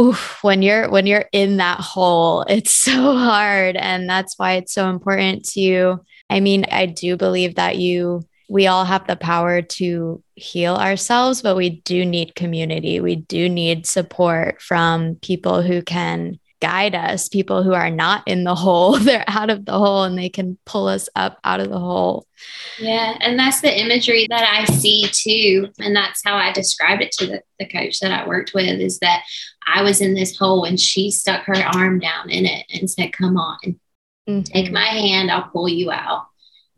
oof, 0.00 0.38
when 0.40 0.62
you're 0.62 0.88
when 0.90 1.06
you're 1.06 1.28
in 1.32 1.58
that 1.58 1.80
hole, 1.80 2.42
it's 2.48 2.70
so 2.70 3.14
hard. 3.14 3.76
And 3.76 4.08
that's 4.08 4.38
why 4.38 4.54
it's 4.54 4.72
so 4.72 4.88
important 4.88 5.46
to, 5.50 6.00
I 6.30 6.40
mean, 6.40 6.64
I 6.72 6.86
do 6.86 7.18
believe 7.18 7.56
that 7.56 7.76
you 7.76 8.22
we 8.48 8.66
all 8.66 8.84
have 8.84 9.06
the 9.06 9.16
power 9.16 9.62
to 9.62 10.22
heal 10.34 10.74
ourselves, 10.74 11.42
but 11.42 11.56
we 11.56 11.70
do 11.70 12.04
need 12.04 12.34
community. 12.34 13.00
We 13.00 13.16
do 13.16 13.48
need 13.48 13.86
support 13.86 14.60
from 14.60 15.16
people 15.16 15.62
who 15.62 15.82
can 15.82 16.38
guide 16.60 16.94
us, 16.94 17.28
people 17.28 17.62
who 17.62 17.74
are 17.74 17.90
not 17.90 18.26
in 18.26 18.44
the 18.44 18.54
hole. 18.64 18.98
They're 18.98 19.24
out 19.26 19.50
of 19.50 19.64
the 19.64 19.78
hole 19.78 20.04
and 20.04 20.16
they 20.16 20.28
can 20.28 20.58
pull 20.64 20.88
us 20.88 21.08
up 21.14 21.38
out 21.44 21.60
of 21.60 21.68
the 21.68 21.78
hole. 21.78 22.26
Yeah. 22.78 23.16
And 23.20 23.38
that's 23.38 23.60
the 23.60 23.78
imagery 23.78 24.26
that 24.30 24.42
I 24.42 24.64
see 24.72 25.06
too. 25.12 25.68
And 25.78 25.94
that's 25.94 26.22
how 26.24 26.36
I 26.36 26.52
described 26.52 27.02
it 27.02 27.12
to 27.12 27.26
the, 27.26 27.42
the 27.58 27.68
coach 27.68 28.00
that 28.00 28.12
I 28.12 28.26
worked 28.26 28.52
with 28.54 28.80
is 28.80 28.98
that 29.00 29.22
I 29.66 29.82
was 29.82 30.00
in 30.00 30.14
this 30.14 30.36
hole 30.36 30.64
and 30.64 30.78
she 30.78 31.10
stuck 31.10 31.44
her 31.44 31.54
arm 31.54 31.98
down 31.98 32.30
in 32.30 32.46
it 32.46 32.66
and 32.72 32.90
said, 32.90 33.12
Come 33.12 33.36
on, 33.36 33.58
mm-hmm. 34.28 34.42
take 34.42 34.72
my 34.72 34.84
hand, 34.84 35.30
I'll 35.30 35.50
pull 35.50 35.68
you 35.68 35.90
out. 35.90 36.26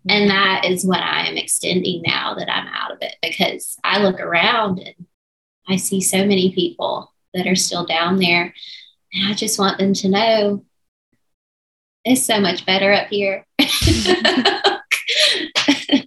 And 0.08 0.30
mm-hmm. 0.30 0.36
that 0.36 0.64
is 0.64 0.84
what 0.84 1.00
I 1.00 1.26
am 1.26 1.36
extending 1.36 2.02
now 2.04 2.34
that 2.34 2.50
I'm 2.50 2.68
out 2.68 2.92
of 2.92 2.98
it 3.00 3.16
because 3.22 3.76
I 3.82 4.02
look 4.02 4.20
around 4.20 4.78
and 4.78 5.06
I 5.68 5.76
see 5.76 6.00
so 6.00 6.18
many 6.18 6.52
people 6.54 7.12
that 7.34 7.46
are 7.46 7.56
still 7.56 7.84
down 7.84 8.18
there. 8.18 8.54
And 9.12 9.28
I 9.28 9.34
just 9.34 9.58
want 9.58 9.78
them 9.78 9.92
to 9.94 10.08
know 10.08 10.64
it's 12.04 12.22
so 12.24 12.40
much 12.40 12.64
better 12.64 12.92
up 12.92 13.08
here. 13.08 13.44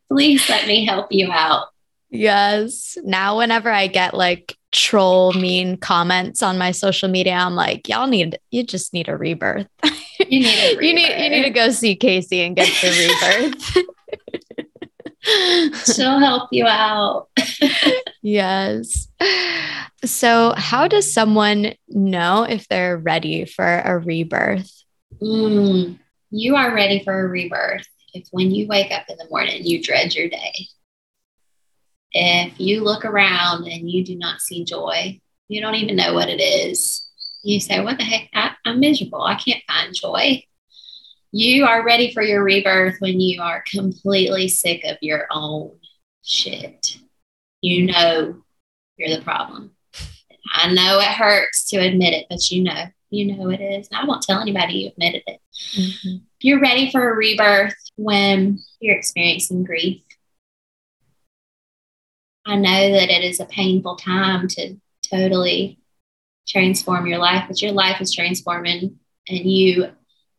Please 0.09 0.47
let 0.49 0.67
me 0.67 0.85
help 0.85 1.07
you 1.12 1.29
out. 1.31 1.67
Yes. 2.09 2.97
Now, 3.03 3.38
whenever 3.38 3.69
I 3.69 3.88
get 3.88 4.13
like 4.13 4.55
troll 4.71 5.33
mean 5.33 5.77
comments 5.77 6.41
on 6.41 6.57
my 6.57 6.71
social 6.71 7.09
media, 7.09 7.33
I'm 7.33 7.55
like, 7.55 7.88
y'all 7.89 8.07
need, 8.07 8.39
you 8.49 8.63
just 8.63 8.93
need 8.93 9.09
a 9.09 9.17
rebirth. 9.17 9.67
You 10.27 10.39
need 10.41 10.82
you 10.82 10.93
need 10.93 11.23
you 11.23 11.29
need 11.29 11.43
to 11.43 11.49
go 11.49 11.69
see 11.69 11.95
Kasey 11.95 12.45
and 12.45 12.55
get 12.55 12.67
the 12.82 13.53
rebirth. 13.53 13.77
She'll 15.95 16.19
help 16.19 16.49
you 16.51 16.65
out. 16.65 17.29
yes. 18.21 19.08
So, 20.03 20.53
how 20.55 20.88
does 20.88 21.13
someone 21.13 21.73
know 21.88 22.43
if 22.43 22.67
they're 22.67 22.97
ready 22.97 23.45
for 23.45 23.65
a 23.79 23.97
rebirth? 23.97 24.71
Mm, 25.21 25.99
you 26.32 26.55
are 26.55 26.73
ready 26.73 27.03
for 27.03 27.25
a 27.25 27.27
rebirth 27.27 27.88
if 28.13 28.27
when 28.32 28.51
you 28.51 28.67
wake 28.67 28.91
up 28.91 29.10
in 29.10 29.17
the 29.17 29.27
morning, 29.29 29.65
you 29.65 29.82
dread 29.82 30.15
your 30.15 30.29
day. 30.29 30.53
If 32.12 32.60
you 32.60 32.84
look 32.84 33.05
around 33.05 33.67
and 33.67 33.89
you 33.89 34.03
do 34.03 34.15
not 34.15 34.41
see 34.41 34.63
joy, 34.63 35.21
you 35.47 35.62
don't 35.62 35.75
even 35.75 35.95
know 35.95 36.13
what 36.13 36.29
it 36.29 36.41
is 36.41 37.08
you 37.43 37.60
say, 37.60 37.84
What 37.84 37.97
the 37.97 38.04
heck? 38.04 38.30
I, 38.34 38.52
I'm 38.65 38.80
miserable. 38.80 39.21
I 39.21 39.36
can't 39.36 39.63
find 39.67 39.93
joy. 39.93 40.43
You 41.32 41.65
are 41.65 41.86
ready 41.86 42.12
for 42.12 42.23
your 42.23 42.43
rebirth 42.43 42.95
when 42.99 43.19
you 43.19 43.41
are 43.41 43.63
completely 43.71 44.47
sick 44.47 44.82
of 44.84 44.97
your 45.02 45.28
own 45.32 45.78
shit. 46.23 46.97
You 47.62 47.86
know 47.86 48.41
you're 48.97 49.15
the 49.15 49.23
problem. 49.23 49.71
I 50.52 50.73
know 50.73 50.99
it 50.99 51.06
hurts 51.06 51.69
to 51.69 51.78
admit 51.78 52.13
it, 52.13 52.25
but 52.30 52.49
you 52.49 52.63
know, 52.63 52.86
you 53.10 53.36
know 53.36 53.49
it 53.49 53.62
is. 53.62 53.88
And 53.89 53.99
I 53.99 54.06
won't 54.06 54.23
tell 54.23 54.39
anybody 54.39 54.73
you 54.73 54.89
admitted 54.89 55.23
it. 55.28 55.39
Mm-hmm. 55.75 56.17
You're 56.41 56.62
ready 56.62 56.91
for 56.91 57.12
a 57.12 57.15
rebirth 57.15 57.75
when 57.95 58.60
you're 58.80 58.97
experiencing 58.97 59.63
grief. 59.63 60.02
I 62.45 62.56
know 62.56 62.91
that 62.91 63.10
it 63.10 63.23
is 63.23 63.39
a 63.39 63.45
painful 63.45 63.97
time 63.97 64.47
to 64.49 64.75
totally 65.04 65.78
transform 66.49 67.05
your 67.07 67.19
life, 67.19 67.45
but 67.47 67.62
your 67.62 67.71
life 67.71 68.01
is 68.01 68.13
transforming. 68.13 68.99
And 69.27 69.39
you, 69.39 69.89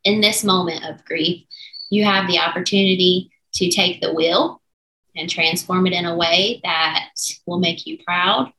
in 0.05 0.21
this 0.21 0.43
moment 0.43 0.85
of 0.85 1.05
grief, 1.05 1.45
you 1.91 2.05
have 2.05 2.27
the 2.27 2.39
opportunity 2.39 3.31
to 3.55 3.71
take 3.71 4.01
the 4.01 4.13
wheel 4.13 4.61
and 5.17 5.29
transform 5.29 5.87
it 5.87 5.93
in 5.93 6.05
a 6.05 6.17
way 6.17 6.61
that 6.65 7.11
will 7.47 7.59
make 7.59 7.87
you 7.87 7.99
proud, 8.05 8.53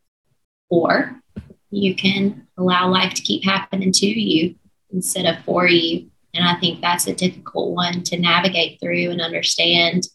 or 0.70 1.22
you 1.70 1.96
can 1.96 2.48
allow 2.58 2.90
life 2.90 3.14
to 3.14 3.22
keep 3.22 3.44
happening 3.44 3.92
to 3.92 4.06
you 4.06 4.56
instead 4.92 5.26
of 5.26 5.44
for 5.46 5.68
you. 5.68 6.10
And 6.34 6.46
I 6.46 6.60
think 6.60 6.82
that's 6.82 7.08
a 7.08 7.16
difficult 7.16 7.72
one 7.72 8.04
to 8.04 8.20
navigate 8.20 8.80
through 8.80 9.12
and 9.12 9.22
understand. 9.22 10.08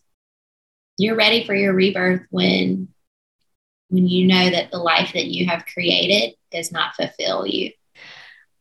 You're 0.99 1.17
ready 1.17 1.45
for 1.45 1.55
your 1.55 1.75
rebirth 1.75 2.23
when 2.31 2.89
when 3.89 4.07
you 4.07 4.27
know 4.27 4.51
that 4.51 4.71
the 4.71 4.79
life 4.79 5.13
that 5.15 5.27
you 5.27 5.47
have 5.47 5.65
created 5.67 6.35
does 6.51 6.73
not 6.73 6.95
fulfill 6.95 7.47
you. 7.47 7.71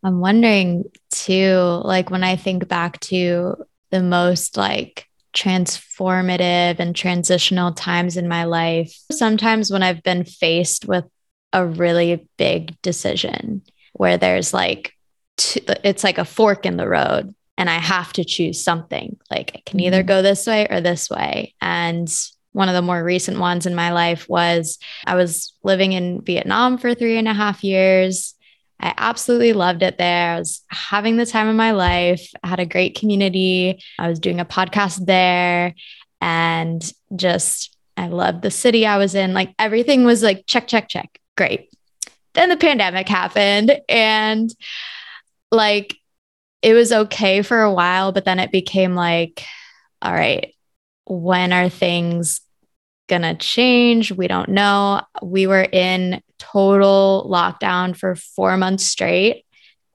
I'm 0.03 0.19
wondering 0.19 0.85
too, 1.09 1.81
like 1.83 2.11
when 2.11 2.23
I 2.23 2.35
think 2.35 2.67
back 2.67 2.99
to 3.01 3.55
the 3.89 4.03
most 4.03 4.55
like 4.55 5.07
transformative 5.35 6.79
and 6.79 6.95
transitional 6.95 7.73
times 7.73 8.15
in 8.15 8.27
my 8.27 8.43
life, 8.43 8.95
sometimes 9.11 9.71
when 9.71 9.83
I've 9.83 10.03
been 10.03 10.23
faced 10.23 10.85
with 10.85 11.05
a 11.53 11.65
really 11.65 12.27
big 12.37 12.79
decision 12.81 13.63
where 13.93 14.17
there's 14.17 14.53
like, 14.53 14.93
two, 15.37 15.61
it's 15.83 16.03
like 16.03 16.17
a 16.17 16.25
fork 16.25 16.65
in 16.65 16.77
the 16.77 16.87
road 16.87 17.33
and 17.57 17.69
I 17.69 17.79
have 17.79 18.13
to 18.13 18.25
choose 18.25 18.63
something. 18.63 19.17
Like 19.31 19.51
I 19.55 19.61
can 19.65 19.79
either 19.79 19.99
mm-hmm. 19.99 20.07
go 20.07 20.21
this 20.21 20.45
way 20.45 20.67
or 20.69 20.81
this 20.81 21.09
way. 21.09 21.55
And 21.61 22.13
one 22.55 22.69
of 22.69 22.73
the 22.73 22.81
more 22.81 23.03
recent 23.03 23.37
ones 23.37 23.65
in 23.65 23.75
my 23.75 23.91
life 23.91 24.29
was 24.29 24.79
I 25.05 25.15
was 25.15 25.53
living 25.61 25.91
in 25.91 26.21
Vietnam 26.21 26.77
for 26.77 26.95
three 26.95 27.17
and 27.17 27.27
a 27.27 27.33
half 27.33 27.65
years. 27.65 28.33
I 28.79 28.93
absolutely 28.95 29.51
loved 29.51 29.83
it 29.83 29.97
there. 29.97 30.35
I 30.35 30.39
was 30.39 30.63
having 30.69 31.17
the 31.17 31.25
time 31.25 31.49
of 31.49 31.57
my 31.57 31.71
life. 31.71 32.31
I 32.41 32.47
had 32.47 32.61
a 32.61 32.65
great 32.65 32.97
community. 32.97 33.83
I 33.99 34.07
was 34.07 34.19
doing 34.19 34.39
a 34.39 34.45
podcast 34.45 35.05
there 35.05 35.75
and 36.21 36.93
just 37.13 37.75
I 37.97 38.07
loved 38.07 38.41
the 38.41 38.51
city 38.51 38.85
I 38.85 38.99
was 38.99 39.15
in. 39.15 39.33
Like 39.33 39.53
everything 39.59 40.05
was 40.05 40.23
like 40.23 40.45
check, 40.47 40.69
check, 40.69 40.87
check. 40.87 41.19
Great. 41.35 41.69
Then 42.35 42.47
the 42.47 42.55
pandemic 42.55 43.09
happened 43.09 43.81
and 43.89 44.49
like 45.51 45.97
it 46.61 46.73
was 46.73 46.93
okay 46.93 47.41
for 47.41 47.61
a 47.61 47.73
while, 47.73 48.13
but 48.13 48.23
then 48.23 48.39
it 48.39 48.53
became 48.53 48.95
like, 48.95 49.43
all 50.01 50.13
right, 50.13 50.53
when 51.05 51.51
are 51.51 51.69
things 51.69 52.39
going 53.07 53.21
to 53.21 53.35
change. 53.35 54.11
We 54.11 54.27
don't 54.27 54.49
know. 54.49 55.01
We 55.21 55.47
were 55.47 55.63
in 55.63 56.21
total 56.39 57.27
lockdown 57.29 57.95
for 57.95 58.15
four 58.15 58.57
months 58.57 58.85
straight. 58.85 59.45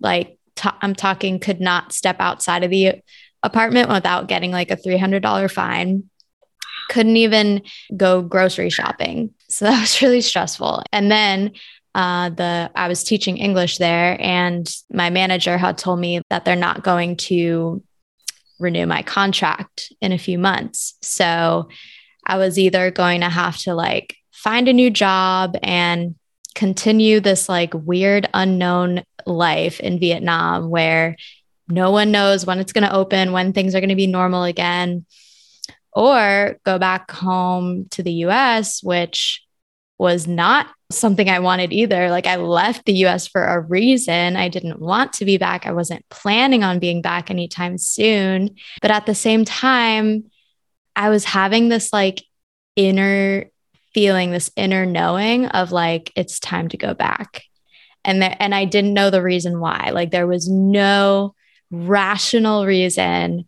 Like, 0.01 0.39
I'm 0.83 0.95
talking, 0.95 1.39
could 1.39 1.61
not 1.61 1.93
step 1.93 2.17
outside 2.21 2.65
of 2.65 2.71
the 2.71 3.01
apartment 3.43 3.89
without 3.89 4.29
getting 4.29 4.51
like 4.51 4.71
a 4.71 4.77
$300 4.77 5.51
fine. 5.51 6.11
Couldn't 6.89 7.17
even 7.17 7.63
go 7.97 8.23
grocery 8.23 8.71
shopping. 8.71 9.35
So 9.49 9.65
that 9.67 9.81
was 9.81 10.03
really 10.03 10.21
stressful. 10.21 10.83
And 10.93 11.11
then 11.11 11.53
uh, 11.95 12.31
the 12.31 12.71
I 12.75 12.87
was 12.87 13.03
teaching 13.03 13.39
English 13.39 13.79
there, 13.79 14.17
and 14.21 14.73
my 14.93 15.11
manager 15.11 15.59
had 15.59 15.77
told 15.77 15.99
me 15.99 16.23
that 16.31 16.45
they're 16.45 16.55
not 16.55 16.85
going 16.85 17.17
to 17.17 17.83
renew 18.61 18.87
my 18.87 19.03
contract 19.03 19.93
in 20.01 20.13
a 20.13 20.19
few 20.19 20.39
months. 20.39 20.95
So 21.03 21.69
I 22.31 22.37
was 22.37 22.61
either 22.61 22.93
going 22.93 23.23
to 23.23 23.29
have 23.29 23.59
to 23.63 23.75
like 23.75 24.17
find 24.31 24.69
a 24.69 24.73
new 24.73 24.89
job 24.89 25.57
and 25.65 26.15
continue 26.55 27.19
this 27.19 27.49
like 27.49 27.75
weird 27.75 28.29
unknown 28.33 29.03
life 29.27 29.81
in 29.81 29.99
Vietnam 29.99 30.71
where 30.71 31.17
no 31.69 31.91
one 31.91 32.13
knows 32.13 32.47
when 32.47 32.61
it's 32.61 32.73
going 32.73 32.87
to 32.87 32.95
open, 32.95 33.33
when 33.33 33.53
things 33.53 33.75
are 33.75 33.81
going 33.81 33.91
to 33.91 33.97
be 33.97 34.07
normal 34.07 34.45
again, 34.45 35.07
or 35.93 36.57
go 36.65 36.79
back 36.79 37.11
home 37.11 37.89
to 37.91 38.03
the 38.05 38.13
US, 38.27 38.81
which 38.81 39.45
was 39.99 40.29
not 40.29 40.69
something 40.93 41.29
I 41.29 41.41
wanted 41.41 41.73
either. 41.73 42.11
Like 42.11 42.27
I 42.27 42.37
left 42.37 42.85
the 42.85 43.05
US 43.07 43.27
for 43.27 43.45
a 43.45 43.61
reason. 43.61 44.37
I 44.37 44.49
didn't 44.49 44.79
want 44.79 45.15
to 45.15 45.25
be 45.25 45.37
back. 45.37 45.67
I 45.67 45.73
wasn't 45.73 46.09
planning 46.11 46.63
on 46.63 46.79
being 46.79 47.03
back 47.03 47.29
anytime 47.29 47.77
soon. 47.77 48.55
But 48.83 48.93
at 48.93 49.07
the 49.07 49.17
same 49.17 49.45
time, 49.45 50.30
I 51.01 51.09
was 51.09 51.25
having 51.25 51.71
this 51.71 51.95
like 51.95 52.23
inner 52.77 53.51
feeling, 53.95 54.33
this 54.33 54.51
inner 54.55 54.85
knowing 54.85 55.47
of 55.47 55.73
like, 55.73 56.13
it's 56.15 56.39
time 56.39 56.69
to 56.69 56.77
go 56.77 56.93
back. 56.93 57.43
And, 58.05 58.21
there, 58.21 58.37
and 58.39 58.55
I 58.55 58.67
didn't 58.67 58.93
know 58.93 59.09
the 59.09 59.23
reason 59.23 59.61
why. 59.61 59.93
Like, 59.95 60.11
there 60.11 60.27
was 60.27 60.47
no 60.47 61.35
rational 61.71 62.67
reason 62.67 63.47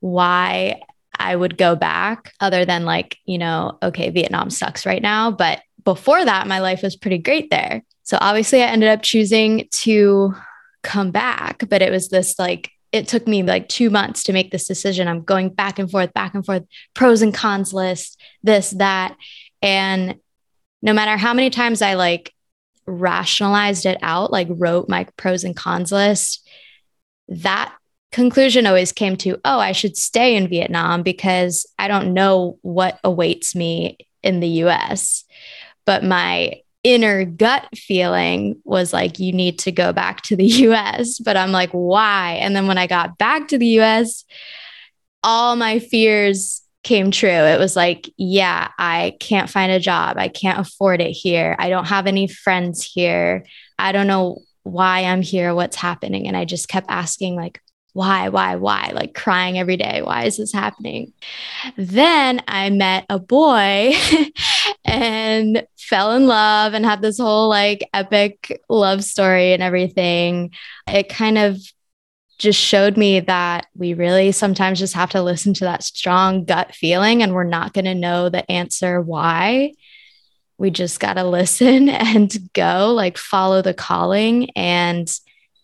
why 0.00 0.82
I 1.18 1.34
would 1.34 1.56
go 1.56 1.74
back 1.74 2.34
other 2.38 2.66
than 2.66 2.84
like, 2.84 3.16
you 3.24 3.38
know, 3.38 3.78
okay, 3.82 4.10
Vietnam 4.10 4.50
sucks 4.50 4.84
right 4.84 5.00
now. 5.00 5.30
But 5.30 5.62
before 5.82 6.22
that, 6.22 6.48
my 6.48 6.58
life 6.60 6.82
was 6.82 6.96
pretty 6.96 7.18
great 7.18 7.48
there. 7.48 7.82
So 8.02 8.18
obviously, 8.20 8.62
I 8.62 8.66
ended 8.66 8.90
up 8.90 9.02
choosing 9.02 9.70
to 9.72 10.34
come 10.82 11.12
back, 11.12 11.64
but 11.70 11.80
it 11.80 11.90
was 11.90 12.10
this 12.10 12.38
like 12.38 12.70
it 12.92 13.08
took 13.08 13.26
me 13.28 13.42
like 13.42 13.68
two 13.68 13.90
months 13.90 14.24
to 14.24 14.32
make 14.32 14.50
this 14.50 14.66
decision. 14.66 15.06
I'm 15.06 15.22
going 15.22 15.50
back 15.50 15.78
and 15.78 15.90
forth, 15.90 16.12
back 16.12 16.34
and 16.34 16.44
forth, 16.44 16.64
pros 16.94 17.22
and 17.22 17.32
cons 17.34 17.72
list, 17.72 18.20
this, 18.42 18.70
that. 18.70 19.16
And 19.62 20.16
no 20.82 20.92
matter 20.92 21.16
how 21.16 21.34
many 21.34 21.50
times 21.50 21.82
I 21.82 21.94
like 21.94 22.32
rationalized 22.86 23.86
it 23.86 23.98
out, 24.02 24.32
like 24.32 24.48
wrote 24.50 24.88
my 24.88 25.06
pros 25.16 25.44
and 25.44 25.54
cons 25.54 25.92
list, 25.92 26.46
that 27.28 27.72
conclusion 28.10 28.66
always 28.66 28.92
came 28.92 29.16
to, 29.18 29.38
oh, 29.44 29.60
I 29.60 29.72
should 29.72 29.96
stay 29.96 30.34
in 30.34 30.48
Vietnam 30.48 31.02
because 31.02 31.66
I 31.78 31.86
don't 31.86 32.12
know 32.12 32.58
what 32.62 32.98
awaits 33.04 33.54
me 33.54 33.98
in 34.22 34.40
the 34.40 34.48
US. 34.64 35.24
But 35.86 36.02
my 36.02 36.60
inner 36.82 37.24
gut 37.24 37.68
feeling 37.76 38.60
was 38.64 38.92
like, 38.92 39.18
you 39.18 39.32
need 39.32 39.58
to 39.60 39.72
go 39.72 39.92
back 39.92 40.22
to 40.22 40.36
the 40.36 40.44
US. 40.68 41.18
But 41.18 41.36
I'm 41.36 41.52
like, 41.52 41.70
why? 41.70 42.38
And 42.40 42.54
then 42.54 42.66
when 42.66 42.78
I 42.78 42.86
got 42.86 43.18
back 43.18 43.48
to 43.48 43.58
the 43.58 43.80
US, 43.80 44.24
all 45.22 45.56
my 45.56 45.78
fears 45.78 46.62
came 46.82 47.10
true. 47.10 47.28
It 47.28 47.58
was 47.58 47.76
like, 47.76 48.10
yeah, 48.16 48.68
I 48.78 49.16
can't 49.20 49.50
find 49.50 49.70
a 49.70 49.80
job. 49.80 50.16
I 50.16 50.28
can't 50.28 50.58
afford 50.58 51.00
it 51.00 51.10
here. 51.10 51.54
I 51.58 51.68
don't 51.68 51.86
have 51.86 52.06
any 52.06 52.26
friends 52.26 52.82
here. 52.82 53.44
I 53.78 53.92
don't 53.92 54.06
know 54.06 54.38
why 54.62 55.00
I'm 55.04 55.22
here, 55.22 55.54
what's 55.54 55.76
happening. 55.76 56.26
And 56.26 56.36
I 56.36 56.44
just 56.44 56.68
kept 56.68 56.86
asking, 56.88 57.36
like, 57.36 57.60
why, 57.92 58.28
why, 58.28 58.56
why? 58.56 58.92
Like 58.94 59.14
crying 59.14 59.58
every 59.58 59.76
day. 59.76 60.02
Why 60.02 60.24
is 60.24 60.36
this 60.36 60.52
happening? 60.52 61.12
Then 61.76 62.42
I 62.46 62.70
met 62.70 63.04
a 63.08 63.18
boy 63.18 63.94
and 64.84 65.66
fell 65.76 66.12
in 66.12 66.26
love 66.26 66.72
and 66.74 66.84
had 66.84 67.02
this 67.02 67.18
whole 67.18 67.48
like 67.48 67.88
epic 67.92 68.62
love 68.68 69.02
story 69.02 69.52
and 69.52 69.62
everything. 69.62 70.52
It 70.86 71.08
kind 71.08 71.36
of 71.36 71.58
just 72.38 72.58
showed 72.58 72.96
me 72.96 73.20
that 73.20 73.66
we 73.76 73.92
really 73.92 74.32
sometimes 74.32 74.78
just 74.78 74.94
have 74.94 75.10
to 75.10 75.22
listen 75.22 75.52
to 75.54 75.64
that 75.64 75.82
strong 75.82 76.44
gut 76.44 76.74
feeling 76.74 77.22
and 77.22 77.34
we're 77.34 77.44
not 77.44 77.74
going 77.74 77.84
to 77.84 77.94
know 77.94 78.28
the 78.28 78.50
answer 78.50 79.00
why. 79.00 79.72
We 80.56 80.70
just 80.70 81.00
got 81.00 81.14
to 81.14 81.24
listen 81.28 81.88
and 81.88 82.34
go, 82.54 82.92
like 82.94 83.18
follow 83.18 83.62
the 83.62 83.74
calling 83.74 84.50
and 84.50 85.10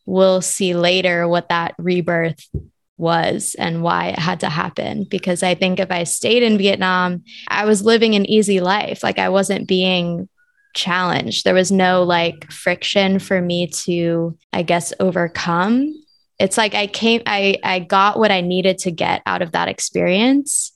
we'll 0.07 0.41
see 0.41 0.75
later 0.75 1.29
what 1.29 1.49
that 1.49 1.75
rebirth 1.79 2.49
was 2.97 3.55
and 3.59 3.83
why 3.83 4.09
it 4.09 4.19
had 4.19 4.41
to 4.41 4.49
happen. 4.49 5.05
Because 5.05 5.43
I 5.43 5.55
think 5.55 5.79
if 5.79 5.91
I 5.91 6.05
stayed 6.05 6.43
in 6.43 6.57
Vietnam, 6.57 7.25
I 7.49 7.67
was 7.67 7.85
living 7.85 8.15
an 8.15 8.25
easy 8.25 8.61
life. 8.61 9.03
Like 9.03 9.19
I 9.19 9.29
wasn't 9.29 9.69
being 9.69 10.29
challenged. 10.75 11.45
There 11.45 11.55
was 11.55 11.73
no 11.73 12.05
like 12.05 12.51
friction 12.51 13.19
for 13.19 13.41
me 13.41 13.67
to, 13.69 14.39
I 14.53 14.63
guess, 14.63 14.93
overcome. 15.01 15.93
It's 16.39 16.57
like 16.57 16.75
I 16.75 16.87
came, 16.87 17.23
I, 17.27 17.57
I 17.65 17.81
got 17.81 18.19
what 18.19 18.31
I 18.31 18.41
needed 18.41 18.79
to 18.79 18.91
get 18.91 19.23
out 19.27 19.43
of 19.43 19.53
that 19.53 19.69
experience. 19.69 20.73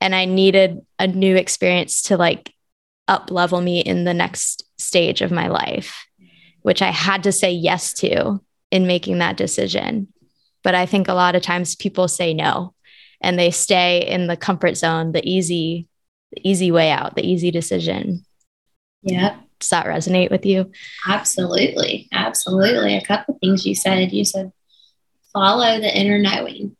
And 0.00 0.14
I 0.14 0.24
needed 0.26 0.80
a 0.98 1.06
new 1.06 1.36
experience 1.36 2.02
to 2.02 2.16
like 2.16 2.52
up 3.08 3.30
level 3.30 3.60
me 3.60 3.80
in 3.80 4.04
the 4.04 4.14
next 4.14 4.64
stage 4.78 5.22
of 5.22 5.30
my 5.30 5.48
life, 5.48 6.06
which 6.62 6.82
I 6.82 6.90
had 6.90 7.22
to 7.22 7.32
say 7.32 7.52
yes 7.52 7.92
to 7.94 8.40
in 8.70 8.86
making 8.86 9.18
that 9.18 9.36
decision. 9.36 10.08
But 10.62 10.74
I 10.74 10.86
think 10.86 11.08
a 11.08 11.14
lot 11.14 11.36
of 11.36 11.42
times 11.42 11.76
people 11.76 12.08
say 12.08 12.34
no 12.34 12.74
and 13.20 13.38
they 13.38 13.50
stay 13.50 14.06
in 14.06 14.26
the 14.26 14.36
comfort 14.36 14.76
zone, 14.76 15.12
the 15.12 15.26
easy, 15.28 15.88
the 16.32 16.48
easy 16.48 16.70
way 16.70 16.90
out, 16.90 17.14
the 17.14 17.26
easy 17.26 17.50
decision. 17.50 18.24
Yeah. 19.02 19.36
does 19.60 19.68
that 19.70 19.86
resonate 19.86 20.30
with 20.30 20.44
you? 20.44 20.72
Absolutely. 21.06 22.08
Absolutely. 22.12 22.96
A 22.96 23.04
couple 23.04 23.34
of 23.34 23.40
things 23.40 23.64
you 23.64 23.74
said. 23.74 24.12
You 24.12 24.24
said 24.24 24.52
follow 25.32 25.80
the 25.80 25.96
inner 25.96 26.18
knowing. 26.18 26.76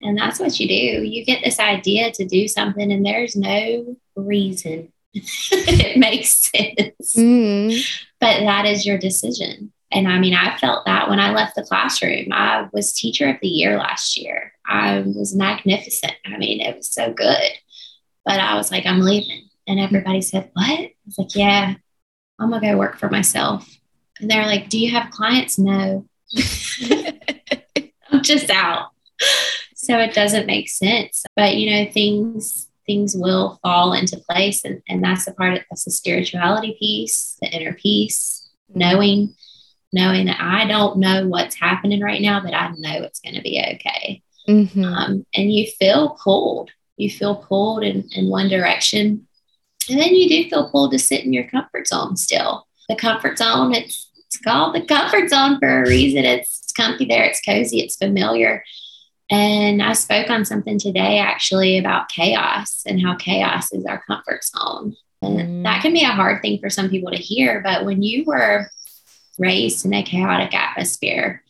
And 0.00 0.18
that's 0.18 0.38
what 0.38 0.60
you 0.60 0.68
do. 0.68 1.02
You 1.02 1.24
get 1.24 1.42
this 1.42 1.58
idea 1.58 2.12
to 2.12 2.26
do 2.26 2.46
something, 2.46 2.92
and 2.92 3.06
there's 3.06 3.36
no 3.36 3.96
reason 4.14 4.92
it 5.14 5.96
makes 5.96 6.50
sense. 6.50 7.16
Mm. 7.16 8.02
But 8.20 8.40
that 8.40 8.66
is 8.66 8.84
your 8.84 8.98
decision. 8.98 9.72
And 9.94 10.08
I 10.08 10.18
mean, 10.18 10.34
I 10.34 10.56
felt 10.58 10.84
that 10.86 11.08
when 11.08 11.20
I 11.20 11.30
left 11.30 11.54
the 11.54 11.62
classroom. 11.62 12.32
I 12.32 12.68
was 12.72 12.92
teacher 12.92 13.30
of 13.30 13.36
the 13.40 13.48
year 13.48 13.78
last 13.78 14.18
year. 14.18 14.52
I 14.66 15.00
was 15.00 15.34
magnificent. 15.34 16.14
I 16.26 16.36
mean, 16.36 16.60
it 16.60 16.76
was 16.76 16.92
so 16.92 17.12
good. 17.12 17.50
But 18.24 18.40
I 18.40 18.56
was 18.56 18.70
like, 18.70 18.86
I'm 18.86 19.00
leaving. 19.00 19.48
And 19.66 19.78
everybody 19.78 20.20
said, 20.20 20.50
What? 20.54 20.80
I 20.80 20.92
was 21.06 21.18
like, 21.18 21.34
Yeah, 21.36 21.74
I'm 22.38 22.50
going 22.50 22.60
to 22.60 22.68
go 22.72 22.76
work 22.76 22.98
for 22.98 23.08
myself. 23.08 23.68
And 24.20 24.30
they're 24.30 24.46
like, 24.46 24.68
Do 24.68 24.78
you 24.78 24.90
have 24.90 25.12
clients? 25.12 25.58
No. 25.58 26.06
I'm 28.10 28.22
just 28.22 28.50
out. 28.50 28.90
So 29.76 29.98
it 29.98 30.14
doesn't 30.14 30.46
make 30.46 30.68
sense. 30.68 31.24
But, 31.36 31.56
you 31.56 31.70
know, 31.70 31.90
things 31.92 32.68
things 32.86 33.14
will 33.16 33.58
fall 33.62 33.92
into 33.92 34.22
place. 34.28 34.64
And, 34.64 34.82
and 34.88 35.02
that's 35.02 35.24
the 35.24 35.32
part 35.32 35.54
of 35.54 35.60
that's 35.70 35.84
the 35.84 35.90
spirituality 35.90 36.76
piece, 36.78 37.36
the 37.40 37.48
inner 37.48 37.72
peace, 37.74 38.50
knowing, 38.74 39.34
knowing 39.94 40.26
that 40.26 40.40
I 40.40 40.66
don't 40.66 40.98
know 40.98 41.26
what's 41.28 41.54
happening 41.54 42.02
right 42.02 42.20
now, 42.20 42.40
but 42.42 42.52
I 42.52 42.68
know 42.76 43.02
it's 43.02 43.20
going 43.20 43.36
to 43.36 43.42
be 43.42 43.60
okay. 43.74 44.22
Mm-hmm. 44.48 44.84
Um, 44.84 45.26
and 45.34 45.52
you 45.52 45.66
feel 45.78 46.18
pulled. 46.22 46.70
You 46.96 47.08
feel 47.08 47.36
pulled 47.36 47.84
in, 47.84 48.08
in 48.12 48.28
one 48.28 48.48
direction. 48.48 49.26
And 49.88 50.00
then 50.00 50.14
you 50.14 50.28
do 50.28 50.50
feel 50.50 50.70
pulled 50.70 50.92
to 50.92 50.98
sit 50.98 51.24
in 51.24 51.32
your 51.32 51.48
comfort 51.48 51.86
zone 51.86 52.16
still. 52.16 52.66
The 52.88 52.96
comfort 52.96 53.38
zone, 53.38 53.74
it's 53.74 54.10
it's 54.26 54.38
called 54.38 54.74
the 54.74 54.82
comfort 54.82 55.30
zone 55.30 55.58
for 55.60 55.84
a 55.84 55.88
reason. 55.88 56.24
It's, 56.24 56.60
it's 56.64 56.72
comfy 56.72 57.04
there, 57.04 57.22
it's 57.24 57.40
cozy, 57.40 57.80
it's 57.80 57.96
familiar. 57.96 58.64
And 59.30 59.80
I 59.82 59.92
spoke 59.92 60.28
on 60.28 60.44
something 60.44 60.78
today 60.78 61.18
actually 61.18 61.78
about 61.78 62.08
chaos 62.08 62.82
and 62.84 63.00
how 63.00 63.14
chaos 63.14 63.72
is 63.72 63.86
our 63.86 64.02
comfort 64.06 64.44
zone. 64.44 64.96
And 65.22 65.38
mm. 65.38 65.62
that 65.62 65.82
can 65.82 65.92
be 65.92 66.02
a 66.02 66.08
hard 66.08 66.42
thing 66.42 66.58
for 66.58 66.68
some 66.68 66.90
people 66.90 67.10
to 67.12 67.16
hear. 67.16 67.60
But 67.62 67.84
when 67.84 68.02
you 68.02 68.24
were 68.24 68.68
raised 69.38 69.84
in 69.84 69.94
a 69.94 70.02
chaotic 70.02 70.54
atmosphere, 70.54 71.42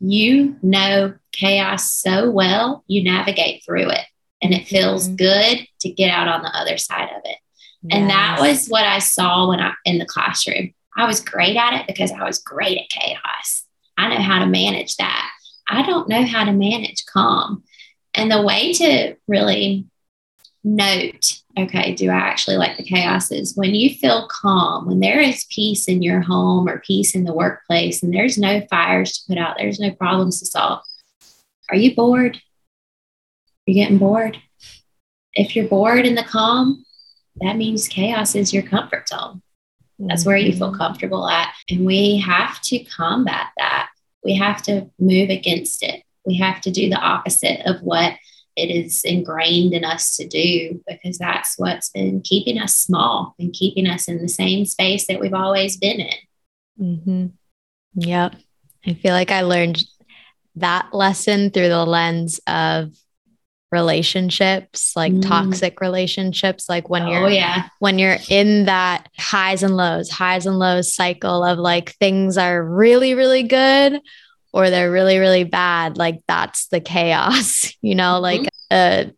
you 0.00 0.56
know 0.62 1.14
chaos 1.32 1.90
so 1.90 2.30
well, 2.30 2.84
you 2.86 3.02
navigate 3.04 3.64
through 3.64 3.90
it. 3.90 4.04
And 4.40 4.54
it 4.54 4.68
feels 4.68 5.08
mm. 5.08 5.16
good 5.16 5.66
to 5.80 5.90
get 5.90 6.10
out 6.10 6.28
on 6.28 6.42
the 6.42 6.56
other 6.56 6.78
side 6.78 7.08
of 7.10 7.22
it. 7.24 7.36
Yes. 7.82 7.96
And 7.98 8.10
that 8.10 8.38
was 8.40 8.68
what 8.68 8.84
I 8.84 8.98
saw 8.98 9.48
when 9.48 9.60
I 9.60 9.72
in 9.84 9.98
the 9.98 10.06
classroom. 10.06 10.74
I 10.96 11.06
was 11.06 11.20
great 11.20 11.56
at 11.56 11.80
it 11.80 11.86
because 11.86 12.12
I 12.12 12.24
was 12.24 12.38
great 12.38 12.78
at 12.78 12.88
chaos. 12.88 13.64
I 13.96 14.08
know 14.08 14.22
how 14.22 14.40
to 14.40 14.46
manage 14.46 14.96
that. 14.96 15.30
I 15.68 15.82
don't 15.82 16.08
know 16.08 16.24
how 16.24 16.44
to 16.44 16.52
manage 16.52 17.04
calm. 17.06 17.62
And 18.14 18.30
the 18.30 18.42
way 18.42 18.72
to 18.74 19.16
really 19.26 19.86
note, 20.76 21.40
okay, 21.58 21.94
do 21.94 22.10
I 22.10 22.16
actually 22.16 22.56
like 22.56 22.76
the 22.76 22.84
chaos 22.84 23.30
is 23.30 23.56
when 23.56 23.74
you 23.74 23.94
feel 23.94 24.28
calm, 24.28 24.86
when 24.86 25.00
there 25.00 25.20
is 25.20 25.46
peace 25.50 25.88
in 25.88 26.02
your 26.02 26.20
home 26.20 26.68
or 26.68 26.80
peace 26.80 27.14
in 27.14 27.24
the 27.24 27.34
workplace, 27.34 28.02
and 28.02 28.12
there's 28.12 28.38
no 28.38 28.60
fires 28.68 29.12
to 29.12 29.28
put 29.28 29.38
out, 29.38 29.56
there's 29.58 29.80
no 29.80 29.90
problems 29.90 30.40
to 30.40 30.46
solve. 30.46 30.82
Are 31.70 31.76
you 31.76 31.94
bored? 31.94 32.40
You're 33.66 33.82
getting 33.82 33.98
bored. 33.98 34.38
If 35.34 35.54
you're 35.54 35.68
bored 35.68 36.06
in 36.06 36.14
the 36.14 36.22
calm, 36.22 36.84
that 37.40 37.56
means 37.56 37.88
chaos 37.88 38.34
is 38.34 38.52
your 38.52 38.62
comfort 38.62 39.08
zone. 39.08 39.42
That's 39.98 40.24
where 40.24 40.36
you 40.36 40.52
feel 40.52 40.68
mm-hmm. 40.68 40.78
comfortable 40.78 41.28
at. 41.28 41.52
And 41.68 41.84
we 41.84 42.18
have 42.18 42.60
to 42.62 42.84
combat 42.84 43.48
that 43.56 43.88
we 44.24 44.34
have 44.36 44.62
to 44.62 44.90
move 44.98 45.30
against 45.30 45.82
it. 45.82 46.02
We 46.24 46.36
have 46.38 46.60
to 46.62 46.70
do 46.70 46.88
the 46.88 46.98
opposite 46.98 47.62
of 47.66 47.80
what 47.82 48.14
it 48.58 48.70
is 48.70 49.04
ingrained 49.04 49.72
in 49.72 49.84
us 49.84 50.16
to 50.16 50.26
do 50.26 50.82
because 50.88 51.18
that's 51.18 51.58
what's 51.58 51.90
been 51.90 52.20
keeping 52.22 52.58
us 52.58 52.76
small 52.76 53.34
and 53.38 53.52
keeping 53.52 53.86
us 53.86 54.08
in 54.08 54.20
the 54.20 54.28
same 54.28 54.64
space 54.64 55.06
that 55.06 55.20
we've 55.20 55.34
always 55.34 55.76
been 55.76 56.00
in. 56.00 56.16
Mm-hmm. 56.80 57.26
Yep. 57.94 58.34
I 58.86 58.94
feel 58.94 59.12
like 59.12 59.30
I 59.30 59.42
learned 59.42 59.82
that 60.56 60.88
lesson 60.92 61.50
through 61.50 61.68
the 61.68 61.84
lens 61.84 62.40
of 62.46 62.92
relationships 63.70 64.96
like 64.96 65.12
mm. 65.12 65.22
toxic 65.22 65.82
relationships 65.82 66.70
like 66.70 66.88
when 66.88 67.02
oh, 67.02 67.10
you're 67.10 67.28
yeah 67.28 67.68
when 67.80 67.98
you're 67.98 68.16
in 68.30 68.64
that 68.64 69.06
highs 69.18 69.62
and 69.62 69.76
lows 69.76 70.08
highs 70.08 70.46
and 70.46 70.58
lows 70.58 70.94
cycle 70.94 71.44
of 71.44 71.58
like 71.58 71.90
things 71.96 72.38
are 72.38 72.64
really 72.64 73.12
really 73.12 73.42
good 73.42 74.00
or 74.52 74.70
they're 74.70 74.90
really 74.90 75.18
really 75.18 75.44
bad 75.44 75.96
like 75.96 76.20
that's 76.26 76.68
the 76.68 76.80
chaos 76.80 77.72
you 77.82 77.94
know 77.94 78.20
mm-hmm. 78.20 78.22
like 78.22 78.48
a 78.70 79.12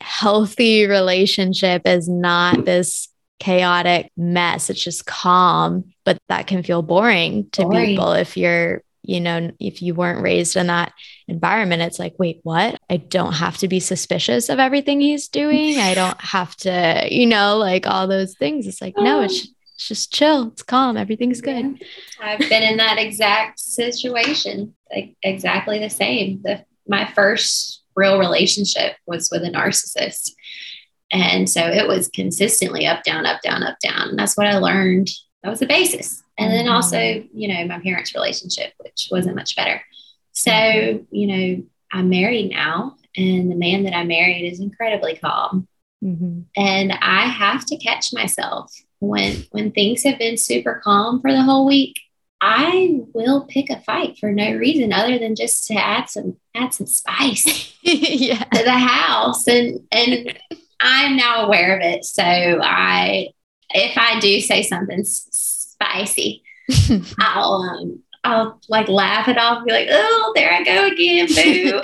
healthy 0.00 0.86
relationship 0.86 1.82
is 1.86 2.08
not 2.08 2.64
this 2.64 3.08
chaotic 3.38 4.10
mess 4.16 4.70
it's 4.70 4.82
just 4.82 5.04
calm 5.04 5.84
but 6.04 6.18
that 6.28 6.46
can 6.46 6.62
feel 6.62 6.82
boring 6.82 7.48
to 7.50 7.62
boring. 7.62 7.86
people 7.86 8.12
if 8.12 8.36
you're 8.36 8.82
you 9.06 9.20
know, 9.20 9.52
if 9.60 9.82
you 9.82 9.94
weren't 9.94 10.22
raised 10.22 10.56
in 10.56 10.66
that 10.66 10.92
environment, 11.28 11.82
it's 11.82 11.98
like, 11.98 12.14
wait, 12.18 12.40
what? 12.42 12.78
I 12.90 12.96
don't 12.96 13.34
have 13.34 13.56
to 13.58 13.68
be 13.68 13.78
suspicious 13.78 14.48
of 14.48 14.58
everything 14.58 15.00
he's 15.00 15.28
doing. 15.28 15.78
I 15.78 15.94
don't 15.94 16.20
have 16.20 16.56
to, 16.56 17.06
you 17.08 17.26
know, 17.26 17.56
like 17.56 17.86
all 17.86 18.08
those 18.08 18.34
things. 18.34 18.66
It's 18.66 18.82
like, 18.82 18.94
no, 18.96 19.22
it's, 19.22 19.46
oh. 19.46 19.50
It's 19.76 19.88
just 19.88 20.12
chill. 20.12 20.48
It's 20.48 20.62
calm. 20.62 20.96
Everything's 20.96 21.40
good. 21.40 21.78
Yeah. 21.78 21.86
I've 22.20 22.38
been 22.40 22.62
in 22.62 22.78
that 22.78 22.98
exact 22.98 23.60
situation, 23.60 24.74
like 24.92 25.16
exactly 25.22 25.78
the 25.78 25.90
same. 25.90 26.40
The, 26.42 26.64
my 26.88 27.06
first 27.14 27.82
real 27.94 28.18
relationship 28.18 28.96
was 29.06 29.30
with 29.30 29.42
a 29.42 29.50
narcissist. 29.50 30.32
And 31.12 31.48
so 31.48 31.60
it 31.60 31.86
was 31.86 32.08
consistently 32.08 32.86
up, 32.86 33.04
down, 33.04 33.26
up, 33.26 33.40
down, 33.42 33.62
up, 33.62 33.78
down. 33.80 34.08
And 34.08 34.18
that's 34.18 34.36
what 34.36 34.46
I 34.46 34.58
learned. 34.58 35.10
That 35.42 35.50
was 35.50 35.60
the 35.60 35.66
basis 35.66 36.22
and 36.38 36.52
then 36.52 36.68
also 36.68 36.96
mm-hmm. 36.96 37.38
you 37.38 37.48
know 37.48 37.66
my 37.66 37.80
parents 37.80 38.14
relationship 38.14 38.72
which 38.78 39.08
wasn't 39.10 39.34
much 39.34 39.56
better 39.56 39.80
so 40.32 40.50
mm-hmm. 40.50 41.14
you 41.14 41.26
know 41.26 41.62
i'm 41.92 42.08
married 42.08 42.50
now 42.50 42.96
and 43.16 43.50
the 43.50 43.56
man 43.56 43.84
that 43.84 43.96
i 43.96 44.04
married 44.04 44.50
is 44.50 44.60
incredibly 44.60 45.16
calm 45.16 45.66
mm-hmm. 46.02 46.40
and 46.56 46.92
i 47.00 47.26
have 47.26 47.64
to 47.64 47.76
catch 47.76 48.12
myself 48.12 48.72
when 49.00 49.44
when 49.50 49.70
things 49.72 50.02
have 50.02 50.18
been 50.18 50.36
super 50.36 50.80
calm 50.82 51.20
for 51.20 51.32
the 51.32 51.42
whole 51.42 51.66
week 51.66 51.98
i 52.40 53.00
will 53.14 53.46
pick 53.46 53.70
a 53.70 53.80
fight 53.80 54.16
for 54.18 54.32
no 54.32 54.52
reason 54.52 54.92
other 54.92 55.18
than 55.18 55.34
just 55.34 55.66
to 55.66 55.74
add 55.74 56.08
some 56.08 56.36
add 56.54 56.72
some 56.72 56.86
spice 56.86 57.74
yeah. 57.82 58.42
to 58.44 58.64
the 58.64 58.70
house 58.70 59.46
and 59.46 59.80
and 59.92 60.38
i'm 60.80 61.16
now 61.16 61.46
aware 61.46 61.76
of 61.76 61.82
it 61.82 62.04
so 62.04 62.22
i 62.22 63.28
if 63.70 63.96
i 63.98 64.18
do 64.20 64.40
say 64.40 64.62
something 64.62 65.04
spicy. 65.76 66.42
I'll 67.18 67.54
um, 67.54 68.02
I'll 68.24 68.60
like 68.68 68.88
laugh 68.88 69.28
it 69.28 69.38
off, 69.38 69.64
be 69.64 69.72
like, 69.72 69.88
oh, 69.90 70.32
there 70.34 70.52
I 70.52 70.64
go 70.64 70.86
again, 70.86 71.28
boo. 71.28 71.80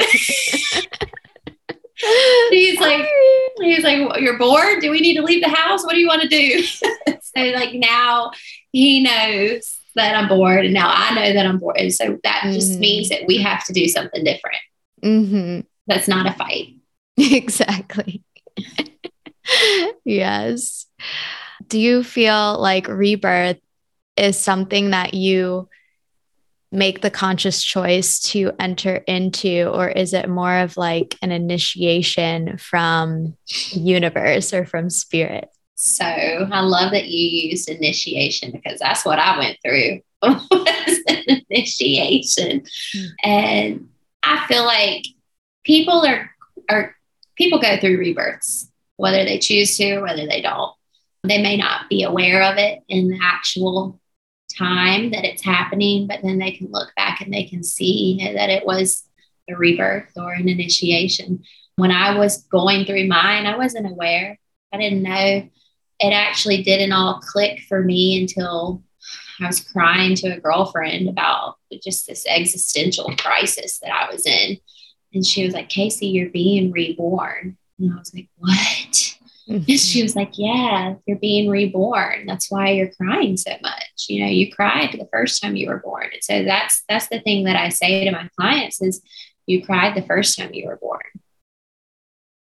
he's 2.51 2.81
like, 2.81 3.09
he's 3.61 3.85
like, 3.85 4.21
you're 4.21 4.39
bored. 4.39 4.81
Do 4.81 4.91
we 4.91 5.01
need 5.01 5.17
to 5.17 5.23
leave 5.23 5.43
the 5.43 5.49
house? 5.49 5.85
What 5.85 5.93
do 5.93 6.01
you 6.01 6.09
want 6.09 6.23
to 6.23 6.29
do? 6.29 6.63
so 7.23 7.41
like 7.55 7.75
now 7.75 8.31
he 8.73 9.03
knows 9.03 9.79
that 9.95 10.17
I'm 10.17 10.29
bored, 10.29 10.65
and 10.65 10.75
now 10.75 10.91
I 10.93 11.15
know 11.15 11.33
that 11.33 11.47
I'm 11.47 11.59
bored, 11.59 11.77
and 11.77 11.93
so 11.93 12.19
that 12.25 12.43
mm-hmm. 12.45 12.55
just 12.55 12.79
means 12.79 13.11
that 13.11 13.27
we 13.27 13.39
have 13.39 13.65
to 13.67 13.73
do 13.73 13.89
something 13.89 14.25
different. 14.25 14.57
Mm-hmm. 15.03 15.61
That's 15.87 16.09
not 16.09 16.27
a 16.27 16.33
fight. 16.33 16.77
Exactly. 17.19 18.25
yes. 20.05 20.87
Do 21.69 21.79
you 21.79 22.03
feel 22.03 22.59
like 22.59 22.89
rebirth 22.89 23.59
is 24.17 24.39
something 24.39 24.91
that 24.91 25.13
you 25.13 25.69
make 26.73 27.03
the 27.03 27.11
conscious 27.11 27.63
choice 27.63 28.19
to 28.19 28.53
enter 28.59 28.97
into 29.07 29.71
or 29.73 29.89
is 29.89 30.15
it 30.15 30.29
more 30.29 30.59
of 30.59 30.77
like 30.77 31.17
an 31.23 31.31
initiation 31.31 32.57
from 32.57 33.37
universe 33.71 34.53
or 34.53 34.65
from 34.65 34.91
spirit? 34.91 35.49
So 35.75 36.05
i 36.05 36.61
love 36.61 36.93
that 36.93 37.09
you 37.09 37.49
used 37.51 37.69
initiation 37.69 38.53
because 38.53 38.79
that's 38.79 39.05
what 39.05 39.19
i 39.19 39.39
went 39.39 39.59
through. 39.65 40.01
Was 40.23 41.01
an 41.09 41.41
initiation. 41.51 42.65
And 43.23 43.89
i 44.23 44.47
feel 44.47 44.65
like 44.65 45.05
people 45.65 46.07
are 46.07 46.31
are 46.71 46.97
people 47.37 47.59
go 47.59 47.77
through 47.79 47.99
rebirths 47.99 48.69
whether 49.03 49.25
they 49.25 49.39
choose 49.39 49.77
to 49.77 50.01
whether 50.01 50.27
they 50.29 50.41
don't. 50.41 50.73
They 51.25 51.43
may 51.43 51.57
not 51.57 51.89
be 51.89 52.05
aware 52.05 52.43
of 52.45 52.57
it 52.57 52.85
in 52.89 53.09
the 53.09 53.19
actual 53.21 54.01
time 54.55 55.11
that 55.11 55.25
it's 55.25 55.45
happening, 55.45 56.07
but 56.07 56.21
then 56.23 56.39
they 56.39 56.53
can 56.53 56.71
look 56.71 56.95
back 56.97 57.21
and 57.21 57.33
they 57.33 57.45
can 57.45 57.63
see 57.63 58.33
that 58.35 58.51
it 58.51 58.67
was 58.67 59.05
a 59.49 59.57
rebirth 59.57 60.13
or 60.17 60.33
an 60.33 60.49
initiation. 60.49 61.43
When 61.77 61.91
I 61.91 62.19
was 62.19 62.45
going 62.45 62.85
through 62.85 63.09
mine, 63.09 63.47
I 63.47 63.57
wasn't 63.57 63.91
aware. 63.91 64.39
I 64.73 64.79
didn't 64.79 65.03
know. 65.03 65.49
it 66.01 66.13
actually 66.13 66.63
didn't 66.63 66.93
all 66.93 67.21
click 67.21 67.61
for 67.69 67.83
me 67.83 68.21
until 68.21 68.83
I 69.41 69.47
was 69.47 69.61
crying 69.61 70.15
to 70.17 70.29
a 70.29 70.41
girlfriend 70.41 71.09
about 71.09 71.57
just 71.83 72.07
this 72.07 72.25
existential 72.27 73.15
crisis 73.17 73.79
that 73.81 73.93
I 73.93 74.13
was 74.13 74.27
in. 74.27 74.59
And 75.15 75.25
she 75.25 75.45
was 75.45 75.55
like, 75.55 75.69
Kasey, 75.69 76.13
you're 76.13 76.31
being 76.31 76.73
reborn. 76.73 77.57
And 77.79 77.93
I 77.93 77.99
was 77.99 78.15
like, 78.15 78.29
what? 78.37 78.53
Mm-hmm. 78.57 79.19
And 79.69 79.81
she 79.81 80.05
was 80.05 80.15
like, 80.15 80.33
yeah, 80.35 80.95
you're 81.05 81.19
being 81.19 81.51
reborn. 81.51 82.27
That's 82.27 82.49
why 82.49 82.71
you're 82.71 82.93
crying 82.93 83.37
so 83.37 83.51
much. 83.61 83.92
You 84.09 84.25
know, 84.25 84.31
you 84.31 84.53
cried 84.53 84.93
the 84.93 85.09
first 85.13 85.43
time 85.43 85.57
you 85.57 85.69
were 85.69 85.79
born. 85.79 86.09
And 86.13 86.23
so 86.23 86.45
that's 86.45 86.83
that's 86.89 87.09
the 87.09 87.21
thing 87.21 87.45
that 87.45 87.57
I 87.57 87.69
say 87.69 88.05
to 88.05 88.11
my 88.11 88.29
clients 88.39 88.81
is 88.83 89.03
you 89.47 89.65
cried 89.65 89.95
the 89.97 90.07
first 90.07 90.39
time 90.39 90.55
you 90.55 90.67
were 90.67 90.77
born. 90.77 91.01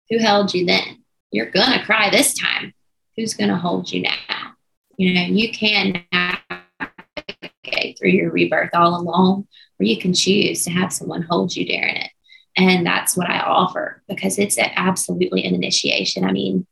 Who 0.09 0.19
held 0.19 0.53
you 0.53 0.65
then? 0.65 1.03
You're 1.31 1.49
gonna 1.49 1.83
cry 1.83 2.09
this 2.09 2.33
time. 2.33 2.73
Who's 3.15 3.33
gonna 3.33 3.57
hold 3.57 3.91
you 3.91 4.01
now? 4.01 4.53
You 4.97 5.13
know, 5.13 5.21
you 5.21 5.51
can 5.51 6.03
navigate 6.11 7.97
through 7.97 8.11
your 8.11 8.31
rebirth 8.31 8.71
all 8.73 8.99
alone, 8.99 9.47
or 9.79 9.85
you 9.85 9.99
can 9.99 10.13
choose 10.13 10.63
to 10.63 10.71
have 10.71 10.93
someone 10.93 11.23
hold 11.23 11.55
you 11.55 11.65
during 11.65 11.97
it. 11.97 12.11
And 12.57 12.85
that's 12.85 13.17
what 13.17 13.29
I 13.29 13.39
offer 13.39 14.01
because 14.07 14.39
it's 14.39 14.57
absolutely 14.57 15.43
an 15.43 15.55
initiation. 15.55 16.23
I 16.23 16.31
mean, 16.31 16.65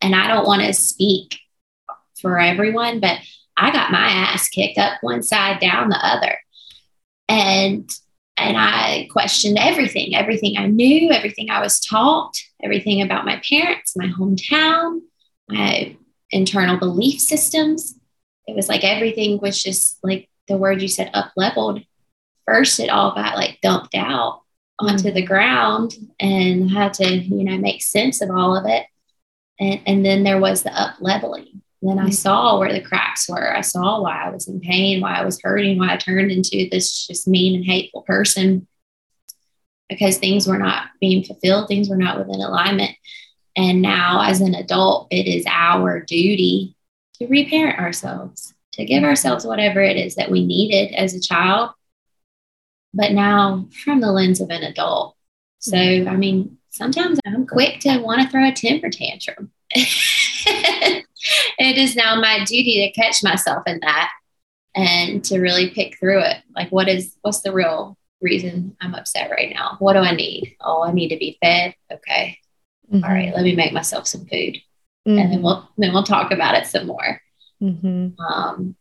and 0.00 0.14
I 0.14 0.28
don't 0.28 0.46
want 0.46 0.62
to 0.62 0.72
speak 0.72 1.38
for 2.20 2.38
everyone, 2.38 3.00
but 3.00 3.18
I 3.58 3.70
got 3.70 3.90
my 3.90 4.06
ass 4.06 4.48
kicked 4.48 4.78
up 4.78 4.98
one 5.02 5.22
side, 5.22 5.60
down 5.60 5.88
the 5.88 5.98
other. 6.04 6.38
And 7.28 7.90
and 8.38 8.56
I 8.56 9.08
questioned 9.10 9.58
everything, 9.58 10.14
everything 10.14 10.56
I 10.56 10.66
knew, 10.66 11.10
everything 11.10 11.50
I 11.50 11.60
was 11.60 11.80
taught, 11.80 12.36
everything 12.62 13.02
about 13.02 13.24
my 13.24 13.42
parents, 13.48 13.96
my 13.96 14.06
hometown, 14.06 15.00
my 15.48 15.96
internal 16.30 16.76
belief 16.76 17.20
systems. 17.20 17.98
It 18.46 18.54
was 18.54 18.68
like 18.68 18.84
everything 18.84 19.38
was 19.38 19.60
just 19.60 19.98
like 20.04 20.28
the 20.46 20.56
word 20.56 20.80
you 20.80 20.88
said 20.88 21.10
up 21.14 21.32
leveled. 21.36 21.82
First, 22.46 22.78
it 22.78 22.90
all 22.90 23.14
got 23.14 23.36
like 23.36 23.58
dumped 23.60 23.94
out 23.96 24.42
onto 24.78 25.08
mm-hmm. 25.08 25.14
the 25.14 25.26
ground 25.26 25.96
and 26.20 26.70
had 26.70 26.94
to, 26.94 27.12
you 27.12 27.44
know, 27.44 27.58
make 27.58 27.82
sense 27.82 28.22
of 28.22 28.30
all 28.30 28.56
of 28.56 28.66
it. 28.66 28.86
And, 29.58 29.80
and 29.86 30.04
then 30.04 30.22
there 30.22 30.40
was 30.40 30.62
the 30.62 30.72
up 30.72 30.96
leveling. 31.00 31.62
Then 31.80 31.98
I 31.98 32.10
saw 32.10 32.58
where 32.58 32.72
the 32.72 32.80
cracks 32.80 33.28
were. 33.28 33.56
I 33.56 33.60
saw 33.60 34.02
why 34.02 34.24
I 34.24 34.30
was 34.30 34.48
in 34.48 34.60
pain, 34.60 35.00
why 35.00 35.14
I 35.14 35.24
was 35.24 35.40
hurting, 35.40 35.78
why 35.78 35.92
I 35.92 35.96
turned 35.96 36.32
into 36.32 36.68
this 36.70 37.06
just 37.06 37.28
mean 37.28 37.54
and 37.54 37.64
hateful 37.64 38.02
person 38.02 38.66
because 39.88 40.18
things 40.18 40.46
were 40.46 40.58
not 40.58 40.88
being 41.00 41.24
fulfilled, 41.24 41.68
things 41.68 41.88
were 41.88 41.96
not 41.96 42.18
within 42.18 42.40
alignment. 42.40 42.96
And 43.56 43.82
now, 43.82 44.22
as 44.22 44.40
an 44.40 44.54
adult, 44.54 45.08
it 45.10 45.26
is 45.26 45.44
our 45.48 46.00
duty 46.00 46.76
to 47.14 47.26
reparent 47.26 47.78
ourselves, 47.78 48.54
to 48.74 48.84
give 48.84 49.02
ourselves 49.02 49.44
whatever 49.44 49.80
it 49.80 49.96
is 49.96 50.14
that 50.16 50.30
we 50.30 50.46
needed 50.46 50.94
as 50.94 51.14
a 51.14 51.20
child, 51.20 51.70
but 52.92 53.12
now 53.12 53.66
from 53.84 54.00
the 54.00 54.12
lens 54.12 54.40
of 54.40 54.50
an 54.50 54.62
adult. 54.62 55.16
So. 55.60 55.76
I 55.76 56.16
mean, 56.16 56.58
sometimes 56.70 57.18
I'm 57.26 57.46
quick 57.46 57.80
to 57.80 57.98
want 57.98 58.22
to 58.22 58.28
throw 58.28 58.46
a 58.46 58.52
temper 58.52 58.90
tantrum. 58.90 59.50
it 61.58 61.78
is 61.78 61.96
now 61.96 62.20
my 62.20 62.44
duty 62.44 62.86
to 62.86 63.00
catch 63.00 63.22
myself 63.22 63.62
in 63.66 63.80
that 63.80 64.10
and 64.74 65.24
to 65.24 65.40
really 65.40 65.70
pick 65.70 65.98
through 65.98 66.20
it. 66.20 66.36
Like, 66.54 66.70
what 66.70 66.88
is, 66.88 67.16
what's 67.22 67.40
the 67.40 67.52
real 67.52 67.96
reason 68.20 68.76
I'm 68.80 68.94
upset 68.94 69.30
right 69.30 69.52
now? 69.52 69.76
What 69.78 69.94
do 69.94 70.00
I 70.00 70.14
need? 70.14 70.56
Oh, 70.60 70.82
I 70.82 70.92
need 70.92 71.08
to 71.08 71.16
be 71.16 71.38
fed. 71.42 71.74
Okay. 71.92 72.38
Mm-hmm. 72.92 73.04
All 73.04 73.10
right. 73.10 73.34
Let 73.34 73.42
me 73.42 73.54
make 73.54 73.72
myself 73.72 74.06
some 74.06 74.22
food. 74.22 74.56
Mm-hmm. 75.06 75.18
And 75.18 75.18
then 75.18 75.30
mm-hmm. 75.30 75.44
we'll, 75.44 75.68
then 75.78 75.92
we'll 75.92 76.04
talk 76.04 76.30
about 76.30 76.54
it 76.54 76.66
some 76.66 76.86
more. 76.86 77.20
Mm-hmm. 77.62 78.20
Um, 78.20 78.76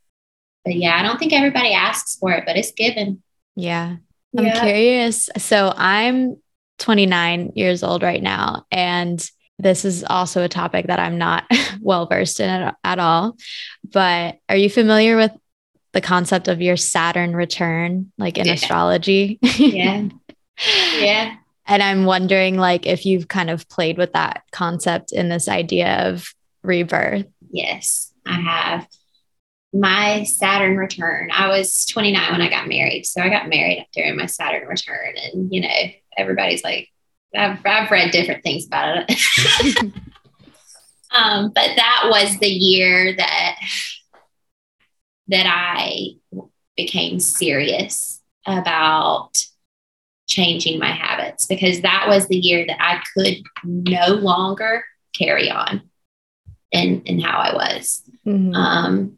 but 0.63 0.75
yeah, 0.75 0.97
I 0.97 1.03
don't 1.03 1.17
think 1.17 1.33
everybody 1.33 1.73
asks 1.73 2.15
for 2.17 2.31
it, 2.31 2.43
but 2.45 2.57
it's 2.57 2.71
given. 2.71 3.23
Yeah. 3.55 3.97
I'm 4.37 4.45
yeah. 4.45 4.59
curious. 4.59 5.29
So 5.37 5.73
I'm 5.75 6.37
29 6.79 7.53
years 7.55 7.83
old 7.83 8.03
right 8.03 8.21
now. 8.21 8.65
And 8.71 9.25
this 9.59 9.85
is 9.85 10.03
also 10.03 10.43
a 10.43 10.49
topic 10.49 10.87
that 10.87 10.99
I'm 10.99 11.17
not 11.17 11.43
well 11.81 12.05
versed 12.05 12.39
in 12.39 12.49
at, 12.49 12.75
at, 12.83 12.99
all. 12.99 13.37
But 13.83 14.39
are 14.49 14.55
you 14.55 14.69
familiar 14.69 15.15
with 15.17 15.31
the 15.93 16.01
concept 16.01 16.47
of 16.47 16.61
your 16.61 16.77
Saturn 16.77 17.35
return, 17.35 18.11
like 18.17 18.37
in 18.37 18.45
yeah. 18.45 18.53
astrology? 18.53 19.39
yeah. 19.57 20.09
Yeah. 20.97 21.35
And 21.67 21.83
I'm 21.83 22.05
wondering, 22.05 22.57
like, 22.57 22.87
if 22.87 23.05
you've 23.05 23.27
kind 23.27 23.51
of 23.51 23.69
played 23.69 23.99
with 23.99 24.13
that 24.13 24.41
concept 24.51 25.11
in 25.11 25.29
this 25.29 25.47
idea 25.47 26.07
of 26.09 26.33
rebirth. 26.63 27.27
Yes, 27.51 28.11
I 28.25 28.39
have 28.39 28.87
my 29.73 30.23
Saturn 30.23 30.77
return, 30.77 31.29
I 31.31 31.47
was 31.49 31.85
29 31.85 32.31
when 32.31 32.41
I 32.41 32.49
got 32.49 32.67
married. 32.67 33.05
So 33.05 33.21
I 33.21 33.29
got 33.29 33.49
married 33.49 33.85
during 33.93 34.15
my 34.17 34.25
Saturn 34.25 34.67
return. 34.67 35.15
And, 35.17 35.53
you 35.53 35.61
know, 35.61 35.75
everybody's 36.17 36.63
like, 36.63 36.89
I've, 37.35 37.59
I've 37.65 37.91
read 37.91 38.11
different 38.11 38.43
things 38.43 38.65
about 38.65 39.05
it. 39.07 39.79
um, 41.11 41.51
but 41.53 41.71
that 41.75 42.07
was 42.09 42.37
the 42.39 42.47
year 42.47 43.15
that 43.15 43.55
that 45.29 45.45
I 45.45 46.15
became 46.77 47.19
serious 47.19 48.21
about 48.45 49.31
changing 50.27 50.79
my 50.79 50.91
habits 50.91 51.45
because 51.45 51.81
that 51.81 52.05
was 52.07 52.27
the 52.27 52.37
year 52.37 52.65
that 52.65 52.77
I 52.79 53.01
could 53.13 53.43
no 53.63 54.07
longer 54.07 54.83
carry 55.17 55.49
on 55.49 55.81
in, 56.71 57.01
in 57.03 57.19
how 57.19 57.39
I 57.39 57.53
was. 57.53 58.03
Mm-hmm. 58.25 58.53
Um, 58.53 59.17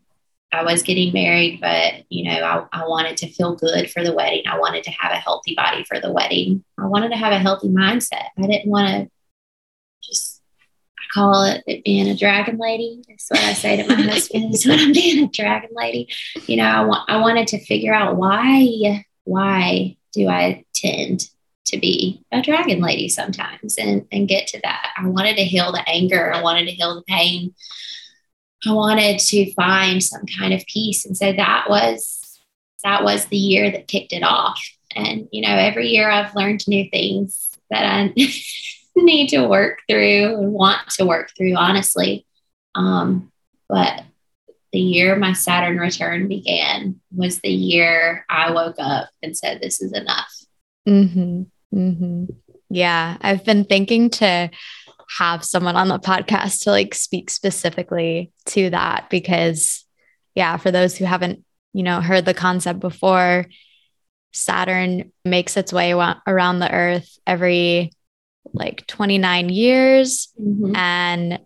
I 0.52 0.64
was 0.64 0.82
getting 0.82 1.14
married, 1.14 1.60
but 1.62 2.06
you 2.10 2.24
know, 2.24 2.68
I, 2.72 2.82
I 2.82 2.88
wanted 2.88 3.18
to 3.18 3.32
feel 3.32 3.56
good 3.56 3.90
for 3.92 4.04
the 4.04 4.14
wedding. 4.14 4.44
I 4.48 4.58
wanted 4.58 4.84
to 4.86 4.92
have 4.92 5.12
a 5.12 5.18
healthy 5.18 5.54
body 5.56 5.84
for 5.84 6.00
the 6.00 6.12
wedding. 6.12 6.64
I 6.78 6.88
wanted 6.88 7.10
to 7.10 7.18
have 7.18 7.34
a 7.34 7.40
healthy 7.40 7.70
mindset. 7.70 8.30
I 8.38 8.48
didn't 8.48 8.70
want 8.70 8.88
to 8.90 9.12
just 10.02 10.42
I 10.98 11.04
call 11.14 11.44
it, 11.44 11.64
it 11.68 11.84
being 11.84 12.08
a 12.08 12.16
dragon 12.16 12.58
lady. 12.58 13.04
That's 13.08 13.30
what 13.30 13.42
I 13.42 13.54
say 13.54 13.82
to 13.82 13.88
my 13.88 14.02
husband 14.12 14.54
is 14.54 14.66
when 14.66 14.80
I'm 14.80 14.92
being 14.92 15.26
a 15.26 15.30
dragon 15.30 15.70
lady. 15.74 16.10
You 16.48 16.58
know, 16.58 16.66
I 16.66 16.84
want 16.84 17.10
I 17.10 17.18
wanted 17.18 17.48
to 17.50 17.66
figure 17.66 17.94
out 17.94 18.18
why 18.18 19.06
why 19.26 19.98
do 20.14 20.28
I 20.28 20.66
tend 20.74 21.30
to 21.70 21.78
be 21.78 22.24
a 22.32 22.42
dragon 22.42 22.82
lady 22.82 23.08
sometimes 23.10 23.78
and, 23.78 24.08
and 24.12 24.28
get 24.28 24.48
to 24.48 24.60
that. 24.64 24.92
I 24.98 25.08
wanted 25.08 25.38
to 25.38 25.44
heal 25.44 25.72
the 25.72 25.88
anger. 25.88 26.34
I 26.34 26.42
wanted 26.42 26.66
to 26.66 26.72
heal 26.72 26.96
the 26.96 27.04
pain. 27.04 27.54
I 28.68 28.74
wanted 28.74 29.20
to 29.20 29.54
find 29.54 30.04
some 30.04 30.26
kind 30.38 30.54
of 30.54 30.66
peace. 30.66 31.06
And 31.06 31.16
so 31.16 31.32
that 31.32 31.66
was 31.70 32.40
that 32.84 33.04
was 33.04 33.26
the 33.26 33.38
year 33.38 33.72
that 33.72 33.88
kicked 33.88 34.14
it 34.14 34.24
off. 34.24 34.62
And 34.96 35.28
you 35.32 35.42
know, 35.42 35.56
every 35.56 35.90
year 35.90 36.10
I've 36.10 36.36
learned 36.36 36.68
new 36.68 36.90
things 36.90 37.50
that 37.70 37.86
I 37.86 38.14
need 38.96 39.30
to 39.30 39.48
work 39.48 39.80
through 39.90 40.38
and 40.38 40.54
want 40.54 40.90
to 40.92 41.06
work 41.06 41.32
through, 41.38 41.56
honestly. 41.56 42.26
Um, 42.76 43.32
but 43.68 44.04
the 44.72 44.80
year 44.80 45.16
my 45.16 45.34
Saturn 45.34 45.78
return 45.78 46.28
began 46.28 47.00
was 47.16 47.40
the 47.40 47.50
year 47.50 48.26
I 48.30 48.52
woke 48.52 48.76
up 48.80 49.10
and 49.22 49.36
said, 49.36 49.62
This 49.62 49.82
is 49.82 49.94
enough. 49.94 50.32
Mm-hmm. 50.88 51.44
Mm-hmm. 51.78 52.26
Yeah. 52.70 53.18
I've 53.22 53.44
been 53.44 53.66
thinking 53.66 54.10
to 54.12 54.50
have 55.18 55.44
someone 55.44 55.76
on 55.76 55.88
the 55.88 56.00
podcast 56.00 56.64
to 56.64 56.72
like 56.72 56.94
speak 56.94 57.30
specifically 57.30 58.32
to 58.46 58.70
that 58.70 59.10
because 59.10 59.86
yeah, 60.36 60.58
for 60.58 60.72
those 60.72 60.96
who 60.96 61.06
haven't, 61.06 61.44
you 61.74 61.84
know, 61.84 62.02
heard 62.02 62.26
the 62.26 62.34
concept 62.34 62.80
before, 62.80 63.46
Saturn 64.32 65.12
makes 65.26 65.58
its 65.58 65.74
way 65.74 65.92
around 65.92 66.60
the 66.60 66.72
earth 66.72 67.18
every 67.26 67.92
like 68.54 68.86
29 68.88 69.50
years 69.50 70.30
mm-hmm. 70.40 70.76
and 70.76 71.40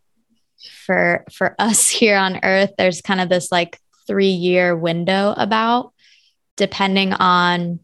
for 0.86 1.26
for 1.32 1.56
us 1.60 1.90
here 1.90 2.18
on 2.18 2.40
earth 2.44 2.72
there's 2.78 3.02
kind 3.02 3.20
of 3.20 3.30
this 3.30 3.52
like 3.52 3.80
3 4.08 4.28
year 4.28 4.76
window 4.76 5.34
about 5.36 5.94
depending 6.56 7.14
on 7.14 7.80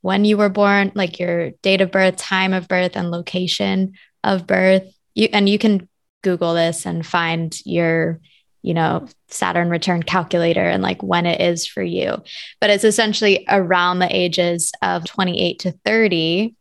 when 0.00 0.24
you 0.24 0.36
were 0.36 0.48
born 0.48 0.92
like 0.94 1.18
your 1.18 1.50
date 1.62 1.80
of 1.80 1.92
birth 1.92 2.16
time 2.16 2.52
of 2.52 2.68
birth 2.68 2.96
and 2.96 3.10
location 3.10 3.92
of 4.24 4.46
birth. 4.46 4.84
You 5.14 5.28
and 5.32 5.48
you 5.48 5.58
can 5.58 5.88
google 6.22 6.54
this 6.54 6.86
and 6.86 7.04
find 7.04 7.56
your 7.64 8.20
you 8.62 8.74
know 8.74 9.06
saturn 9.28 9.70
return 9.70 10.02
calculator 10.02 10.62
and 10.62 10.82
like 10.82 11.02
when 11.02 11.26
it 11.26 11.40
is 11.40 11.66
for 11.66 11.82
you. 11.82 12.22
But 12.60 12.70
it's 12.70 12.84
essentially 12.84 13.44
around 13.48 13.98
the 13.98 14.14
ages 14.14 14.72
of 14.82 15.04
28 15.04 15.58
to 15.60 15.72
30 15.84 16.54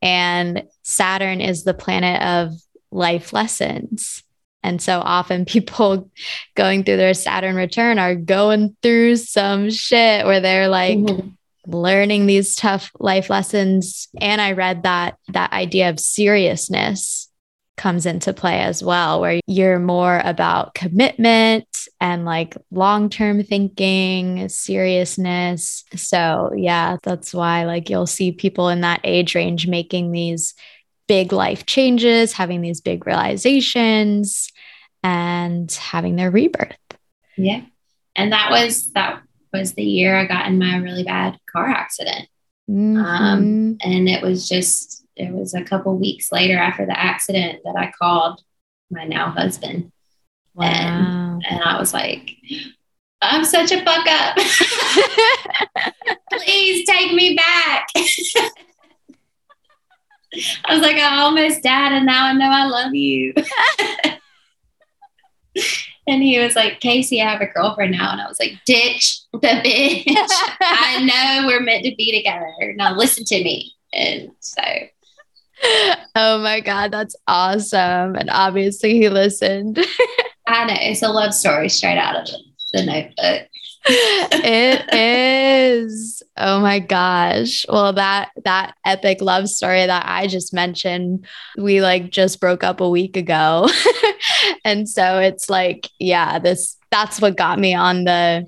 and 0.00 0.64
saturn 0.82 1.40
is 1.40 1.64
the 1.64 1.74
planet 1.74 2.20
of 2.22 2.52
life 2.90 3.32
lessons. 3.32 4.22
And 4.64 4.82
so 4.82 5.00
often 5.00 5.44
people 5.46 6.10
going 6.54 6.84
through 6.84 6.98
their 6.98 7.14
saturn 7.14 7.56
return 7.56 7.98
are 7.98 8.14
going 8.14 8.76
through 8.82 9.16
some 9.16 9.70
shit 9.70 10.26
where 10.26 10.40
they're 10.40 10.68
like 10.68 10.98
mm-hmm 10.98 11.28
learning 11.66 12.26
these 12.26 12.54
tough 12.54 12.90
life 12.98 13.30
lessons 13.30 14.08
and 14.20 14.40
i 14.40 14.52
read 14.52 14.82
that 14.82 15.16
that 15.28 15.52
idea 15.52 15.88
of 15.88 16.00
seriousness 16.00 17.28
comes 17.76 18.06
into 18.06 18.32
play 18.32 18.60
as 18.60 18.82
well, 18.82 19.20
where 19.20 19.40
you're 19.46 19.78
more 19.78 20.20
about 20.24 20.74
commitment 20.74 21.66
and 22.00 22.24
like 22.24 22.56
long 22.70 23.08
term 23.08 23.42
thinking, 23.42 24.48
seriousness. 24.48 25.84
So, 25.96 26.52
yeah, 26.54 26.98
that's 27.02 27.32
why 27.34 27.64
like 27.64 27.88
you'll 27.88 28.06
see 28.06 28.32
people 28.32 28.68
in 28.68 28.82
that 28.82 29.00
age 29.04 29.34
range 29.34 29.66
making 29.66 30.12
these 30.12 30.54
big 31.08 31.32
life 31.32 31.66
changes, 31.66 32.32
having 32.32 32.60
these 32.60 32.80
big 32.80 33.06
realizations, 33.06 34.52
and 35.02 35.70
having 35.72 36.16
their 36.16 36.30
rebirth. 36.30 36.76
Yeah. 37.36 37.62
And 38.14 38.32
that 38.32 38.50
was 38.50 38.92
that 38.92 39.22
was 39.52 39.74
the 39.74 39.82
year 39.82 40.16
I 40.16 40.26
got 40.26 40.46
in 40.46 40.58
my 40.58 40.76
really 40.76 41.04
bad 41.04 41.38
car 41.50 41.66
accident. 41.66 42.28
Mm-hmm. 42.70 42.96
Um, 42.96 43.78
and 43.82 44.08
it 44.08 44.22
was 44.22 44.48
just, 44.48 45.04
it 45.16 45.32
was 45.32 45.54
a 45.54 45.64
couple 45.64 45.96
weeks 45.98 46.32
later 46.32 46.56
after 46.56 46.86
the 46.86 46.98
accident 46.98 47.60
that 47.64 47.76
I 47.76 47.92
called 47.98 48.40
my 48.90 49.04
now 49.04 49.30
husband. 49.30 49.92
Wow. 50.54 50.66
And, 50.66 51.44
and 51.48 51.62
I 51.62 51.78
was 51.78 51.92
like, 51.92 52.36
I'm 53.20 53.44
such 53.44 53.70
a 53.72 53.84
fuck 53.84 54.06
up. 54.06 54.36
Please 56.32 56.86
take 56.88 57.12
me 57.12 57.36
back. 57.36 57.86
I 60.64 60.74
was 60.74 60.80
like, 60.80 60.96
I 60.96 61.20
almost 61.20 61.62
died 61.62 61.92
and 61.92 62.06
now 62.06 62.26
I 62.26 62.32
know 62.32 62.50
I 62.50 62.64
love 62.66 62.94
you. 62.94 63.34
And 66.06 66.22
he 66.22 66.38
was 66.40 66.56
like, 66.56 66.80
Kasey, 66.80 67.22
I 67.22 67.30
have 67.30 67.40
a 67.40 67.46
girlfriend 67.46 67.92
now. 67.92 68.12
And 68.12 68.20
I 68.20 68.26
was 68.26 68.40
like, 68.40 68.58
ditch 68.66 69.20
the 69.32 69.38
bitch. 69.38 70.28
I 70.60 71.02
know 71.42 71.46
we're 71.46 71.60
meant 71.60 71.84
to 71.84 71.94
be 71.96 72.16
together. 72.16 72.74
Now 72.74 72.96
listen 72.96 73.24
to 73.24 73.42
me. 73.42 73.72
And 73.92 74.30
so. 74.40 74.62
Oh 76.16 76.38
my 76.38 76.60
God, 76.60 76.90
that's 76.90 77.14
awesome. 77.28 78.16
And 78.16 78.30
obviously 78.30 78.94
he 78.94 79.08
listened. 79.08 79.78
I 80.46 80.64
know. 80.64 80.76
It's 80.76 81.02
a 81.02 81.08
love 81.08 81.34
story 81.34 81.68
straight 81.68 81.98
out 81.98 82.16
of 82.16 82.28
the 82.72 82.84
notebook. 82.84 83.48
It 83.84 84.94
is. 84.94 86.22
Oh 86.36 86.60
my 86.60 86.78
gosh. 86.78 87.66
Well, 87.68 87.92
that 87.94 88.30
that 88.44 88.74
epic 88.84 89.20
love 89.20 89.48
story 89.48 89.86
that 89.86 90.04
I 90.06 90.26
just 90.26 90.54
mentioned, 90.54 91.26
we 91.58 91.80
like 91.80 92.10
just 92.10 92.40
broke 92.40 92.64
up 92.64 92.80
a 92.80 92.88
week 92.88 93.16
ago. 93.16 93.68
and 94.64 94.88
so 94.88 95.18
it's 95.18 95.50
like, 95.50 95.88
yeah, 95.98 96.38
this 96.38 96.76
that's 96.90 97.20
what 97.20 97.36
got 97.36 97.58
me 97.58 97.74
on 97.74 98.04
the 98.04 98.46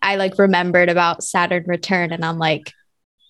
I 0.00 0.16
like 0.16 0.38
remembered 0.38 0.88
about 0.88 1.24
Saturn 1.24 1.64
return 1.66 2.12
and 2.12 2.24
I'm 2.24 2.38
like 2.38 2.72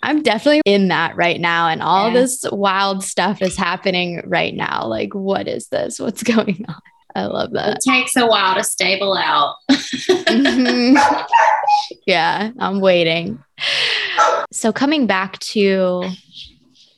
I'm 0.02 0.22
definitely 0.22 0.60
in 0.66 0.88
that 0.88 1.16
right 1.16 1.40
now 1.40 1.68
and 1.68 1.82
all 1.82 2.08
yeah. 2.08 2.20
this 2.20 2.44
wild 2.52 3.02
stuff 3.02 3.40
is 3.40 3.56
happening 3.56 4.22
right 4.26 4.54
now. 4.54 4.86
Like 4.86 5.14
what 5.14 5.48
is 5.48 5.68
this? 5.68 5.98
What's 5.98 6.22
going 6.34 6.64
on? 6.68 6.80
I 7.14 7.26
love 7.26 7.52
that. 7.52 7.76
It 7.76 7.82
takes 7.88 8.16
a 8.16 8.26
while 8.26 8.56
to 8.56 8.64
stable 8.64 9.16
out. 9.16 9.56
mm-hmm. 9.70 10.96
Yeah, 12.06 12.50
I'm 12.58 12.80
waiting. 12.80 13.42
So, 14.52 14.72
coming 14.72 15.06
back 15.06 15.38
to 15.40 16.04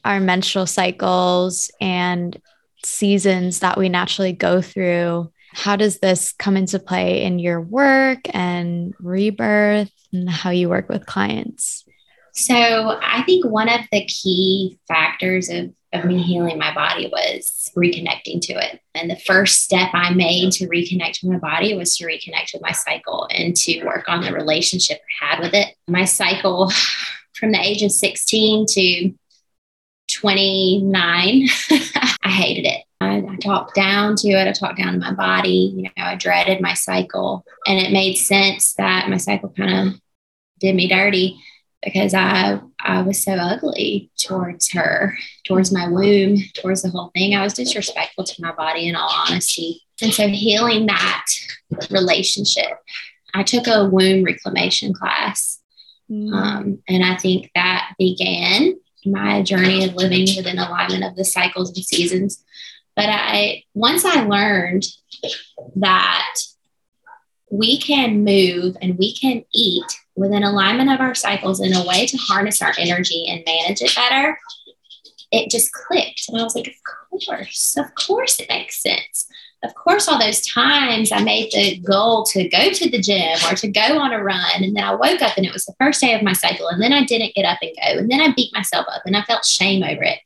our 0.05 0.21
menstrual 0.21 0.67
cycles 0.67 1.71
and 1.81 2.41
seasons 2.85 3.61
that 3.61 3.79
we 3.79 3.89
naturally 3.89 4.33
go 4.33 4.61
through, 4.63 5.31
how 5.53 5.77
does 5.77 5.99
this 5.99 6.33
come 6.33 6.57
into 6.57 6.79
play 6.79 7.23
in 7.23 7.39
your 7.39 7.61
work 7.61 8.21
and 8.35 8.95
rebirth 9.01 9.91
and 10.13 10.29
how 10.29 10.51
you 10.51 10.69
work 10.69 10.89
with 10.89 11.07
clients? 11.07 11.85
So, 12.33 12.99
I 13.03 13.23
think 13.25 13.45
one 13.47 13.69
of 13.69 13.81
the 13.93 14.05
key 14.07 14.79
factors 14.89 15.49
of 15.49 15.73
of 15.99 16.05
me 16.05 16.23
healing 16.23 16.59
my 16.59 16.75
body 16.75 17.09
was 17.09 17.71
reconnecting 17.77 18.41
to 18.43 18.53
it. 18.55 18.81
And 18.95 19.11
the 19.11 19.17
first 19.17 19.63
step 19.63 19.91
I 19.93 20.13
made 20.15 20.53
to 20.53 20.69
reconnect 20.69 21.23
with 21.23 21.33
my 21.33 21.39
body 21.39 21.75
was 21.75 21.97
to 21.97 22.07
reconnect 22.07 22.53
with 22.55 22.63
my 22.63 22.73
cycle 22.73 23.29
and 23.31 23.57
to 23.57 23.85
work 23.85 24.05
on 24.09 24.23
the 24.23 24.33
relationship 24.33 24.99
I 25.23 25.27
had 25.27 25.41
with 25.41 25.55
it. 25.55 25.75
My 25.89 26.05
cycle 26.05 26.71
from 27.35 27.53
the 27.53 27.61
age 27.61 27.83
of 27.83 27.93
16 27.93 28.67
to 28.71 29.15
29, 30.13 31.49
I 32.23 32.29
hated 32.29 32.67
it. 32.67 32.83
I, 33.01 33.19
I, 33.19 33.37
talked 33.37 33.75
down 33.75 34.17
to 34.17 34.29
it. 34.29 34.49
I 34.49 34.53
talked 34.53 34.79
down 34.79 34.95
to 34.95 34.99
my 34.99 35.13
body. 35.13 35.75
You 35.77 35.83
know, 35.83 35.91
I 35.99 36.15
dreaded 36.15 36.63
my 36.63 36.73
cycle. 36.73 37.45
And 37.67 37.79
it 37.79 37.93
made 37.93 38.15
sense 38.15 38.73
that 38.75 39.11
my 39.11 39.19
cycle 39.19 39.51
kind 39.51 39.89
of 39.89 40.01
did 40.59 40.75
me 40.75 40.89
dirty 40.89 41.39
because 41.83 42.15
I 42.15 42.61
I 42.81 43.03
was 43.03 43.23
so 43.23 43.33
ugly 43.33 44.11
towards 44.19 44.73
her, 44.73 45.17
towards 45.45 45.73
my 45.73 45.89
womb, 45.89 46.39
towards 46.55 46.83
the 46.83 46.91
whole 46.91 47.11
thing. 47.15 47.35
I 47.35 47.43
was 47.43 47.55
disrespectful 47.55 48.25
to 48.25 48.43
my 48.43 48.53
body 48.53 48.89
in 48.89 48.97
all 48.97 49.11
honesty. 49.11 49.83
And 50.03 50.13
so 50.13 50.29
healing 50.29 50.87
that 50.87 51.27
relationship, 51.91 52.79
I 53.35 53.43
took 53.43 53.67
a 53.67 53.87
womb 53.87 54.25
reclamation 54.25 54.93
class. 54.93 55.61
Mm. 56.11 56.33
Um, 56.33 56.79
and 56.89 57.05
I 57.05 57.17
think 57.17 57.51
that 57.55 57.95
began 57.99 58.75
my 59.05 59.43
journey 59.43 59.85
of 59.85 59.95
living 59.95 60.27
within 60.37 60.59
alignment 60.59 61.05
of 61.05 61.17
the 61.17 61.25
cycles 61.25 61.75
and 61.75 61.85
seasons. 61.85 62.45
But 62.95 63.07
I 63.09 63.65
once 63.75 64.05
I 64.05 64.25
learned 64.25 64.85
that 65.77 66.35
we 67.51 67.79
can 67.79 68.25
move 68.25 68.77
and 68.81 68.99
we 68.99 69.15
can 69.15 69.45
eat 69.53 69.85
within 70.17 70.43
alignment 70.43 70.91
of 70.91 71.01
our 71.01 71.15
cycles 71.15 71.61
in 71.61 71.75
a 71.75 71.87
way 71.87 72.07
to 72.07 72.17
harness 72.17 72.63
our 72.63 72.73
energy 72.79 73.27
and 73.29 73.45
manage 73.45 73.83
it 73.83 73.95
better, 73.95 74.39
it 75.31 75.51
just 75.51 75.73
clicked. 75.73 76.29
And 76.29 76.41
I 76.41 76.43
was 76.43 76.57
like, 76.57 76.69
of 76.69 77.21
course, 77.27 77.77
of 77.77 77.95
course 77.95 78.41
it 78.41 78.49
makes 78.49 78.83
sense. 78.83 79.27
Of 79.65 79.75
course, 79.75 80.09
all 80.09 80.19
those 80.19 80.47
times 80.47 81.13
I 81.13 81.23
made 81.23 81.51
the 81.53 81.79
goal 81.79 82.25
to 82.27 82.49
go 82.49 82.71
to 82.71 82.91
the 82.91 83.01
gym 83.01 83.37
or 83.51 83.55
to 83.57 83.69
go 83.69 83.99
on 83.99 84.13
a 84.13 84.23
run. 84.23 84.63
And 84.63 84.77
then 84.77 84.85
I 84.85 84.95
woke 84.95 85.23
up 85.23 85.37
and 85.37 85.45
it 85.45 85.53
was 85.53 85.65
the 85.65 85.75
first 85.79 86.01
day 86.01 86.15
of 86.15 86.23
my 86.23 86.35
cycle. 86.35 86.69
And 86.69 86.81
then 86.81 86.93
I 86.93 87.05
didn't 87.05 87.35
get 87.35 87.45
up 87.45 87.59
and 87.63 87.75
go. 87.75 87.99
And 87.99 88.11
then 88.11 88.21
I 88.21 88.33
beat 88.33 88.55
myself 88.55 88.87
up 88.89 89.03
and 89.07 89.17
I 89.17 89.23
felt 89.23 89.45
shame 89.45 89.83
over 89.83 90.03
it. 90.03 90.19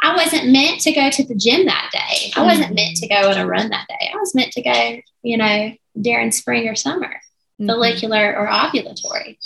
I 0.00 0.14
wasn't 0.14 0.52
meant 0.52 0.80
to 0.82 0.92
go 0.92 1.10
to 1.10 1.24
the 1.24 1.34
gym 1.34 1.66
that 1.66 1.90
day. 1.92 2.30
I 2.36 2.44
wasn't 2.44 2.66
mm-hmm. 2.66 2.74
meant 2.76 2.96
to 2.98 3.08
go 3.08 3.30
on 3.30 3.38
a 3.38 3.46
run 3.46 3.70
that 3.70 3.88
day. 3.88 4.10
I 4.14 4.16
was 4.16 4.34
meant 4.34 4.52
to 4.52 4.62
go, 4.62 5.00
you 5.22 5.36
know, 5.36 5.72
during 6.00 6.30
spring 6.30 6.68
or 6.68 6.76
summer 6.76 7.20
mm-hmm. 7.60 7.68
follicular 7.68 8.36
or 8.36 8.46
ovulatory. 8.46 9.38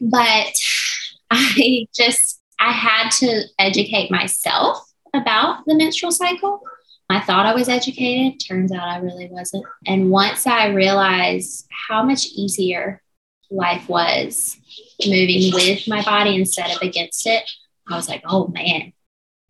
But 0.00 0.52
I 1.30 1.86
just, 1.94 2.40
I 2.60 2.72
had 2.72 3.10
to 3.20 3.44
educate 3.58 4.10
myself 4.10 4.78
about 5.14 5.64
the 5.66 5.74
menstrual 5.74 6.12
cycle. 6.12 6.60
I 7.08 7.20
thought 7.20 7.46
I 7.46 7.54
was 7.54 7.68
educated. 7.68 8.40
Turns 8.40 8.72
out 8.72 8.88
I 8.88 8.98
really 8.98 9.28
wasn't. 9.30 9.64
And 9.86 10.10
once 10.10 10.46
I 10.46 10.68
realized 10.68 11.66
how 11.88 12.02
much 12.02 12.26
easier 12.26 13.00
life 13.50 13.88
was 13.88 14.56
moving 15.06 15.52
with 15.54 15.86
my 15.86 16.02
body 16.02 16.34
instead 16.34 16.70
of 16.70 16.82
against 16.82 17.26
it, 17.26 17.48
I 17.88 17.96
was 17.96 18.08
like, 18.08 18.22
oh 18.26 18.48
man, 18.48 18.92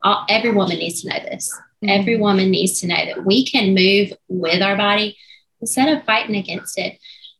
all, 0.02 0.26
every 0.28 0.52
woman 0.52 0.78
needs 0.78 1.02
to 1.02 1.08
know 1.08 1.18
this. 1.18 1.50
Mm-hmm. 1.82 2.00
Every 2.00 2.16
woman 2.18 2.50
needs 2.50 2.80
to 2.80 2.86
know 2.86 3.04
that 3.06 3.24
we 3.24 3.46
can 3.46 3.74
move 3.74 4.12
with 4.28 4.62
our 4.62 4.76
body 4.76 5.16
instead 5.60 5.88
of 5.88 6.04
fighting 6.04 6.36
against 6.36 6.78
it. 6.78 6.98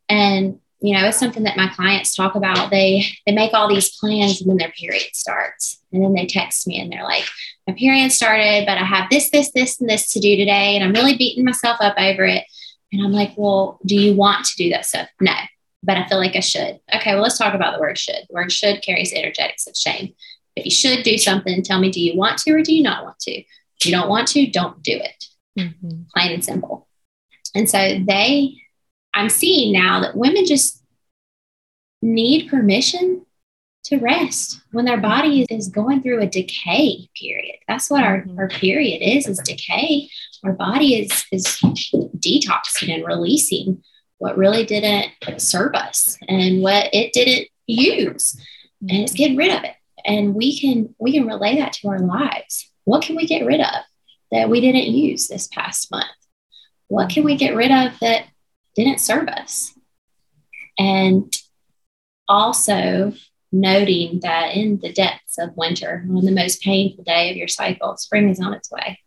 And 0.09 0.61
you 0.81 0.95
know, 0.95 1.07
it's 1.07 1.19
something 1.19 1.45
that 1.45 1.57
my 1.57 1.69
clients 1.69 2.15
talk 2.15 2.35
about. 2.35 2.71
They 2.71 3.05
they 3.25 3.33
make 3.33 3.55
all 3.55 3.69
these 3.69 3.97
plans 3.97 4.41
and 4.41 4.51
then 4.51 4.59
their 4.59 4.73
period 4.73 5.15
starts. 5.15 5.81
And 5.93 6.03
then 6.03 6.13
they 6.13 6.27
text 6.27 6.67
me 6.67 6.81
and 6.81 6.93
they're 6.93 7.03
like, 7.03 7.25
my 7.67 7.75
period 7.75 8.13
started, 8.13 8.67
but 8.67 8.79
I 8.79 8.85
have 8.85 9.09
this, 9.11 9.31
this, 9.31 9.51
this, 9.53 9.81
and 9.81 9.89
this 9.89 10.13
to 10.13 10.21
do 10.21 10.37
today. 10.37 10.77
And 10.77 10.85
I'm 10.85 10.93
really 10.93 11.17
beating 11.17 11.45
myself 11.45 11.79
up 11.81 11.95
over 11.99 12.25
it. 12.25 12.45
And 12.93 13.03
I'm 13.03 13.13
like, 13.13 13.33
well, 13.37 13.79
do 13.87 13.97
you 13.97 14.15
want 14.15 14.45
to 14.47 14.57
do 14.57 14.71
that 14.71 14.87
stuff? 14.87 15.09
No, 15.21 15.35
but 15.83 15.97
I 15.97 16.07
feel 16.07 16.19
like 16.19 16.37
I 16.37 16.41
should. 16.41 16.79
Okay, 16.95 17.15
well, 17.15 17.23
let's 17.23 17.39
talk 17.39 17.55
about 17.55 17.75
the 17.75 17.81
word 17.81 17.99
should. 17.99 18.27
The 18.29 18.35
word 18.35 18.53
should 18.53 18.83
carries 18.83 19.13
energetics 19.13 19.67
of 19.67 19.77
shame. 19.77 20.15
If 20.55 20.67
you 20.67 20.71
should 20.71 21.03
do 21.03 21.19
something, 21.19 21.63
tell 21.63 21.81
me, 21.81 21.91
do 21.91 22.01
you 22.01 22.17
want 22.17 22.39
to 22.39 22.53
or 22.53 22.63
do 22.63 22.75
you 22.75 22.83
not 22.83 23.05
want 23.05 23.19
to? 23.21 23.33
If 23.33 23.85
you 23.85 23.93
don't 23.93 24.09
want 24.09 24.29
to, 24.29 24.47
don't 24.47 24.83
do 24.83 24.93
it. 24.93 25.25
Mm-hmm. 25.59 26.03
Plain 26.15 26.33
and 26.33 26.45
simple. 26.45 26.87
And 27.55 27.69
so 27.69 27.79
they 28.07 28.57
I'm 29.17 29.31
seeing 29.31 29.73
now 29.73 30.01
that 30.01 30.15
women 30.15 30.45
just 30.45 30.83
need 32.03 32.51
permission 32.51 33.25
to 33.85 33.97
rest 33.99 34.61
when 34.73 34.85
their 34.85 35.01
body 35.01 35.47
is 35.49 35.69
going 35.69 36.03
through 36.03 36.21
a 36.21 36.27
decay 36.27 37.09
period. 37.19 37.57
That's 37.67 37.91
what 37.91 38.05
our, 38.05 38.23
mm-hmm. 38.23 38.39
our 38.39 38.49
period 38.49 39.01
is, 39.01 39.27
is 39.27 39.39
decay. 39.39 40.11
Our 40.45 40.53
body 40.53 40.97
is 40.97 41.25
is 41.33 41.47
detoxing 41.65 42.95
and 42.95 43.07
releasing 43.07 43.83
what 44.19 44.37
really 44.37 44.65
didn't 44.65 45.13
serve 45.39 45.75
us 45.75 46.19
and 46.29 46.63
what 46.63 46.91
it 46.93 47.13
didn't 47.15 47.49
use. 47.67 48.39
And 48.83 48.91
it's 48.91 49.13
mm-hmm. 49.13 49.17
getting 49.17 49.37
rid 49.37 49.57
of 49.57 49.65
it. 49.65 49.75
And 50.05 50.35
we 50.35 50.61
can 50.61 50.95
we 50.99 51.13
can 51.13 51.27
relay 51.27 51.57
that 51.57 51.73
to 51.75 51.89
our 51.89 52.01
lives. 52.01 52.71
What 52.85 53.03
can 53.03 53.17
we 53.17 53.27
get 53.27 53.47
rid 53.47 53.61
of 53.61 53.83
that 54.31 54.51
we 54.51 54.61
didn't 54.61 54.93
use 54.93 55.27
this 55.27 55.49
past 55.49 55.91
month? 55.91 56.07
What 56.89 57.09
can 57.09 57.25
we 57.25 57.37
get 57.37 57.57
rid 57.57 57.71
of 57.71 57.99
that 58.01 58.27
didn't 58.77 59.01
serve 59.01 59.29
us. 59.29 59.73
And 60.79 61.35
also 62.29 63.15
noting 63.51 64.21
that 64.21 64.55
in 64.55 64.79
the 64.81 64.93
depths 64.93 65.39
of 65.39 65.57
winter, 65.57 66.05
on 66.09 66.25
the 66.25 66.33
most 66.33 66.61
painful 66.61 67.05
day 67.05 67.31
of 67.31 67.37
your 67.37 67.49
cycle, 67.49 67.97
spring 67.97 68.29
is 68.29 68.41
on 68.41 68.53
its 68.53 68.71
way. 68.71 69.01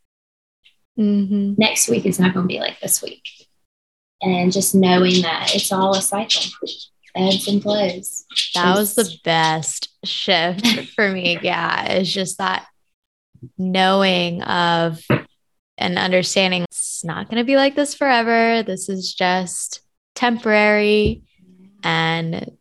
Mm-hmm. 0.97 1.53
Next 1.57 1.87
week 1.89 2.05
is 2.05 2.19
not 2.19 2.33
going 2.33 2.47
to 2.47 2.53
be 2.53 2.59
like 2.59 2.79
this 2.79 3.01
week. 3.01 3.23
And 4.21 4.51
just 4.51 4.75
knowing 4.75 5.21
that 5.21 5.55
it's 5.55 5.71
all 5.71 5.95
a 5.95 6.01
cycle, 6.01 6.41
ebbs 7.15 7.47
and 7.47 7.61
flows. 7.61 8.25
That 8.53 8.75
was 8.75 8.95
the 8.95 9.09
best 9.23 9.89
shift 10.03 10.65
for 10.95 11.09
me. 11.09 11.39
Yeah. 11.41 11.85
It's 11.85 12.11
just 12.11 12.37
that 12.39 12.65
knowing 13.57 14.41
of 14.43 15.01
and 15.79 15.97
understanding 15.97 16.63
it's 16.63 17.03
not 17.03 17.29
going 17.29 17.37
to 17.37 17.43
be 17.43 17.55
like 17.55 17.75
this 17.75 17.95
forever. 17.95 18.61
This 18.63 18.89
is 18.89 19.13
just 19.13 19.81
temporary 20.15 21.23
and 21.83 22.57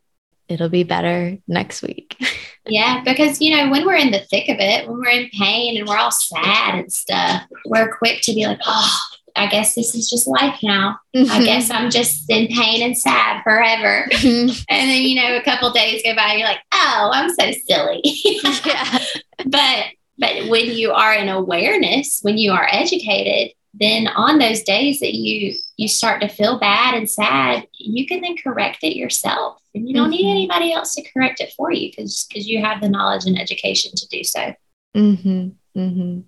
it'll 0.47 0.69
be 0.69 0.83
better 0.83 1.37
next 1.47 1.81
week. 1.81 2.15
yeah, 2.65 3.03
because 3.03 3.41
you 3.41 3.55
know, 3.55 3.69
when 3.69 3.85
we're 3.85 3.95
in 3.95 4.11
the 4.11 4.21
thick 4.31 4.49
of 4.49 4.57
it, 4.59 4.87
when 4.87 4.97
we're 4.97 5.09
in 5.09 5.29
pain 5.37 5.77
and 5.77 5.87
we're 5.87 5.97
all 5.97 6.11
sad 6.11 6.75
and 6.75 6.91
stuff, 6.91 7.43
we're 7.65 7.95
quick 7.97 8.21
to 8.23 8.33
be 8.33 8.47
like, 8.47 8.59
oh, 8.65 8.99
I 9.35 9.47
guess 9.47 9.75
this 9.75 9.95
is 9.95 10.09
just 10.09 10.27
life 10.27 10.59
now. 10.63 10.97
Mm-hmm. 11.15 11.31
I 11.31 11.43
guess 11.43 11.69
I'm 11.69 11.89
just 11.89 12.29
in 12.29 12.47
pain 12.47 12.81
and 12.81 12.97
sad 12.97 13.43
forever. 13.43 14.07
Mm-hmm. 14.11 14.49
And 14.69 14.89
then, 14.89 15.03
you 15.03 15.15
know, 15.15 15.37
a 15.37 15.43
couple 15.43 15.71
days 15.71 16.01
go 16.03 16.15
by, 16.15 16.33
you're 16.33 16.47
like, 16.47 16.61
oh, 16.73 17.09
I'm 17.13 17.29
so 17.29 17.51
silly. 17.67 18.01
yeah. 18.65 18.99
But 19.45 19.85
but 20.19 20.49
when 20.49 20.65
you 20.65 20.91
are 20.91 21.13
in 21.13 21.29
awareness, 21.29 22.19
when 22.21 22.37
you 22.37 22.51
are 22.51 22.67
educated, 22.69 23.53
then 23.73 24.07
on 24.07 24.37
those 24.37 24.63
days 24.63 24.99
that 24.99 25.13
you 25.13 25.55
you 25.77 25.87
start 25.87 26.21
to 26.21 26.27
feel 26.27 26.59
bad 26.59 26.95
and 26.95 27.09
sad, 27.09 27.65
you 27.77 28.05
can 28.05 28.21
then 28.21 28.35
correct 28.35 28.83
it 28.83 28.97
yourself. 28.97 29.61
And 29.73 29.87
you 29.87 29.95
don't 29.95 30.11
mm-hmm. 30.11 30.23
need 30.23 30.31
anybody 30.31 30.73
else 30.73 30.95
to 30.95 31.09
correct 31.11 31.39
it 31.39 31.53
for 31.55 31.71
you 31.71 31.89
because 31.89 32.25
because 32.27 32.47
you 32.47 32.61
have 32.61 32.81
the 32.81 32.89
knowledge 32.89 33.25
and 33.25 33.39
education 33.39 33.91
to 33.95 34.07
do 34.07 34.23
so. 34.23 34.53
Mm-hmm. 34.95 35.79
Mm-hmm. 35.79 36.19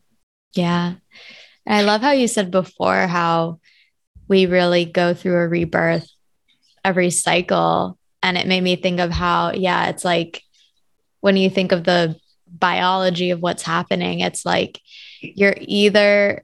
Yeah. 0.53 0.93
I 1.67 1.83
love 1.83 2.01
how 2.01 2.11
you 2.11 2.27
said 2.27 2.49
before 2.49 3.07
how 3.07 3.59
we 4.27 4.45
really 4.45 4.85
go 4.85 5.13
through 5.13 5.37
a 5.37 5.47
rebirth 5.47 6.09
every 6.85 7.09
cycle. 7.09 7.97
And 8.23 8.37
it 8.37 8.47
made 8.47 8.61
me 8.61 8.75
think 8.75 8.99
of 8.99 9.11
how, 9.11 9.51
yeah, 9.51 9.89
it's 9.89 10.05
like 10.05 10.43
when 11.19 11.37
you 11.37 11.49
think 11.49 11.71
of 11.71 11.83
the 11.83 12.15
biology 12.57 13.31
of 13.31 13.41
what's 13.41 13.63
happening. 13.63 14.19
It's 14.19 14.45
like 14.45 14.79
you're 15.21 15.55
either 15.57 16.43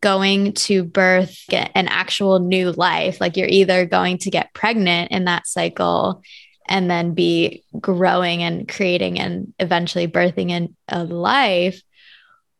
going 0.00 0.52
to 0.52 0.84
birth 0.84 1.38
an 1.52 1.88
actual 1.88 2.38
new 2.38 2.72
life, 2.72 3.20
like 3.20 3.36
you're 3.36 3.48
either 3.48 3.86
going 3.86 4.18
to 4.18 4.30
get 4.30 4.54
pregnant 4.54 5.10
in 5.10 5.24
that 5.24 5.46
cycle 5.46 6.22
and 6.68 6.90
then 6.90 7.14
be 7.14 7.64
growing 7.78 8.42
and 8.42 8.68
creating 8.68 9.20
and 9.20 9.54
eventually 9.58 10.08
birthing 10.08 10.50
in 10.50 10.76
a 10.88 11.04
life, 11.04 11.80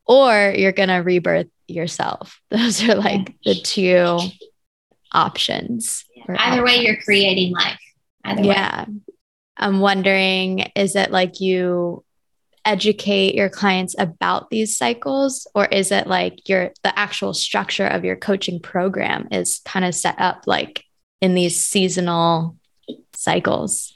or 0.07 0.55
you're 0.57 0.73
going 0.73 0.89
to 0.89 0.97
rebirth 0.97 1.49
yourself. 1.67 2.41
Those 2.51 2.83
are 2.89 2.95
like 2.95 3.35
the 3.45 3.55
two 3.55 4.19
options. 5.13 6.05
Either 6.29 6.65
way, 6.65 6.85
you're 6.85 7.01
creating 7.03 7.53
life. 7.53 7.81
Either 8.25 8.43
yeah. 8.43 8.85
Way. 8.85 8.95
I'm 9.57 9.81
wondering, 9.81 10.71
is 10.77 10.97
it 10.97 11.11
like 11.11 11.41
you 11.41 12.05
educate 12.67 13.35
your 13.35 13.49
clients 13.49 13.95
about 13.99 14.51
these 14.51 14.77
cycles? 14.77 15.47
Or 15.55 15.67
is 15.67 15.93
it 15.93 16.07
like 16.07 16.49
your 16.49 16.73
the 16.83 16.97
actual 16.99 17.33
structure 17.33 17.87
of 17.87 18.05
your 18.05 18.17
coaching 18.17 18.61
program 18.61 19.29
is 19.31 19.61
kind 19.65 19.85
of 19.85 19.95
set 19.95 20.21
up 20.21 20.43
like 20.47 20.85
in 21.21 21.35
these 21.35 21.59
seasonal 21.59 22.57
cycles? 23.15 23.95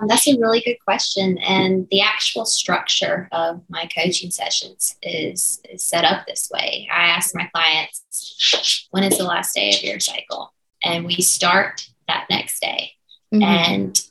Um, 0.00 0.06
that's 0.06 0.28
a 0.28 0.38
really 0.38 0.60
good 0.60 0.78
question. 0.84 1.38
And 1.38 1.88
the 1.90 2.02
actual 2.02 2.44
structure 2.44 3.28
of 3.32 3.62
my 3.68 3.88
coaching 3.94 4.30
sessions 4.30 4.96
is, 5.02 5.60
is 5.68 5.82
set 5.82 6.04
up 6.04 6.26
this 6.26 6.50
way. 6.52 6.88
I 6.92 7.08
ask 7.08 7.34
my 7.34 7.48
clients 7.52 8.86
when 8.90 9.02
is 9.02 9.18
the 9.18 9.24
last 9.24 9.54
day 9.54 9.70
of 9.70 9.82
your 9.82 10.00
cycle? 10.00 10.54
And 10.84 11.04
we 11.04 11.16
start 11.16 11.86
that 12.06 12.26
next 12.30 12.60
day. 12.60 12.92
Mm-hmm. 13.32 13.44
and 13.44 14.09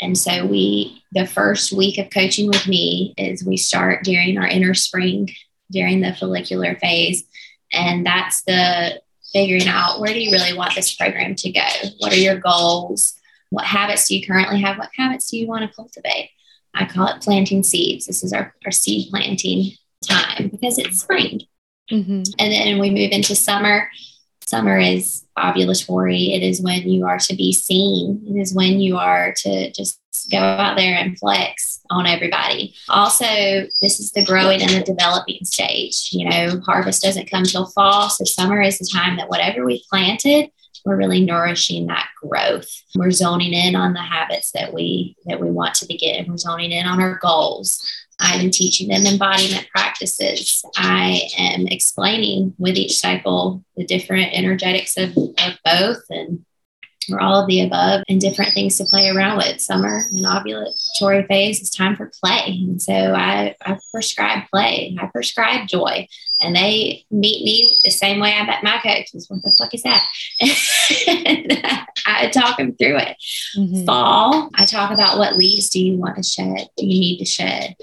and 0.00 0.16
so 0.16 0.46
we, 0.46 1.02
the 1.12 1.26
first 1.26 1.72
week 1.72 1.98
of 1.98 2.10
coaching 2.10 2.48
with 2.48 2.66
me 2.66 3.14
is 3.18 3.44
we 3.44 3.56
start 3.56 4.04
during 4.04 4.38
our 4.38 4.46
inner 4.46 4.74
spring, 4.74 5.30
during 5.70 6.00
the 6.00 6.14
follicular 6.14 6.76
phase. 6.76 7.24
And 7.72 8.04
that's 8.04 8.42
the 8.42 9.00
figuring 9.32 9.68
out 9.68 10.00
where 10.00 10.12
do 10.12 10.20
you 10.20 10.32
really 10.32 10.56
want 10.56 10.74
this 10.74 10.94
program 10.94 11.34
to 11.36 11.52
go? 11.52 11.66
What 11.98 12.12
are 12.12 12.16
your 12.16 12.38
goals? 12.38 13.14
What 13.50 13.64
habits 13.64 14.08
do 14.08 14.16
you 14.16 14.26
currently 14.26 14.60
have? 14.62 14.78
What 14.78 14.90
habits 14.96 15.30
do 15.30 15.36
you 15.36 15.46
want 15.46 15.68
to 15.68 15.74
cultivate? 15.74 16.30
I 16.74 16.86
call 16.86 17.08
it 17.08 17.22
planting 17.22 17.62
seeds. 17.62 18.06
This 18.06 18.22
is 18.22 18.32
our, 18.32 18.54
our 18.64 18.72
seed 18.72 19.10
planting 19.10 19.72
time 20.06 20.48
because 20.48 20.78
it's 20.78 21.00
spring. 21.00 21.42
Mm-hmm. 21.90 22.22
And 22.38 22.52
then 22.52 22.78
we 22.78 22.90
move 22.90 23.10
into 23.10 23.34
summer 23.34 23.88
Summer 24.50 24.80
is 24.80 25.24
ovulatory. 25.38 26.34
It 26.34 26.42
is 26.42 26.60
when 26.60 26.88
you 26.88 27.06
are 27.06 27.20
to 27.20 27.36
be 27.36 27.52
seen. 27.52 28.20
It 28.26 28.40
is 28.40 28.52
when 28.52 28.80
you 28.80 28.96
are 28.96 29.32
to 29.42 29.70
just 29.70 30.00
go 30.28 30.38
out 30.38 30.76
there 30.76 30.96
and 30.96 31.16
flex 31.16 31.80
on 31.88 32.04
everybody. 32.04 32.74
Also, 32.88 33.24
this 33.80 34.00
is 34.00 34.10
the 34.10 34.24
growing 34.24 34.60
and 34.60 34.72
the 34.72 34.82
developing 34.82 35.44
stage. 35.44 36.08
You 36.10 36.28
know, 36.28 36.60
harvest 36.66 37.00
doesn't 37.00 37.30
come 37.30 37.44
till 37.44 37.66
fall. 37.66 38.10
So 38.10 38.24
summer 38.24 38.60
is 38.60 38.78
the 38.78 38.90
time 38.92 39.16
that 39.18 39.28
whatever 39.28 39.64
we 39.64 39.84
planted, 39.88 40.50
we're 40.84 40.96
really 40.96 41.24
nourishing 41.24 41.86
that 41.86 42.08
growth. 42.20 42.68
We're 42.96 43.12
zoning 43.12 43.52
in 43.52 43.76
on 43.76 43.92
the 43.92 44.02
habits 44.02 44.50
that 44.50 44.74
we 44.74 45.14
that 45.26 45.40
we 45.40 45.48
want 45.48 45.76
to 45.76 45.86
begin. 45.86 46.26
We're 46.28 46.38
zoning 46.38 46.72
in 46.72 46.86
on 46.86 47.00
our 47.00 47.20
goals. 47.22 47.86
I'm 48.20 48.50
teaching 48.50 48.88
them 48.88 49.06
embodiment 49.06 49.68
practices. 49.74 50.62
I 50.76 51.22
am 51.38 51.66
explaining 51.66 52.54
with 52.58 52.76
each 52.76 52.98
cycle 52.98 53.64
the 53.76 53.84
different 53.84 54.32
energetics 54.32 54.96
of, 54.96 55.16
of 55.16 55.58
both 55.64 56.02
and 56.10 56.44
or 57.10 57.20
all 57.20 57.40
of 57.40 57.46
the 57.48 57.62
above 57.62 58.02
and 58.08 58.20
different 58.20 58.52
things 58.52 58.76
to 58.78 58.84
play 58.84 59.08
around 59.08 59.38
with. 59.38 59.60
Summer 59.60 60.02
and 60.10 60.20
ovulatory 60.20 61.26
phase 61.26 61.60
is 61.60 61.70
time 61.70 61.96
for 61.96 62.12
play. 62.22 62.58
And 62.60 62.80
so 62.80 62.92
I, 62.92 63.56
I 63.64 63.78
prescribe 63.90 64.48
play. 64.50 64.96
I 65.00 65.06
prescribe 65.06 65.66
joy. 65.66 66.06
And 66.40 66.56
they 66.56 67.04
meet 67.10 67.44
me 67.44 67.74
the 67.84 67.90
same 67.90 68.20
way 68.20 68.32
I 68.32 68.46
met 68.46 68.62
my 68.62 68.78
coaches. 68.82 69.26
What 69.28 69.42
the 69.42 69.50
fuck 69.50 69.74
is 69.74 69.82
that? 69.82 70.06
I 72.06 72.28
talk 72.28 72.58
them 72.58 72.76
through 72.76 72.98
it. 72.98 73.16
Mm-hmm. 73.56 73.84
Fall, 73.84 74.50
I 74.54 74.64
talk 74.64 74.90
about 74.90 75.18
what 75.18 75.36
leaves 75.36 75.68
do 75.68 75.84
you 75.84 75.98
want 75.98 76.16
to 76.16 76.22
shed? 76.22 76.68
Do 76.76 76.86
you 76.86 77.00
need 77.00 77.18
to 77.18 77.24
shed? 77.24 77.76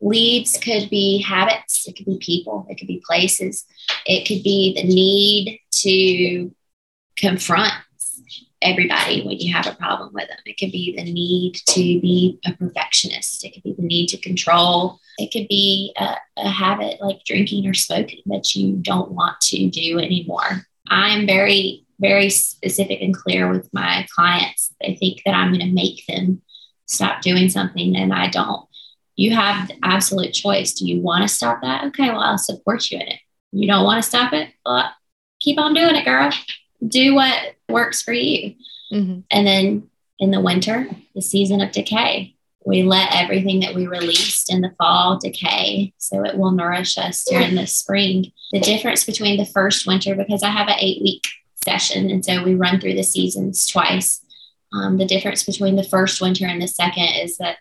Leads 0.00 0.58
could 0.58 0.88
be 0.90 1.22
habits, 1.22 1.88
it 1.88 1.96
could 1.96 2.06
be 2.06 2.18
people, 2.18 2.66
it 2.70 2.76
could 2.76 2.86
be 2.86 3.02
places, 3.04 3.64
it 4.06 4.26
could 4.26 4.42
be 4.42 4.74
the 4.74 4.84
need 4.84 5.60
to 5.70 6.54
confront 7.16 7.72
everybody 8.62 9.22
when 9.24 9.38
you 9.38 9.52
have 9.52 9.66
a 9.66 9.74
problem 9.74 10.12
with 10.12 10.28
them. 10.28 10.38
It 10.44 10.56
could 10.58 10.72
be 10.72 10.94
the 10.96 11.04
need 11.04 11.56
to 11.68 12.00
be 12.00 12.38
a 12.46 12.52
perfectionist, 12.52 13.44
it 13.44 13.54
could 13.54 13.62
be 13.62 13.74
the 13.74 13.82
need 13.82 14.08
to 14.08 14.18
control, 14.18 15.00
it 15.18 15.32
could 15.32 15.48
be 15.48 15.92
a, 15.96 16.14
a 16.36 16.48
habit 16.48 17.00
like 17.00 17.24
drinking 17.24 17.66
or 17.66 17.74
smoking 17.74 18.22
that 18.26 18.54
you 18.54 18.76
don't 18.76 19.10
want 19.10 19.40
to 19.42 19.68
do 19.68 19.98
anymore. 19.98 20.64
I'm 20.88 21.26
very, 21.26 21.84
very 21.98 22.30
specific 22.30 23.00
and 23.02 23.14
clear 23.14 23.50
with 23.50 23.68
my 23.74 24.06
clients. 24.14 24.72
They 24.80 24.94
think 24.94 25.22
that 25.24 25.34
I'm 25.34 25.52
going 25.52 25.66
to 25.66 25.74
make 25.74 26.06
them 26.06 26.40
stop 26.86 27.20
doing 27.20 27.48
something, 27.48 27.96
and 27.96 28.14
I 28.14 28.28
don't 28.28 28.67
you 29.18 29.34
have 29.34 29.66
the 29.66 29.74
absolute 29.82 30.32
choice. 30.32 30.74
Do 30.74 30.86
you 30.86 31.00
want 31.00 31.22
to 31.22 31.28
stop 31.28 31.60
that? 31.62 31.84
Okay, 31.86 32.08
well, 32.08 32.20
I'll 32.20 32.38
support 32.38 32.88
you 32.88 33.00
in 33.00 33.08
it. 33.08 33.18
You 33.50 33.66
don't 33.66 33.84
want 33.84 34.00
to 34.00 34.08
stop 34.08 34.32
it? 34.32 34.50
Well, 34.64 34.92
keep 35.40 35.58
on 35.58 35.74
doing 35.74 35.96
it, 35.96 36.04
girl. 36.04 36.30
Do 36.86 37.16
what 37.16 37.56
works 37.68 38.00
for 38.00 38.12
you. 38.12 38.54
Mm-hmm. 38.92 39.20
And 39.28 39.46
then 39.46 39.90
in 40.20 40.30
the 40.30 40.40
winter, 40.40 40.88
the 41.16 41.20
season 41.20 41.60
of 41.60 41.72
decay, 41.72 42.36
we 42.64 42.84
let 42.84 43.12
everything 43.12 43.58
that 43.60 43.74
we 43.74 43.88
released 43.88 44.52
in 44.52 44.60
the 44.60 44.74
fall 44.78 45.18
decay 45.18 45.92
so 45.98 46.24
it 46.24 46.38
will 46.38 46.52
nourish 46.52 46.96
us 46.96 47.24
during 47.28 47.56
the 47.56 47.66
spring. 47.66 48.30
The 48.52 48.60
difference 48.60 49.04
between 49.04 49.36
the 49.36 49.46
first 49.46 49.84
winter, 49.84 50.14
because 50.14 50.44
I 50.44 50.50
have 50.50 50.68
an 50.68 50.78
eight 50.78 51.02
week 51.02 51.26
session, 51.64 52.08
and 52.08 52.24
so 52.24 52.44
we 52.44 52.54
run 52.54 52.78
through 52.78 52.94
the 52.94 53.02
seasons 53.02 53.66
twice. 53.66 54.24
Um, 54.72 54.96
the 54.96 55.06
difference 55.06 55.42
between 55.42 55.74
the 55.74 55.82
first 55.82 56.20
winter 56.20 56.46
and 56.46 56.62
the 56.62 56.68
second 56.68 57.08
is 57.16 57.38
that 57.38 57.56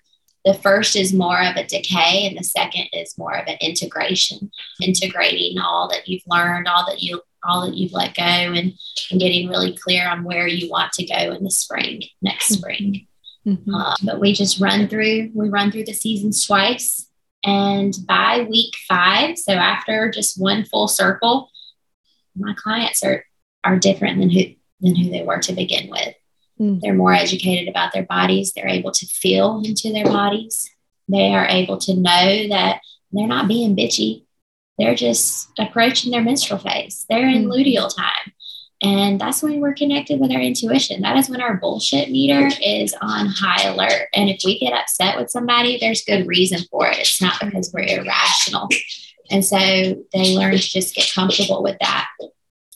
the 0.45 0.53
first 0.53 0.95
is 0.95 1.13
more 1.13 1.41
of 1.41 1.55
a 1.55 1.65
decay, 1.65 2.27
and 2.27 2.37
the 2.37 2.43
second 2.43 2.87
is 2.93 3.17
more 3.17 3.35
of 3.35 3.47
an 3.47 3.57
integration, 3.59 4.51
integrating 4.81 5.59
all 5.59 5.89
that 5.89 6.07
you've 6.07 6.23
learned, 6.27 6.67
all 6.67 6.85
that 6.87 7.01
you 7.01 7.21
all 7.43 7.65
that 7.65 7.75
you've 7.75 7.93
let 7.93 8.15
go, 8.15 8.23
and, 8.23 8.73
and 9.11 9.19
getting 9.19 9.47
really 9.47 9.77
clear 9.77 10.07
on 10.07 10.23
where 10.23 10.47
you 10.47 10.69
want 10.69 10.91
to 10.93 11.05
go 11.05 11.31
in 11.31 11.43
the 11.43 11.51
spring, 11.51 12.03
next 12.21 12.45
mm-hmm. 12.45 12.53
spring. 12.55 13.07
Mm-hmm. 13.45 13.73
Uh, 13.73 13.95
but 14.03 14.19
we 14.19 14.33
just 14.33 14.59
run 14.59 14.89
through, 14.89 15.31
we 15.33 15.47
run 15.47 15.71
through 15.71 15.85
the 15.85 15.93
seasons 15.93 16.45
twice. 16.45 17.07
And 17.45 17.93
by 18.05 18.45
week 18.49 18.73
five, 18.87 19.37
so 19.37 19.53
after 19.53 20.11
just 20.11 20.41
one 20.41 20.65
full 20.65 20.87
circle, 20.87 21.49
my 22.35 22.53
clients 22.55 23.03
are 23.03 23.23
are 23.63 23.79
different 23.79 24.19
than 24.19 24.29
who 24.29 24.41
than 24.81 24.95
who 24.95 25.09
they 25.09 25.23
were 25.23 25.39
to 25.39 25.53
begin 25.53 25.89
with. 25.89 26.13
Mm. 26.59 26.81
They're 26.81 26.93
more 26.93 27.13
educated 27.13 27.67
about 27.67 27.93
their 27.93 28.03
bodies. 28.03 28.53
They're 28.53 28.67
able 28.67 28.91
to 28.91 29.05
feel 29.05 29.61
into 29.63 29.91
their 29.91 30.05
bodies. 30.05 30.69
They 31.07 31.33
are 31.33 31.47
able 31.47 31.77
to 31.79 31.95
know 31.95 32.47
that 32.49 32.81
they're 33.11 33.27
not 33.27 33.47
being 33.47 33.75
bitchy. 33.75 34.23
they're 34.77 34.95
just 34.95 35.49
approaching 35.57 36.11
their 36.11 36.21
menstrual 36.21 36.59
phase. 36.59 37.05
They're 37.09 37.27
in 37.27 37.45
mm-hmm. 37.45 37.51
luteal 37.51 37.95
time. 37.95 38.33
And 38.83 39.19
that's 39.19 39.41
when 39.41 39.59
we're 39.59 39.73
connected 39.73 40.19
with 40.19 40.31
our 40.31 40.39
intuition. 40.39 41.01
That 41.01 41.17
is 41.17 41.29
when 41.29 41.41
our 41.41 41.57
bullshit 41.57 42.11
meter 42.11 42.49
is 42.61 42.93
on 43.01 43.25
high 43.25 43.63
alert. 43.63 44.07
And 44.13 44.29
if 44.29 44.41
we 44.45 44.59
get 44.59 44.73
upset 44.73 45.17
with 45.17 45.31
somebody, 45.31 45.79
there's 45.79 46.05
good 46.05 46.27
reason 46.27 46.59
for 46.69 46.87
it. 46.87 46.99
It's 46.99 47.19
not 47.19 47.39
because 47.39 47.71
we're 47.73 47.87
irrational. 47.87 48.69
And 49.31 49.43
so 49.43 49.57
they 49.57 50.35
learn 50.37 50.51
to 50.51 50.57
just 50.57 50.95
get 50.95 51.11
comfortable 51.13 51.63
with 51.63 51.77
that 51.81 52.07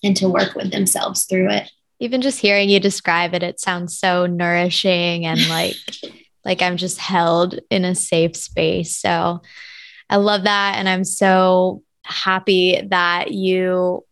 and 0.03 0.17
to 0.17 0.27
work 0.27 0.55
with 0.55 0.71
themselves 0.71 1.25
through 1.25 1.49
it. 1.51 1.71
Even 2.01 2.21
just 2.21 2.39
hearing 2.39 2.67
you 2.67 2.79
describe 2.79 3.33
it, 3.33 3.43
it 3.43 3.59
sounds 3.59 3.97
so 3.97 4.25
nourishing 4.25 5.25
and 5.25 5.39
like 5.49 5.75
like 6.43 6.61
I'm 6.61 6.77
just 6.77 6.97
held 6.97 7.59
in 7.69 7.85
a 7.85 7.95
safe 7.95 8.35
space. 8.35 8.97
So 8.97 9.41
I 10.09 10.15
love 10.17 10.43
that. 10.43 10.75
And 10.77 10.89
I'm 10.89 11.03
so 11.03 11.83
happy 12.03 12.81
that 12.89 13.31
you 13.31 14.03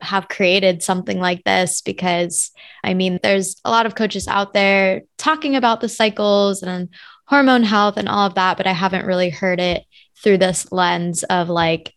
have 0.00 0.28
created 0.28 0.82
something 0.82 1.18
like 1.18 1.42
this 1.44 1.80
because 1.82 2.50
I 2.84 2.94
mean, 2.94 3.18
there's 3.22 3.60
a 3.64 3.70
lot 3.70 3.86
of 3.86 3.94
coaches 3.94 4.28
out 4.28 4.54
there 4.54 5.02
talking 5.18 5.56
about 5.56 5.80
the 5.80 5.88
cycles 5.88 6.62
and 6.62 6.88
hormone 7.26 7.64
health 7.64 7.96
and 7.96 8.08
all 8.08 8.26
of 8.26 8.34
that, 8.34 8.56
but 8.56 8.66
I 8.66 8.72
haven't 8.72 9.06
really 9.06 9.30
heard 9.30 9.58
it 9.58 9.84
through 10.22 10.38
this 10.38 10.70
lens 10.70 11.24
of 11.24 11.48
like 11.48 11.92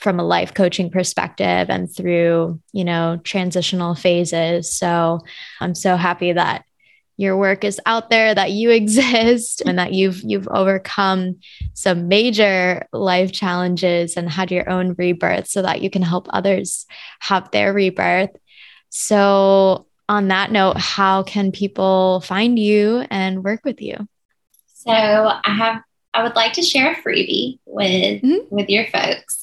from 0.00 0.18
a 0.18 0.24
life 0.24 0.54
coaching 0.54 0.90
perspective 0.90 1.68
and 1.68 1.94
through, 1.94 2.58
you 2.72 2.84
know, 2.84 3.20
transitional 3.22 3.94
phases. 3.94 4.72
So 4.72 5.20
I'm 5.60 5.74
so 5.74 5.96
happy 5.96 6.32
that 6.32 6.64
your 7.20 7.36
work 7.36 7.64
is 7.64 7.78
out 7.84 8.08
there 8.08 8.34
that 8.34 8.50
you 8.50 8.70
exist 8.80 9.60
and 9.66 9.78
that 9.78 9.92
you've 9.92 10.22
you've 10.24 10.48
overcome 10.48 11.36
some 11.74 12.08
major 12.08 12.86
life 12.92 13.30
challenges 13.30 14.16
and 14.16 14.28
had 14.30 14.50
your 14.50 14.68
own 14.68 14.94
rebirth 14.96 15.46
so 15.46 15.60
that 15.60 15.82
you 15.82 15.90
can 15.90 16.02
help 16.02 16.26
others 16.30 16.86
have 17.20 17.50
their 17.50 17.74
rebirth 17.74 18.30
so 18.88 19.86
on 20.08 20.28
that 20.28 20.50
note 20.50 20.78
how 20.78 21.22
can 21.22 21.52
people 21.52 22.20
find 22.20 22.58
you 22.58 23.04
and 23.10 23.44
work 23.44 23.60
with 23.64 23.82
you 23.82 23.96
so 24.66 24.90
i 24.90 25.40
have 25.44 25.82
i 26.14 26.22
would 26.22 26.34
like 26.34 26.54
to 26.54 26.62
share 26.62 26.92
a 26.92 27.02
freebie 27.02 27.58
with 27.66 28.22
mm-hmm. 28.22 28.54
with 28.54 28.70
your 28.70 28.86
folks 28.86 29.39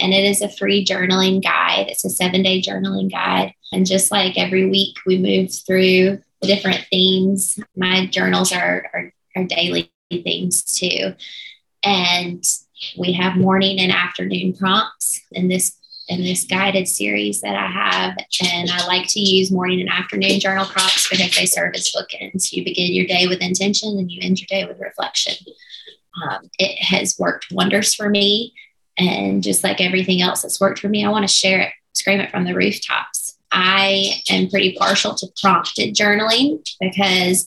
and 0.00 0.12
it 0.12 0.24
is 0.24 0.42
a 0.42 0.48
free 0.48 0.84
journaling 0.84 1.42
guide 1.42 1.86
it's 1.88 2.04
a 2.04 2.10
seven 2.10 2.42
day 2.42 2.60
journaling 2.60 3.10
guide 3.10 3.52
and 3.72 3.86
just 3.86 4.10
like 4.10 4.38
every 4.38 4.68
week 4.68 4.96
we 5.06 5.18
move 5.18 5.50
through 5.52 6.18
the 6.40 6.46
different 6.46 6.84
themes. 6.90 7.58
My 7.76 8.06
journals 8.06 8.52
are, 8.52 8.90
are, 8.92 9.12
are 9.34 9.44
daily 9.44 9.92
themes 10.10 10.62
too. 10.62 11.14
And 11.82 12.44
we 12.98 13.12
have 13.12 13.36
morning 13.36 13.80
and 13.80 13.92
afternoon 13.92 14.54
prompts 14.54 15.20
in 15.32 15.48
this 15.48 15.76
in 16.08 16.22
this 16.22 16.44
guided 16.44 16.86
series 16.86 17.40
that 17.40 17.56
I 17.56 17.66
have. 17.66 18.16
And 18.40 18.70
I 18.70 18.86
like 18.86 19.08
to 19.08 19.20
use 19.20 19.50
morning 19.50 19.80
and 19.80 19.90
afternoon 19.90 20.38
journal 20.38 20.64
prompts 20.64 21.08
because 21.08 21.34
they 21.34 21.46
serve 21.46 21.74
as 21.74 21.90
bookends. 21.92 22.52
You 22.52 22.64
begin 22.64 22.94
your 22.94 23.06
day 23.06 23.26
with 23.26 23.40
intention 23.40 23.98
and 23.98 24.08
you 24.08 24.20
end 24.22 24.38
your 24.38 24.46
day 24.46 24.64
with 24.64 24.78
reflection. 24.78 25.34
Um, 26.22 26.48
it 26.60 26.80
has 26.80 27.18
worked 27.18 27.48
wonders 27.50 27.92
for 27.92 28.08
me. 28.08 28.54
And 28.98 29.42
just 29.42 29.62
like 29.62 29.80
everything 29.80 30.22
else 30.22 30.42
that's 30.42 30.60
worked 30.60 30.78
for 30.78 30.88
me, 30.88 31.04
I 31.04 31.10
want 31.10 31.28
to 31.28 31.32
share 31.32 31.60
it, 31.60 31.72
scream 31.92 32.20
it 32.20 32.30
from 32.30 32.44
the 32.44 32.54
rooftops. 32.54 33.36
I 33.52 34.20
am 34.28 34.50
pretty 34.50 34.76
partial 34.78 35.14
to 35.14 35.28
prompted 35.40 35.94
journaling 35.94 36.68
because 36.80 37.46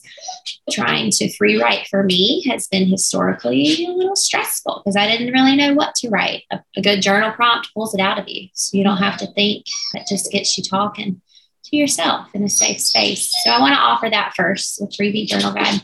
trying 0.70 1.10
to 1.12 1.30
free 1.36 1.60
write 1.60 1.86
for 1.88 2.02
me 2.02 2.42
has 2.48 2.66
been 2.66 2.88
historically 2.88 3.84
a 3.84 3.90
little 3.90 4.16
stressful 4.16 4.82
because 4.82 4.96
I 4.96 5.06
didn't 5.06 5.32
really 5.32 5.56
know 5.56 5.74
what 5.74 5.94
to 5.96 6.08
write. 6.08 6.44
A, 6.50 6.60
a, 6.76 6.82
good 6.82 7.02
journal 7.02 7.32
prompt 7.32 7.72
pulls 7.74 7.94
it 7.94 8.00
out 8.00 8.18
of 8.18 8.28
you. 8.28 8.48
So 8.54 8.78
you 8.78 8.82
don't 8.82 8.96
have 8.96 9.18
to 9.18 9.26
think, 9.34 9.66
it 9.94 10.06
just 10.08 10.32
gets 10.32 10.56
you 10.56 10.64
talking 10.64 11.20
to 11.64 11.76
yourself 11.76 12.28
in 12.34 12.42
a 12.42 12.48
safe 12.48 12.80
space. 12.80 13.32
So 13.44 13.50
I 13.50 13.60
want 13.60 13.74
to 13.74 13.80
offer 13.80 14.08
that 14.10 14.32
first 14.36 14.80
with 14.80 14.96
freebie 14.96 15.26
journal 15.26 15.52
guide. 15.52 15.80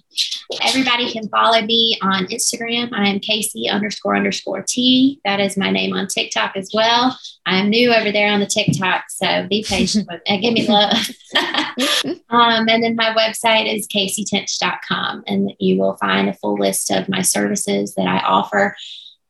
Everybody 0.63 1.13
can 1.13 1.29
follow 1.29 1.61
me 1.63 1.99
on 2.03 2.27
Instagram. 2.27 2.93
I 2.93 3.09
am 3.09 3.21
Kasey 3.21 3.71
underscore 3.71 4.17
underscore 4.17 4.65
T. 4.67 5.21
That 5.25 5.41
is 5.41 5.57
my 5.57 5.71
name 5.71 5.93
on 5.93 6.07
TikTok 6.07 6.57
as 6.57 6.71
well. 6.73 7.19
I 7.45 7.59
am 7.59 7.69
new 7.69 7.93
over 7.93 8.11
there 8.11 8.33
on 8.33 8.41
the 8.41 8.47
TikTok, 8.47 9.05
so 9.09 9.47
be 9.49 9.65
patient 9.67 10.09
with 10.11 10.21
me. 10.29 10.41
Give 10.41 10.55
me 10.55 10.67
love. 10.67 11.11
um, 12.31 12.69
and 12.69 12.83
then 12.83 12.97
my 12.97 13.15
website 13.15 13.73
is 13.73 13.87
kaseytench.com, 13.89 15.25
and 15.27 15.53
you 15.59 15.79
will 15.79 15.97
find 15.97 16.29
a 16.29 16.35
full 16.35 16.59
list 16.59 16.91
of 16.91 17.09
my 17.09 17.23
services 17.23 17.95
that 17.95 18.07
I 18.07 18.19
offer. 18.19 18.77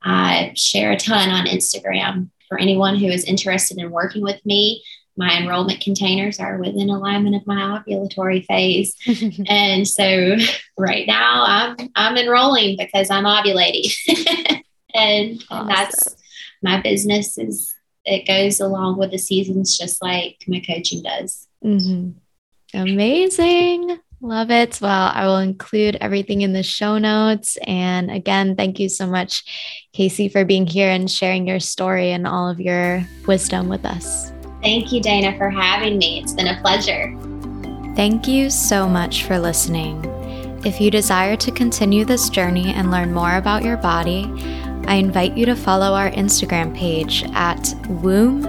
I 0.02 0.52
share 0.54 0.92
a 0.92 0.96
ton 0.96 1.30
on 1.30 1.46
Instagram 1.46 2.30
for 2.48 2.58
anyone 2.58 2.96
who 2.96 3.08
is 3.08 3.24
interested 3.24 3.78
in 3.78 3.90
working 3.90 4.22
with 4.22 4.44
me 4.46 4.82
my 5.16 5.38
enrollment 5.38 5.80
containers 5.80 6.38
are 6.38 6.58
within 6.58 6.90
alignment 6.90 7.36
of 7.36 7.46
my 7.46 7.82
ovulatory 7.86 8.44
phase. 8.44 8.94
and 9.48 9.86
so 9.86 10.36
right 10.78 11.06
now 11.06 11.44
I'm 11.46 11.76
I'm 11.94 12.16
enrolling 12.16 12.76
because 12.78 13.10
I'm 13.10 13.24
ovulating. 13.24 13.92
and, 14.94 15.42
awesome. 15.50 15.68
that's 15.68 16.16
my 16.62 16.80
business 16.80 17.38
is 17.38 17.74
it 18.04 18.26
goes 18.26 18.60
along 18.60 18.98
with 18.98 19.10
the 19.10 19.18
seasons 19.18 19.76
just 19.76 20.02
like 20.02 20.36
my 20.46 20.60
coaching 20.60 21.02
does. 21.02 21.48
Mm-hmm. 21.64 22.10
Amazing. 22.78 23.98
Love 24.20 24.50
it. 24.50 24.78
Well, 24.80 25.10
I 25.12 25.26
will 25.26 25.38
include 25.38 25.96
everything 26.00 26.40
in 26.40 26.52
the 26.52 26.62
show 26.62 26.98
notes. 26.98 27.58
And 27.66 28.10
again, 28.10 28.56
thank 28.56 28.80
you 28.80 28.88
so 28.88 29.06
much, 29.06 29.44
Kasey, 29.94 30.32
for 30.32 30.44
being 30.44 30.66
here 30.66 30.90
and 30.90 31.10
sharing 31.10 31.46
your 31.46 31.60
story 31.60 32.12
and 32.12 32.26
all 32.26 32.48
of 32.48 32.60
your 32.60 33.06
wisdom 33.26 33.68
with 33.68 33.84
us. 33.84 34.32
Thank 34.66 34.90
you, 34.90 35.00
Dana, 35.00 35.38
for 35.38 35.48
having 35.48 35.96
me. 35.96 36.18
It's 36.18 36.32
been 36.32 36.48
a 36.48 36.60
pleasure. 36.60 37.16
Thank 37.94 38.26
you 38.26 38.50
so 38.50 38.88
much 38.88 39.22
for 39.22 39.38
listening. 39.38 40.04
If 40.64 40.80
you 40.80 40.90
desire 40.90 41.36
to 41.36 41.52
continue 41.52 42.04
this 42.04 42.28
journey 42.28 42.74
and 42.74 42.90
learn 42.90 43.14
more 43.14 43.36
about 43.36 43.62
your 43.62 43.76
body, 43.76 44.24
I 44.88 44.96
invite 44.96 45.36
you 45.36 45.46
to 45.46 45.54
follow 45.54 45.94
our 45.94 46.10
Instagram 46.10 46.76
page 46.76 47.22
at 47.32 47.76
womb.ology. 48.02 48.42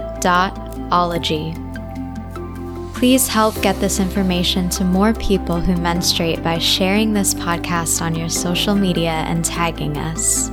Please 2.94 3.28
help 3.28 3.62
get 3.62 3.78
this 3.78 4.00
information 4.00 4.68
to 4.70 4.82
more 4.82 5.14
people 5.14 5.60
who 5.60 5.76
menstruate 5.76 6.42
by 6.42 6.58
sharing 6.58 7.12
this 7.12 7.32
podcast 7.32 8.02
on 8.02 8.16
your 8.16 8.28
social 8.28 8.74
media 8.74 9.22
and 9.28 9.44
tagging 9.44 9.96
us. 9.96 10.50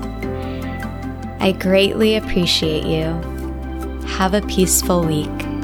I 1.39 1.53
greatly 1.59 2.17
appreciate 2.17 2.85
you. 2.85 3.19
Have 4.09 4.35
a 4.35 4.43
peaceful 4.43 5.03
week. 5.03 5.54